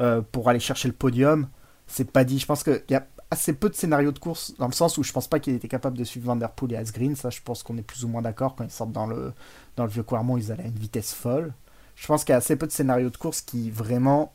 euh, 0.01 0.21
pour 0.31 0.49
aller 0.49 0.59
chercher 0.59 0.87
le 0.87 0.93
podium? 0.93 1.47
C'est 1.87 2.11
pas 2.11 2.23
dit. 2.23 2.39
Je 2.39 2.45
pense 2.45 2.63
qu'il 2.63 2.83
y 2.89 2.95
a 2.95 3.07
assez 3.31 3.53
peu 3.53 3.69
de 3.69 3.75
scénarios 3.75 4.11
de 4.11 4.19
course, 4.19 4.53
dans 4.57 4.67
le 4.67 4.73
sens 4.73 4.97
où 4.97 5.03
je 5.03 5.11
pense 5.11 5.27
pas 5.27 5.39
qu'il 5.39 5.53
était 5.53 5.67
capable 5.67 5.97
de 5.97 6.03
suivre 6.03 6.27
Van 6.27 6.35
Der 6.35 6.51
Poel 6.51 6.73
et 6.73 6.77
Asgreen. 6.77 7.15
Ça, 7.15 7.29
je 7.29 7.41
pense 7.41 7.63
qu'on 7.63 7.77
est 7.77 7.83
plus 7.83 8.03
ou 8.05 8.07
moins 8.07 8.21
d'accord. 8.21 8.55
Quand 8.55 8.63
ils 8.63 8.71
sortent 8.71 8.91
dans 8.91 9.07
le, 9.07 9.33
dans 9.75 9.83
le 9.85 9.89
vieux 9.89 10.03
Quarmont, 10.03 10.37
ils 10.37 10.51
allaient 10.51 10.63
à 10.63 10.67
une 10.67 10.79
vitesse 10.79 11.13
folle. 11.13 11.53
Je 11.95 12.07
pense 12.07 12.23
qu'il 12.23 12.33
y 12.33 12.35
a 12.35 12.37
assez 12.37 12.55
peu 12.55 12.67
de 12.67 12.71
scénarios 12.71 13.09
de 13.09 13.17
course 13.17 13.41
qui 13.41 13.71
vraiment 13.71 14.31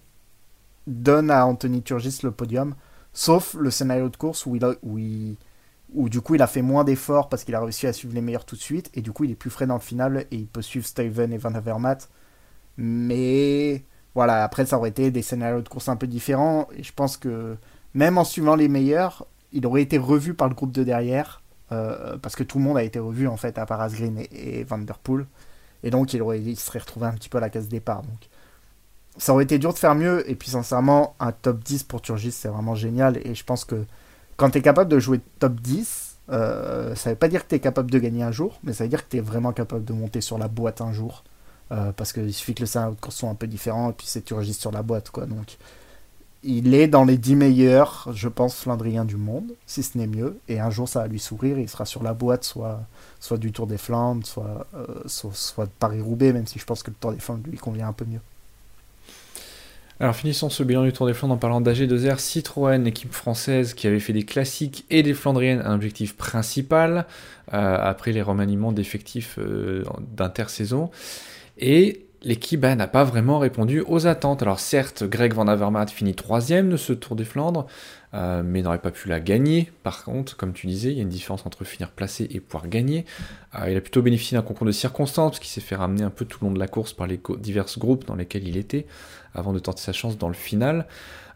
donnent 0.87 1.31
à 1.31 1.47
Anthony 1.47 1.83
Turgis 1.83 2.21
le 2.23 2.31
podium, 2.31 2.75
sauf 3.13 3.55
le 3.55 3.71
scénario 3.71 4.09
de 4.09 4.17
course 4.17 4.45
où, 4.47 4.57
il- 4.57 5.37
où 5.95 6.09
du 6.09 6.21
coup 6.21 6.35
il 6.35 6.43
a 6.43 6.47
fait 6.47 6.63
moins 6.63 6.85
d'efforts 6.85 7.29
parce 7.29 7.45
qu'il 7.45 7.55
a 7.55 7.61
réussi 7.61 7.87
à 7.87 7.93
suivre 7.93 8.15
les 8.15 8.21
meilleurs 8.21 8.45
tout 8.45 8.57
de 8.57 8.61
suite, 8.61 8.91
et 8.95 9.01
du 9.01 9.13
coup 9.13 9.25
il 9.25 9.31
est 9.31 9.37
plus 9.37 9.51
frais 9.51 9.67
dans 9.67 9.75
le 9.75 9.81
final 9.81 10.27
et 10.31 10.37
il 10.37 10.47
peut 10.47 10.63
suivre 10.63 10.87
Steven 10.87 11.33
et 11.33 11.39
Van 11.39 11.55
Avermaet. 11.55 12.09
Mais 12.77 13.85
voilà, 14.15 14.45
après 14.45 14.67
ça 14.67 14.77
aurait 14.79 14.91
été 14.91 15.11
des 15.11 15.23
scénarios 15.23 15.63
de 15.63 15.69
course 15.69 15.89
un 15.89 15.97
peu 15.97 16.07
différents, 16.07 16.69
et 16.77 16.83
je 16.83 16.93
pense 16.93 17.17
que 17.17 17.57
même 17.95 18.19
en 18.19 18.25
suivant 18.25 18.57
les 18.57 18.69
meilleurs, 18.69 19.27
il 19.53 19.67
aurait 19.67 19.83
été 19.83 19.99
revu 19.99 20.35
par 20.35 20.49
le 20.49 20.55
groupe 20.55 20.73
de 20.73 20.83
derrière, 20.83 21.43
euh, 21.73 22.19
parce 22.19 22.37
que 22.37 22.43
tout 22.43 22.59
le 22.59 22.65
monde 22.65 22.77
a 22.77 22.83
été 22.83 22.99
revu 22.99 23.27
en 23.29 23.37
fait, 23.37 23.59
à 23.59 23.67
part 23.67 23.81
Asgreen 23.81 24.19
et, 24.33 24.65
Van 24.65 24.79
Der 24.79 24.99
Poel. 24.99 25.27
Et 25.83 25.91
donc, 25.91 26.15
il, 26.15 26.23
aurait, 26.23 26.41
il 26.41 26.59
serait 26.59 26.79
retrouvé 26.79 27.07
un 27.07 27.13
petit 27.13 27.29
peu 27.29 27.39
à 27.39 27.41
la 27.41 27.51
case 27.51 27.69
départ. 27.69 28.03
Donc, 28.03 28.29
ça 29.19 29.33
aurait 29.33 29.45
été 29.45 29.59
dur 29.59 29.73
de 29.73 29.79
faire 29.79 29.95
mieux. 29.95 30.29
Et 30.31 30.35
puis, 30.35 30.51
sincèrement, 30.51 31.15
un 31.21 31.33
top 31.33 31.63
10 31.63 31.85
pour 31.85 32.01
Turgis, 32.01 32.33
c'est 32.33 32.49
vraiment 32.49 32.75
génial. 32.75 33.19
Et 33.27 33.35
je 33.35 33.45
pense 33.45 33.65
que 33.65 33.85
quand 34.37 34.51
tu 34.51 34.59
es 34.59 34.63
capable 34.63 34.91
de 34.91 34.99
jouer 34.99 35.21
top 35.39 35.61
10, 35.61 36.17
euh, 36.31 36.95
ça 36.95 37.11
veut 37.11 37.17
pas 37.17 37.29
dire 37.29 37.45
que 37.45 37.51
tu 37.51 37.55
es 37.57 37.61
capable 37.61 37.91
de 37.91 37.99
gagner 37.99 38.23
un 38.23 38.33
jour, 38.33 38.59
mais 38.63 38.73
ça 38.73 38.85
veut 38.85 38.91
dire 38.91 39.05
que 39.05 39.11
tu 39.11 39.17
es 39.19 39.21
vraiment 39.21 39.53
capable 39.53 39.85
de 39.85 39.93
monter 39.93 40.21
sur 40.21 40.39
la 40.39 40.49
boîte 40.49 40.81
un 40.81 40.93
jour. 40.93 41.25
Euh, 41.73 41.93
parce 41.93 42.13
qu'il 42.13 42.33
suffit 42.33 42.55
que 42.55 42.61
le 42.61 42.67
scénario 42.67 42.95
de 42.95 43.01
course 43.01 43.17
soit 43.17 43.29
un 43.29 43.35
peu 43.35 43.47
différent. 43.47 43.91
Et 43.91 43.95
puis, 43.95 44.07
c'est 44.07 44.23
Turgis 44.23 44.55
sur 44.55 44.71
la 44.71 44.83
boîte. 44.83 45.11
quoi. 45.11 45.27
Donc, 45.27 45.57
il 46.43 46.75
est 46.75 46.89
dans 46.89 47.05
les 47.05 47.17
10 47.17 47.37
meilleurs, 47.37 48.09
je 48.13 48.29
pense, 48.29 48.57
Flandriens 48.57 49.07
du 49.07 49.17
monde, 49.17 49.55
si 49.67 49.83
ce 49.83 49.97
n'est 49.97 50.07
mieux. 50.07 50.39
Et 50.49 50.61
un 50.61 50.71
jour, 50.71 50.89
ça 50.89 51.01
va 51.01 51.09
lui 51.09 51.19
sourire. 51.19 51.59
Il 51.59 51.69
sera 51.69 51.87
sur 51.87 52.03
la 52.03 52.13
boîte, 52.13 52.45
soit 52.45 52.81
soit 53.19 53.39
du 53.39 53.53
Tour 53.53 53.67
des 53.67 53.79
Flandres, 53.79 54.27
soit, 54.27 54.67
euh, 54.75 54.87
soit, 55.07 55.35
soit 55.35 55.65
de 55.65 55.71
Paris-Roubaix, 55.79 56.35
même 56.35 56.47
si 56.47 56.59
je 56.59 56.65
pense 56.67 56.83
que 56.83 56.91
le 56.91 56.97
Tour 56.97 57.13
des 57.13 57.21
Flandres 57.21 57.49
lui 57.49 57.57
convient 57.57 57.89
un 57.89 57.93
peu 57.95 58.05
mieux. 58.05 58.21
Alors 60.01 60.17
finissons 60.17 60.51
ce 60.51 60.65
bilan 60.65 60.83
du 60.83 60.93
Tour 60.93 61.07
des 61.07 61.15
Flandres 61.15 61.35
en 61.35 61.39
parlant 61.39 61.61
d'AG2R 61.61 62.19
Citroën, 62.19 62.85
équipe 62.85 63.13
française 63.13 63.75
qui 63.75 63.87
avait 63.87 64.01
fait 64.01 64.13
des 64.13 64.25
classiques 64.25 64.85
et 64.91 65.05
des 65.05 65.15
Flandriennes 65.15 65.63
un 65.65 65.73
objectif 65.73 66.17
principal 66.17 67.07
euh, 67.53 67.79
après 67.81 68.11
les 68.11 68.21
remaniements 68.21 68.73
d'effectifs 68.73 69.39
euh, 69.39 69.85
d'intersaison. 70.17 70.91
Et 71.59 72.07
l'équipe 72.25 72.59
bah, 72.59 72.75
n'a 72.75 72.89
pas 72.89 73.05
vraiment 73.05 73.39
répondu 73.39 73.85
aux 73.87 74.09
attentes. 74.09 74.43
Alors 74.43 74.59
certes, 74.59 75.05
Greg 75.05 75.33
Van 75.33 75.47
Avermaet 75.47 75.87
finit 75.87 76.15
troisième 76.15 76.71
de 76.71 76.77
ce 76.77 76.93
Tour 76.93 77.15
des 77.15 77.25
Flandres, 77.25 77.67
euh, 78.15 78.43
mais 78.45 78.63
n'aurait 78.63 78.79
pas 78.79 78.93
pu 78.93 79.09
la 79.09 79.21
gagner. 79.21 79.73
Par 79.83 80.05
contre, 80.05 80.37
comme 80.37 80.53
tu 80.53 80.67
disais, 80.67 80.91
il 80.91 80.97
y 80.97 81.01
a 81.01 81.03
une 81.03 81.09
différence 81.09 81.45
entre 81.47 81.65
finir 81.65 81.91
placé 81.91 82.29
et 82.31 82.41
pouvoir 82.41 82.69
gagner. 82.69 83.05
Euh, 83.59 83.71
il 83.71 83.77
a 83.77 83.81
plutôt 83.81 84.03
bénéficié 84.03 84.37
d'un 84.37 84.43
concours 84.43 84.67
de 84.67 84.73
circonstances, 84.73 85.41
qu'il 85.41 85.49
s'est 85.49 85.61
fait 85.61 85.75
ramener 85.75 86.05
un 86.05 86.11
peu 86.11 86.25
tout 86.25 86.39
le 86.41 86.49
long 86.49 86.55
de 86.55 86.59
la 86.59 86.69
course 86.69 86.93
par 86.93 87.07
les 87.07 87.21
divers 87.39 87.67
groupes 87.77 88.07
dans 88.07 88.15
lesquels 88.15 88.47
il 88.47 88.57
était, 88.57 88.87
avant 89.35 89.53
de 89.53 89.59
tenter 89.59 89.83
sa 89.83 89.93
chance 89.93 90.17
dans 90.17 90.29
le 90.29 90.35
final. 90.35 90.87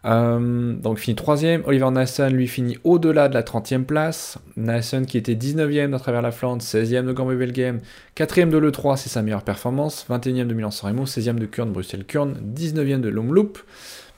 Euh, 0.05 0.73
donc 0.73 0.99
finit 0.99 1.15
troisième. 1.15 1.63
Oliver 1.65 1.91
Nasson, 1.91 2.29
lui, 2.29 2.47
finit 2.47 2.77
au-delà 2.83 3.27
de 3.27 3.33
la 3.33 3.43
30e 3.43 3.83
place. 3.83 4.37
Nasson 4.55 5.03
qui 5.05 5.17
était 5.17 5.35
19e 5.35 5.93
à 5.93 5.99
travers 5.99 6.21
la 6.21 6.31
Flandre, 6.31 6.63
16e 6.63 7.05
de 7.05 7.11
Gambevel 7.11 7.51
Game, 7.51 7.79
4e 8.15 8.49
de 8.49 8.57
l'E3, 8.57 8.97
c'est 8.97 9.09
sa 9.09 9.21
meilleure 9.21 9.43
performance, 9.43 10.05
21e 10.09 10.47
de 10.47 10.53
Milan-San 10.53 10.91
Remo, 10.91 11.05
16e 11.05 11.35
de 11.35 11.45
Kurn, 11.45 11.71
Bruxelles-Kurn, 11.71 12.35
19e 12.55 13.01
de 13.01 13.09
Lomloop, 13.09 13.59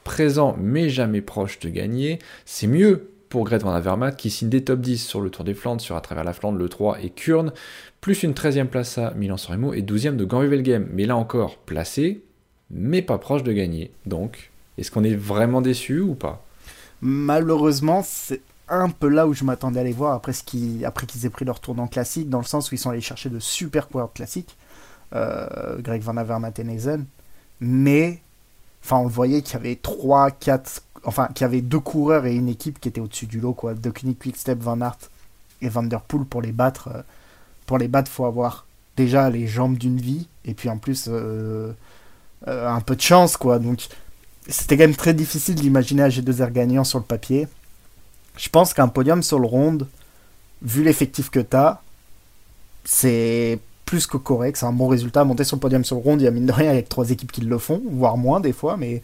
présent 0.04 0.56
mais 0.60 0.90
jamais 0.90 1.22
proche 1.22 1.60
de 1.60 1.70
gagner. 1.70 2.20
C'est 2.46 2.68
mieux 2.68 3.10
pour 3.30 3.46
Gret 3.46 3.60
Van 3.60 3.72
Avermaet 3.72 4.16
qui 4.16 4.30
signe 4.30 4.50
des 4.50 4.64
top 4.64 4.82
10 4.82 4.98
sur 4.98 5.22
le 5.22 5.30
Tour 5.30 5.46
des 5.46 5.54
Flandres, 5.54 5.82
sur 5.82 5.96
à 5.96 6.02
travers 6.02 6.24
la 6.24 6.34
Flandre, 6.34 6.58
le 6.58 6.68
3 6.70 7.02
et 7.02 7.10
Kurn, 7.10 7.54
plus 8.02 8.24
une 8.24 8.34
13e 8.34 8.68
place 8.68 8.98
à 8.98 9.12
Milan-San 9.12 9.74
et 9.74 9.82
12e 9.82 10.16
de 10.18 10.26
Gambevel 10.26 10.64
Game. 10.64 10.88
Mais 10.92 11.06
là 11.06 11.16
encore, 11.16 11.58
placé, 11.58 12.24
mais 12.70 13.02
pas 13.02 13.18
proche 13.18 13.44
de 13.44 13.54
gagner. 13.54 13.92
Donc, 14.06 14.52
est-ce 14.78 14.92
qu'on 14.92 15.04
est 15.04 15.16
vraiment 15.16 15.62
déçu 15.62 16.00
ou 16.02 16.16
pas? 16.16 16.44
Malheureusement, 17.02 18.02
c'est 18.06 18.42
un 18.68 18.90
peu 18.90 19.08
là 19.08 19.28
où 19.28 19.34
je 19.34 19.44
m'attendais 19.44 19.80
à 19.80 19.84
les 19.84 19.92
voir 19.92 20.14
après, 20.14 20.34
ce 20.34 20.44
qui, 20.44 20.84
après 20.86 21.06
qu'ils 21.06 21.26
aient 21.26 21.30
pris 21.30 21.46
leur 21.46 21.60
tournant 21.60 21.88
classique, 21.88 22.30
dans 22.30 22.40
le 22.40 22.46
sens 22.46 22.72
où 22.72 22.76
ils 22.76 22.78
sont 22.78 22.90
allés 22.90 23.02
chercher 23.02 23.30
de 23.30 23.40
super 23.40 23.88
coureurs 23.88 24.14
classiques, 24.14 24.58
euh, 25.14 25.78
Greg 25.80 26.02
Van 26.02 26.18
Avermaet 26.18 26.54
et 26.58 26.64
Nathan. 26.64 27.02
Mais, 27.60 28.22
enfin, 28.84 28.98
on 28.98 29.04
le 29.04 29.10
voyait 29.10 29.42
qu'il 29.42 29.54
y 29.54 29.58
avait 29.58 29.76
3, 29.76 30.32
4, 30.32 30.84
enfin, 31.04 31.28
qu'il 31.34 31.44
y 31.44 31.46
avait 31.46 31.62
deux 31.62 31.80
coureurs 31.80 32.26
et 32.26 32.36
une 32.36 32.50
équipe 32.50 32.80
qui 32.80 32.90
était 32.90 33.02
au-dessus 33.02 33.28
du 33.28 33.40
lot, 33.40 33.54
quoi. 33.54 33.74
De 33.74 33.90
Quickstep, 33.90 34.60
Van 34.60 34.82
Aert 34.82 34.98
et 35.62 35.70
Van 35.70 35.88
pour 36.30 36.42
les 36.42 36.52
battre. 36.52 36.90
Euh, 36.94 37.02
pour 37.66 37.78
les 37.78 37.88
battre, 37.88 38.12
faut 38.12 38.26
avoir 38.26 38.66
déjà 38.98 39.30
les 39.30 39.48
jambes 39.48 39.78
d'une 39.78 40.00
vie 40.00 40.28
et 40.44 40.54
puis 40.54 40.68
en 40.68 40.78
plus 40.78 41.06
euh, 41.08 41.74
un 42.46 42.82
peu 42.82 42.96
de 42.96 43.02
chance, 43.02 43.38
quoi. 43.38 43.60
Donc, 43.60 43.88
c'était 44.48 44.78
quand 44.78 44.84
même 44.84 44.96
très 44.96 45.14
difficile 45.14 45.56
d'imaginer 45.56 46.04
AG2R 46.04 46.52
gagnant 46.52 46.84
sur 46.84 47.00
le 47.00 47.06
papier. 47.06 47.48
Je 48.38 48.50
pense 48.50 48.74
qu'un 48.74 48.88
podium 48.88 49.22
sur 49.24 49.40
le 49.40 49.48
ronde, 49.48 49.88
vu 50.62 50.84
l'effectif 50.84 51.30
que 51.30 51.40
tu 51.40 51.56
as, 51.56 51.82
c'est 52.84 53.60
plus 53.92 54.08
que 54.08 54.16
correct. 54.16 54.56
C'est 54.56 54.66
un 54.66 54.72
bon 54.72 54.88
résultat. 54.88 55.26
Monter 55.26 55.44
sur 55.44 55.58
le 55.58 55.60
podium 55.60 55.84
sur 55.84 55.98
le 55.98 56.02
ronde, 56.02 56.22
il 56.22 56.24
y 56.24 56.28
a 56.28 56.32
mine 56.32 56.46
de 56.46 56.54
rien 56.54 56.72
avec 56.72 56.88
trois 56.88 57.12
équipes 57.12 57.30
qui 57.30 57.42
le 57.42 57.58
font, 57.58 57.82
voire 57.92 58.16
moins 58.16 58.40
des 58.40 58.54
fois, 58.54 58.78
mais 58.78 59.02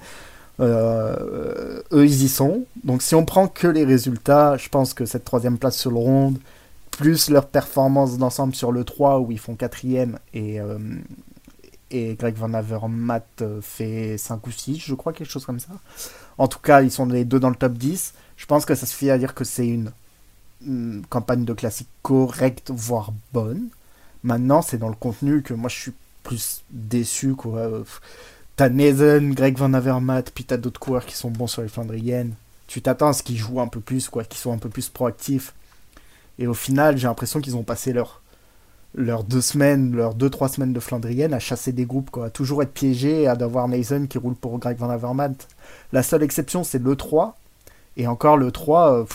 euh, 0.61 1.81
eux, 1.91 2.05
ils 2.05 2.23
y 2.23 2.29
sont. 2.29 2.63
Donc 2.85 3.01
si 3.01 3.13
on 3.13 3.25
prend 3.25 3.49
que 3.49 3.67
les 3.67 3.83
résultats, 3.83 4.55
je 4.55 4.69
pense 4.69 4.93
que 4.93 5.05
cette 5.05 5.25
troisième 5.25 5.57
place 5.57 5.77
sur 5.77 5.91
le 5.91 5.97
ronde, 5.97 6.37
plus 6.91 7.29
leur 7.29 7.47
performance 7.47 8.17
d'ensemble 8.17 8.55
sur 8.55 8.71
le 8.71 8.85
3 8.85 9.19
où 9.19 9.29
ils 9.29 9.39
font 9.39 9.55
quatrième 9.55 10.19
et, 10.33 10.61
euh, 10.61 10.77
et 11.91 12.15
Greg 12.15 12.35
Van 12.35 12.53
Avermaet 12.53 13.23
euh, 13.41 13.59
fait 13.61 14.17
5 14.17 14.47
ou 14.47 14.51
6, 14.51 14.77
je 14.79 14.95
crois, 14.95 15.11
quelque 15.11 15.29
chose 15.29 15.45
comme 15.45 15.59
ça. 15.59 15.73
En 16.37 16.47
tout 16.47 16.59
cas, 16.59 16.81
ils 16.81 16.91
sont 16.91 17.07
les 17.07 17.25
deux 17.25 17.41
dans 17.41 17.49
le 17.49 17.57
top 17.57 17.73
10. 17.73 18.13
Je 18.37 18.45
pense 18.45 18.63
que 18.63 18.73
ça 18.73 18.85
suffit 18.85 19.09
à 19.09 19.17
dire 19.17 19.35
que 19.35 19.43
c'est 19.43 19.67
une, 19.67 19.91
campagne 21.09 21.43
de 21.43 21.53
classique 21.53 21.89
correcte, 22.03 22.71
voire 22.73 23.11
bonne. 23.33 23.67
Maintenant, 24.23 24.61
c'est 24.61 24.77
dans 24.77 24.89
le 24.89 24.95
contenu 24.95 25.41
que 25.41 25.53
moi 25.53 25.69
je 25.69 25.75
suis 25.75 25.93
plus 26.23 26.63
déçu. 26.69 27.35
Quoi. 27.35 27.69
T'as 28.55 28.69
Nathan, 28.69 29.29
Greg 29.29 29.57
Van 29.57 29.73
Avermaet, 29.73 30.23
puis 30.33 30.43
t'as 30.43 30.57
d'autres 30.57 30.79
coureurs 30.79 31.05
qui 31.05 31.15
sont 31.15 31.29
bons 31.29 31.47
sur 31.47 31.61
les 31.61 31.67
Flandriennes. 31.67 32.33
Tu 32.67 32.81
t'attends 32.81 33.09
à 33.09 33.13
ce 33.13 33.23
qu'ils 33.23 33.37
jouent 33.37 33.61
un 33.61 33.67
peu 33.67 33.79
plus, 33.79 34.09
quoi, 34.09 34.23
qu'ils 34.23 34.39
soient 34.39 34.53
un 34.53 34.57
peu 34.57 34.69
plus 34.69 34.89
proactifs. 34.89 35.53
Et 36.39 36.47
au 36.47 36.53
final, 36.53 36.97
j'ai 36.97 37.07
l'impression 37.07 37.39
qu'ils 37.39 37.55
ont 37.55 37.63
passé 37.63 37.93
leur, 37.93 38.21
leurs 38.95 39.23
deux 39.23 39.41
semaines, 39.41 39.95
leurs 39.95 40.15
deux 40.15 40.29
trois 40.29 40.49
semaines 40.49 40.73
de 40.73 40.79
Flandrienne 40.79 41.33
à 41.33 41.39
chasser 41.39 41.71
des 41.71 41.85
groupes, 41.85 42.09
quoi, 42.09 42.25
à 42.25 42.29
toujours 42.29 42.61
être 42.61 42.73
piégé 42.73 43.27
à 43.27 43.35
devoir 43.35 43.67
Nathan 43.67 44.05
qui 44.07 44.17
roule 44.17 44.35
pour 44.35 44.57
Greg 44.59 44.77
Van 44.77 44.89
Avermaet. 44.89 45.37
La 45.93 46.03
seule 46.03 46.23
exception, 46.23 46.63
c'est 46.63 46.81
le 46.81 46.95
3. 46.95 47.37
Et 47.95 48.07
encore 48.07 48.37
le 48.37 48.51
3, 48.51 48.93
euh, 48.93 49.05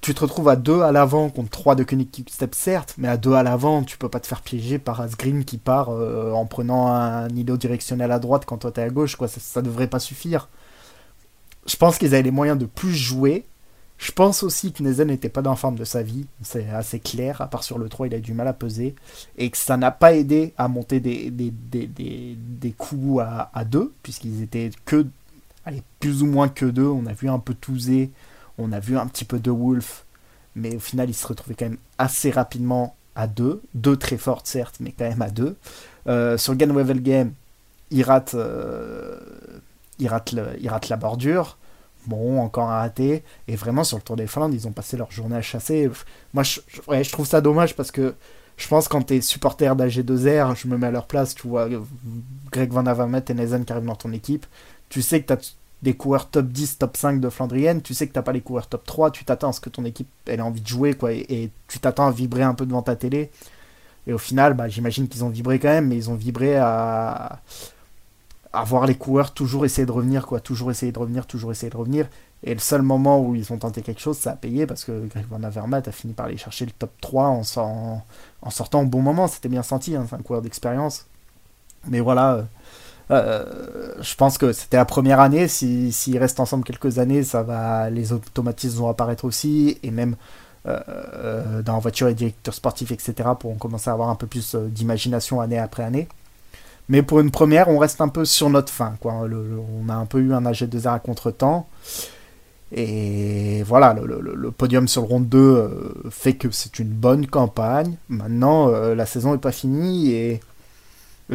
tu 0.00 0.14
te 0.14 0.20
retrouves 0.20 0.48
à 0.48 0.56
deux 0.56 0.80
à 0.82 0.92
l'avant 0.92 1.28
contre 1.28 1.50
3 1.50 1.74
de 1.74 1.84
Koenig 1.84 2.08
Step, 2.28 2.54
certes, 2.54 2.94
mais 2.98 3.08
à 3.08 3.16
deux 3.16 3.34
à 3.34 3.42
l'avant, 3.42 3.82
tu 3.82 3.98
peux 3.98 4.08
pas 4.08 4.20
te 4.20 4.26
faire 4.26 4.40
piéger 4.40 4.78
par 4.78 5.00
Asgreen 5.00 5.44
qui 5.44 5.58
part 5.58 5.90
euh, 5.90 6.32
en 6.32 6.46
prenant 6.46 6.88
un 6.88 7.28
îlot 7.28 7.56
directionnel 7.56 8.10
à 8.12 8.18
droite 8.18 8.44
quand 8.46 8.58
toi 8.58 8.72
t'es 8.72 8.82
à 8.82 8.90
gauche, 8.90 9.16
quoi. 9.16 9.28
Ça, 9.28 9.40
ça 9.40 9.62
devrait 9.62 9.88
pas 9.88 10.00
suffire. 10.00 10.48
Je 11.66 11.76
pense 11.76 11.98
qu'ils 11.98 12.14
avaient 12.14 12.22
les 12.22 12.30
moyens 12.30 12.58
de 12.58 12.66
plus 12.66 12.94
jouer 12.94 13.44
je 14.00 14.12
pense 14.12 14.42
aussi 14.42 14.72
que 14.72 14.82
Nezen 14.82 15.08
n'était 15.08 15.28
pas 15.28 15.42
dans 15.42 15.54
forme 15.56 15.76
de 15.76 15.84
sa 15.84 16.02
vie, 16.02 16.24
c'est 16.42 16.70
assez 16.70 16.98
clair, 16.98 17.42
à 17.42 17.48
part 17.48 17.62
sur 17.62 17.78
le 17.78 17.90
3, 17.90 18.06
il 18.06 18.14
a 18.14 18.18
du 18.18 18.32
mal 18.32 18.48
à 18.48 18.54
peser, 18.54 18.94
et 19.36 19.50
que 19.50 19.58
ça 19.58 19.76
n'a 19.76 19.90
pas 19.90 20.14
aidé 20.14 20.54
à 20.56 20.68
monter 20.68 21.00
des, 21.00 21.30
des, 21.30 21.50
des, 21.50 22.72
coups 22.72 23.22
à, 23.22 23.64
deux, 23.66 23.92
puisqu'ils 24.02 24.42
étaient 24.42 24.70
que, 24.86 25.06
allez, 25.66 25.82
plus 26.00 26.22
ou 26.22 26.26
moins 26.26 26.48
que 26.48 26.64
deux, 26.64 26.86
on 26.86 27.04
a 27.04 27.12
vu 27.12 27.28
un 27.28 27.38
peu 27.38 27.52
Touzé, 27.52 28.10
on 28.60 28.72
a 28.72 28.80
vu 28.80 28.96
un 28.98 29.06
petit 29.06 29.24
peu 29.24 29.38
de 29.38 29.50
Wolf, 29.50 30.04
mais 30.54 30.76
au 30.76 30.80
final, 30.80 31.08
il 31.08 31.14
se 31.14 31.26
retrouvait 31.26 31.54
quand 31.54 31.66
même 31.66 31.78
assez 31.98 32.30
rapidement 32.30 32.96
à 33.14 33.26
deux, 33.26 33.62
deux 33.74 33.96
très 33.96 34.16
fortes 34.16 34.46
certes, 34.46 34.76
mais 34.80 34.92
quand 34.92 35.08
même 35.08 35.22
à 35.22 35.30
deux. 35.30 35.56
Euh, 36.06 36.38
sur 36.38 36.54
Ganwevel 36.54 37.02
Game, 37.02 37.32
il 37.90 38.02
rate, 38.02 38.34
euh, 38.34 39.18
le, 39.98 40.88
la 40.88 40.96
bordure, 40.96 41.56
Bon, 42.06 42.40
encore 42.40 42.70
un 42.70 42.78
raté. 42.78 43.22
Et 43.46 43.56
vraiment, 43.56 43.84
sur 43.84 43.98
le 43.98 44.02
Tour 44.02 44.16
des 44.16 44.26
Flandres, 44.26 44.54
ils 44.54 44.66
ont 44.66 44.72
passé 44.72 44.96
leur 44.96 45.10
journée 45.10 45.36
à 45.36 45.42
chasser. 45.42 45.90
Moi, 46.32 46.42
je, 46.42 46.60
je 46.88 47.12
trouve 47.12 47.26
ça 47.26 47.40
dommage 47.42 47.76
parce 47.76 47.90
que 47.90 48.14
je 48.56 48.68
pense 48.68 48.88
quand 48.88 49.02
t'es 49.02 49.20
supporter 49.20 49.74
d'AG2R, 49.76 50.56
je 50.56 50.68
me 50.68 50.76
mets 50.76 50.88
à 50.88 50.90
leur 50.90 51.06
place, 51.06 51.34
tu 51.34 51.48
vois, 51.48 51.68
Greg 52.52 52.72
Van 52.72 52.86
Avermaet 52.86 53.24
et 53.28 53.34
Nathan 53.34 53.62
qui 53.64 53.72
arrivent 53.72 53.86
dans 53.86 53.96
ton 53.96 54.12
équipe. 54.12 54.46
Tu 54.88 55.02
sais 55.02 55.20
que 55.22 55.26
t'as 55.26 55.54
des 55.82 55.94
coureurs 55.94 56.28
top 56.28 56.46
10, 56.46 56.78
top 56.78 56.96
5 56.96 57.20
de 57.20 57.30
Flandrienne, 57.30 57.80
tu 57.80 57.94
sais 57.94 58.06
que 58.06 58.12
t'as 58.12 58.22
pas 58.22 58.32
les 58.32 58.42
coureurs 58.42 58.66
top 58.66 58.84
3, 58.84 59.10
tu 59.10 59.24
t'attends 59.24 59.48
à 59.48 59.52
ce 59.52 59.60
que 59.60 59.70
ton 59.70 59.84
équipe 59.84 60.08
elle 60.26 60.40
ait 60.40 60.42
envie 60.42 60.60
de 60.60 60.66
jouer, 60.66 60.94
quoi, 60.94 61.12
et, 61.12 61.50
tu 61.68 61.78
t'attends 61.78 62.06
à 62.06 62.10
vibrer 62.10 62.42
un 62.42 62.54
peu 62.54 62.66
devant 62.66 62.82
ta 62.82 62.96
télé. 62.96 63.30
Et 64.06 64.12
au 64.12 64.18
final, 64.18 64.54
bah, 64.54 64.68
j'imagine 64.68 65.08
qu'ils 65.08 65.24
ont 65.24 65.28
vibré 65.28 65.58
quand 65.58 65.68
même, 65.68 65.88
mais 65.88 65.96
ils 65.96 66.10
ont 66.10 66.14
vibré 66.14 66.56
à, 66.56 67.40
avoir 68.52 68.86
les 68.86 68.94
coureurs 68.94 69.32
toujours 69.32 69.64
essayer 69.64 69.86
de 69.86 69.92
revenir, 69.92 70.26
quoi, 70.26 70.40
toujours 70.40 70.70
essayer 70.70 70.92
de 70.92 70.98
revenir, 70.98 71.26
toujours 71.26 71.52
essayer 71.52 71.70
de 71.70 71.76
revenir. 71.76 72.08
Et 72.42 72.54
le 72.54 72.60
seul 72.60 72.82
moment 72.82 73.20
où 73.20 73.34
ils 73.34 73.52
ont 73.52 73.58
tenté 73.58 73.82
quelque 73.82 74.00
chose, 74.00 74.16
ça 74.16 74.32
a 74.32 74.36
payé 74.36 74.66
parce 74.66 74.84
que 74.84 75.06
Greg 75.06 75.26
Van 75.28 75.42
Avermaet 75.42 75.88
a 75.88 75.92
fini 75.92 76.14
par 76.14 76.26
aller 76.26 76.38
chercher 76.38 76.64
le 76.64 76.72
top 76.72 76.90
3 77.00 77.26
en, 77.26 77.42
en, 78.42 78.50
sortant 78.50 78.82
au 78.82 78.86
bon 78.86 79.02
moment. 79.02 79.28
C'était 79.28 79.50
bien 79.50 79.62
senti, 79.62 79.94
hein, 79.94 80.06
c'est 80.08 80.16
un 80.16 80.22
coureur 80.22 80.42
d'expérience. 80.42 81.06
Mais 81.86 82.00
voilà, 82.00 82.34
euh, 82.34 82.42
je 83.10 84.14
pense 84.16 84.38
que 84.38 84.52
c'était 84.52 84.76
la 84.76 84.84
première 84.84 85.20
année. 85.20 85.48
S'ils 85.48 85.92
si, 85.92 86.18
restent 86.18 86.40
ensemble 86.40 86.64
quelques 86.64 86.98
années, 86.98 87.22
ça 87.22 87.42
va, 87.42 87.90
les 87.90 88.12
automatismes 88.12 88.78
vont 88.78 88.88
apparaître 88.88 89.24
aussi. 89.24 89.78
Et 89.82 89.90
même 89.90 90.16
euh, 90.66 91.62
dans 91.62 91.74
la 91.74 91.78
voiture 91.78 92.08
et 92.08 92.14
directeur 92.14 92.52
sportif, 92.52 92.92
etc., 92.92 93.30
pour 93.38 93.56
commencer 93.58 93.88
à 93.88 93.94
avoir 93.94 94.10
un 94.10 94.14
peu 94.14 94.26
plus 94.26 94.54
d'imagination 94.54 95.40
année 95.40 95.58
après 95.58 95.82
année. 95.82 96.06
Mais 96.90 97.02
pour 97.02 97.20
une 97.20 97.30
première, 97.30 97.68
on 97.68 97.78
reste 97.78 98.00
un 98.00 98.08
peu 98.08 98.24
sur 98.24 98.50
notre 98.50 98.72
fin. 98.72 98.94
On 99.04 99.88
a 99.88 99.94
un 99.94 100.06
peu 100.06 100.18
eu 100.18 100.34
un 100.34 100.42
AG2R 100.42 100.94
à 100.94 100.98
contre-temps. 100.98 101.68
Et 102.72 103.62
voilà, 103.64 103.94
le, 103.94 104.50
podium 104.50 104.86
sur 104.86 105.02
le 105.02 105.08
round 105.08 105.28
2 105.28 105.38
euh, 105.38 105.68
fait 106.10 106.34
que 106.34 106.50
c'est 106.50 106.78
une 106.78 106.90
bonne 106.90 107.26
campagne. 107.26 107.96
Maintenant, 108.08 108.68
euh, 108.68 108.94
la 108.94 109.06
saison 109.06 109.32
n'est 109.32 109.38
pas 109.38 109.52
finie. 109.52 110.12
Et, 110.12 110.40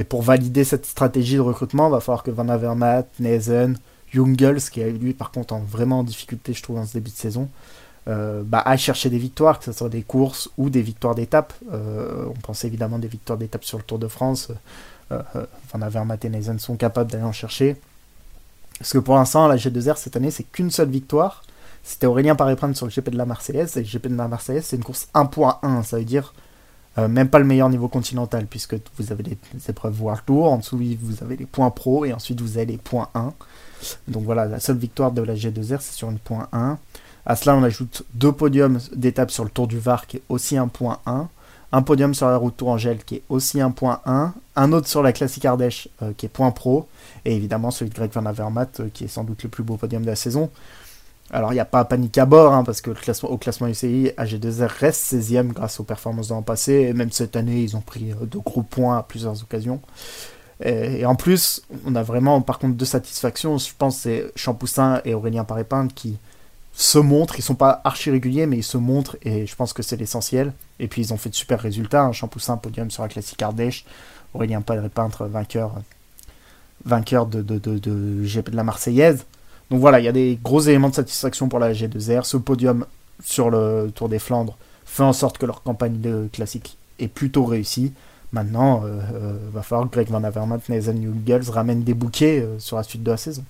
pour 0.03 0.21
valider 0.21 0.63
cette 0.63 0.85
stratégie 0.85 1.35
de 1.35 1.41
recrutement, 1.41 1.87
il 1.87 1.91
va 1.91 1.99
falloir 1.99 2.23
que 2.23 2.31
Van 2.31 2.49
Avermaet, 2.49 3.05
Nezen, 3.19 3.77
Jungels, 4.11 4.61
qui 4.69 4.81
a 4.83 4.89
lui 4.89 5.13
par 5.13 5.31
contre 5.31 5.53
en 5.53 5.59
vraiment 5.59 5.99
en 5.99 6.03
difficulté, 6.03 6.53
je 6.53 6.61
trouve, 6.61 6.77
en 6.77 6.85
ce 6.85 6.93
début 6.93 7.11
de 7.11 7.15
saison, 7.15 7.49
euh, 8.07 8.43
bah, 8.45 8.59
aille 8.59 8.77
chercher 8.77 9.09
des 9.09 9.17
victoires, 9.17 9.59
que 9.59 9.65
ce 9.65 9.71
soit 9.71 9.89
des 9.89 10.03
courses 10.03 10.49
ou 10.57 10.69
des 10.69 10.81
victoires 10.81 11.15
d'étape. 11.15 11.53
on 11.71 12.33
pense 12.43 12.65
évidemment 12.65 12.99
des 12.99 13.07
victoires 13.07 13.37
d'étape 13.37 13.63
sur 13.63 13.77
le 13.77 13.83
Tour 13.83 13.99
de 13.99 14.07
France. 14.07 14.49
Van 15.09 15.81
Avermaet 15.81 16.19
et 16.23 16.29
Nathan 16.29 16.57
sont 16.57 16.75
capables 16.75 17.11
d'aller 17.11 17.23
en 17.23 17.31
chercher. 17.31 17.77
Parce 18.79 18.91
que 18.91 18.97
pour 18.97 19.15
l'instant, 19.15 19.47
la 19.47 19.55
G2R 19.55 19.97
cette 19.97 20.15
année, 20.15 20.31
c'est 20.31 20.43
qu'une 20.43 20.71
seule 20.71 20.89
victoire. 20.89 21.43
C'était 21.83 22.07
Aurélien 22.07 22.35
Paré-Prendre 22.35 22.75
sur 22.75 22.87
le 22.87 22.91
GP 22.91 23.11
de 23.11 23.17
la 23.17 23.25
Marseillaise. 23.25 23.77
Et 23.77 23.81
le 23.81 23.85
GP 23.85 24.07
de 24.07 24.15
la 24.15 24.27
Marseillaise, 24.27 24.65
c'est 24.65 24.75
une 24.75 24.83
course 24.83 25.07
1.1. 25.13 25.83
Ça 25.83 25.97
veut 25.97 26.03
dire 26.03 26.33
euh, 26.97 27.07
même 27.07 27.29
pas 27.29 27.39
le 27.39 27.45
meilleur 27.45 27.69
niveau 27.69 27.87
continental, 27.87 28.45
puisque 28.45 28.75
vous 28.97 29.11
avez 29.11 29.23
les, 29.23 29.37
épreuves 29.69 30.01
World 30.01 30.23
Tour. 30.25 30.51
En 30.51 30.57
dessous, 30.57 30.77
vous 30.77 31.23
avez 31.23 31.35
les 31.35 31.45
points 31.45 31.69
pro. 31.69 32.05
Et 32.05 32.13
ensuite, 32.13 32.41
vous 32.41 32.57
avez 32.57 32.65
les 32.67 32.77
points 32.77 33.09
1. 33.15 33.33
Donc 34.07 34.23
voilà, 34.23 34.45
la 34.45 34.59
seule 34.59 34.77
victoire 34.77 35.11
de 35.11 35.21
la 35.21 35.35
G2R, 35.35 35.79
c'est 35.81 35.95
sur 35.95 36.09
une 36.09 36.19
point 36.19 36.47
1. 36.53 36.77
À 37.25 37.35
cela, 37.35 37.55
on 37.55 37.63
ajoute 37.63 38.03
deux 38.13 38.31
podiums 38.31 38.79
d'étape 38.95 39.31
sur 39.31 39.43
le 39.43 39.49
Tour 39.49 39.67
du 39.67 39.79
Var, 39.79 40.07
qui 40.07 40.17
est 40.17 40.23
aussi 40.29 40.57
un 40.57 40.67
point 40.67 40.99
1 41.05 41.27
un 41.75 41.81
podium 41.81 42.13
sur 42.13 42.27
la 42.27 42.37
route 42.37 42.55
Tourangelle 42.55 43.03
qui 43.03 43.15
est 43.15 43.23
aussi 43.27 43.59
un 43.59 43.71
point 43.71 43.99
1, 44.05 44.33
un 44.55 44.71
autre 44.71 44.87
sur 44.87 45.03
la 45.03 45.11
classique 45.11 45.43
Ardèche 45.43 45.89
euh, 46.01 46.13
qui 46.15 46.25
est 46.25 46.29
point 46.29 46.51
pro, 46.51 46.87
et 47.25 47.35
évidemment 47.35 47.69
celui 47.69 47.89
de 47.89 47.95
Greg 47.95 48.11
Van 48.13 48.25
Avermaet 48.25 48.79
euh, 48.79 48.89
qui 48.93 49.03
est 49.03 49.09
sans 49.09 49.25
doute 49.25 49.43
le 49.43 49.49
plus 49.49 49.63
beau 49.63 49.75
podium 49.75 50.01
de 50.01 50.07
la 50.07 50.15
saison. 50.15 50.49
Alors, 51.35 51.51
il 51.51 51.55
n'y 51.55 51.59
a 51.59 51.65
pas 51.65 51.83
panique 51.83 52.17
à 52.17 52.25
bord, 52.25 52.53
hein, 52.53 52.63
parce 52.63 52.79
que 52.79 52.91
au 53.23 53.37
classement 53.37 53.67
UCI, 53.67 54.11
AG2R 54.17 54.69
reste 54.79 55.13
16e 55.13 55.47
grâce 55.47 55.81
aux 55.81 55.83
performances 55.83 56.29
de 56.29 56.33
l'an 56.33 56.43
passé. 56.43 56.71
Et 56.71 56.93
même 56.93 57.11
cette 57.11 57.35
année, 57.35 57.61
ils 57.61 57.75
ont 57.75 57.81
pris 57.81 58.13
euh, 58.13 58.25
de 58.25 58.37
gros 58.37 58.61
points 58.61 58.99
à 58.99 59.03
plusieurs 59.03 59.43
occasions. 59.43 59.81
Et, 60.63 61.05
en 61.05 61.15
plus, 61.15 61.61
on 61.85 61.93
a 61.95 62.03
vraiment, 62.03 62.39
par 62.39 62.57
contre, 62.57 62.75
deux 62.75 62.85
satisfactions. 62.85 63.57
Je 63.57 63.71
pense 63.77 63.97
c'est 63.97 64.31
Champoussin 64.37 65.01
et 65.03 65.13
Aurélien 65.13 65.43
Paré-Pinte 65.43 65.93
qui 65.93 66.17
se 66.71 66.99
montrent. 66.99 67.37
Ils 67.37 67.41
sont 67.41 67.55
pas 67.55 67.81
archi 67.83 68.09
réguliers, 68.11 68.45
mais 68.45 68.59
ils 68.59 68.63
se 68.63 68.77
montrent. 68.77 69.17
Et 69.21 69.45
je 69.45 69.55
pense 69.57 69.73
que 69.73 69.83
c'est 69.83 69.97
l'essentiel. 69.97 70.53
Et 70.79 70.87
puis, 70.87 71.01
ils 71.01 71.13
ont 71.13 71.17
fait 71.17 71.29
de 71.29 71.35
super 71.35 71.59
résultats. 71.59 72.03
Hein. 72.03 72.13
Champoussin, 72.13 72.55
podium 72.55 72.89
sur 72.89 73.03
la 73.03 73.09
classique 73.09 73.41
Ardèche. 73.41 73.85
Aurélien 74.33 74.61
Paré-Pinte, 74.61 75.19
vainqueur, 75.19 75.73
vainqueur 76.85 77.25
de 77.25 78.55
la 78.55 78.63
Marseillaise. 78.63 79.25
Donc 79.71 79.79
voilà, 79.79 79.99
il 79.99 80.05
y 80.05 80.07
a 80.07 80.11
des 80.11 80.37
gros 80.43 80.61
éléments 80.61 80.89
de 80.89 80.95
satisfaction 80.95 81.49
pour 81.49 81.59
la 81.59 81.73
G2R. 81.73 82.23
Ce 82.23 82.37
podium 82.37 82.85
sur 83.23 83.49
le 83.49 83.91
Tour 83.93 84.09
des 84.09 84.19
Flandres 84.19 84.57
fait 84.85 85.03
en 85.03 85.13
sorte 85.13 85.37
que 85.37 85.45
leur 85.45 85.63
campagne 85.63 85.99
de 85.99 86.29
classique 86.31 86.77
est 86.99 87.07
plutôt 87.07 87.45
réussie. 87.45 87.93
Maintenant, 88.31 88.83
euh, 88.83 88.99
euh, 89.13 89.37
va 89.53 89.61
falloir 89.61 89.89
que 89.89 89.93
Greg 89.93 90.09
Van 90.09 90.23
Avermaet, 90.23 90.59
Nathan 90.69 90.95
Hugels 90.95 91.49
ramènent 91.49 91.83
des 91.83 91.93
bouquets 91.93 92.41
euh, 92.41 92.59
sur 92.59 92.77
la 92.77 92.83
suite 92.83 93.03
de 93.03 93.11
la 93.11 93.17
saison. 93.17 93.43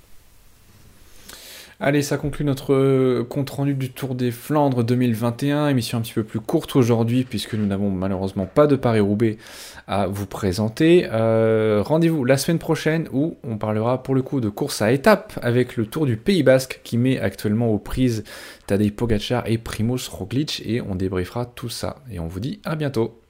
Allez, 1.85 2.01
ça 2.01 2.17
conclut 2.17 2.45
notre 2.45 2.73
euh, 2.73 3.23
compte-rendu 3.23 3.75
du 3.75 3.91
Tour 3.91 4.15
des 4.15 4.31
Flandres 4.31 4.83
2021, 4.83 5.67
émission 5.67 5.99
un 5.99 6.01
petit 6.01 6.13
peu 6.13 6.23
plus 6.23 6.39
courte 6.39 6.75
aujourd'hui 6.75 7.25
puisque 7.25 7.53
nous 7.53 7.67
n'avons 7.67 7.91
malheureusement 7.91 8.47
pas 8.47 8.65
de 8.65 8.75
Paris-Roubaix 8.75 9.37
à 9.85 10.07
vous 10.07 10.25
présenter. 10.25 11.07
Euh, 11.11 11.83
Rendez-vous 11.85 12.25
la 12.25 12.37
semaine 12.37 12.57
prochaine 12.57 13.07
où 13.13 13.37
on 13.43 13.59
parlera 13.59 14.01
pour 14.01 14.15
le 14.15 14.23
coup 14.23 14.41
de 14.41 14.49
course 14.49 14.81
à 14.81 14.91
étapes 14.91 15.37
avec 15.43 15.77
le 15.77 15.85
Tour 15.85 16.07
du 16.07 16.17
Pays 16.17 16.41
Basque 16.41 16.81
qui 16.83 16.97
met 16.97 17.19
actuellement 17.19 17.67
aux 17.67 17.77
prises 17.77 18.23
Tadej 18.65 18.91
Pogacar 18.91 19.43
et 19.45 19.59
Primoz 19.59 20.09
Roglic 20.09 20.63
et 20.65 20.81
on 20.81 20.95
débriefera 20.95 21.45
tout 21.45 21.69
ça. 21.69 21.97
Et 22.11 22.17
on 22.19 22.25
vous 22.25 22.39
dit 22.39 22.61
à 22.65 22.75
bientôt. 22.75 23.24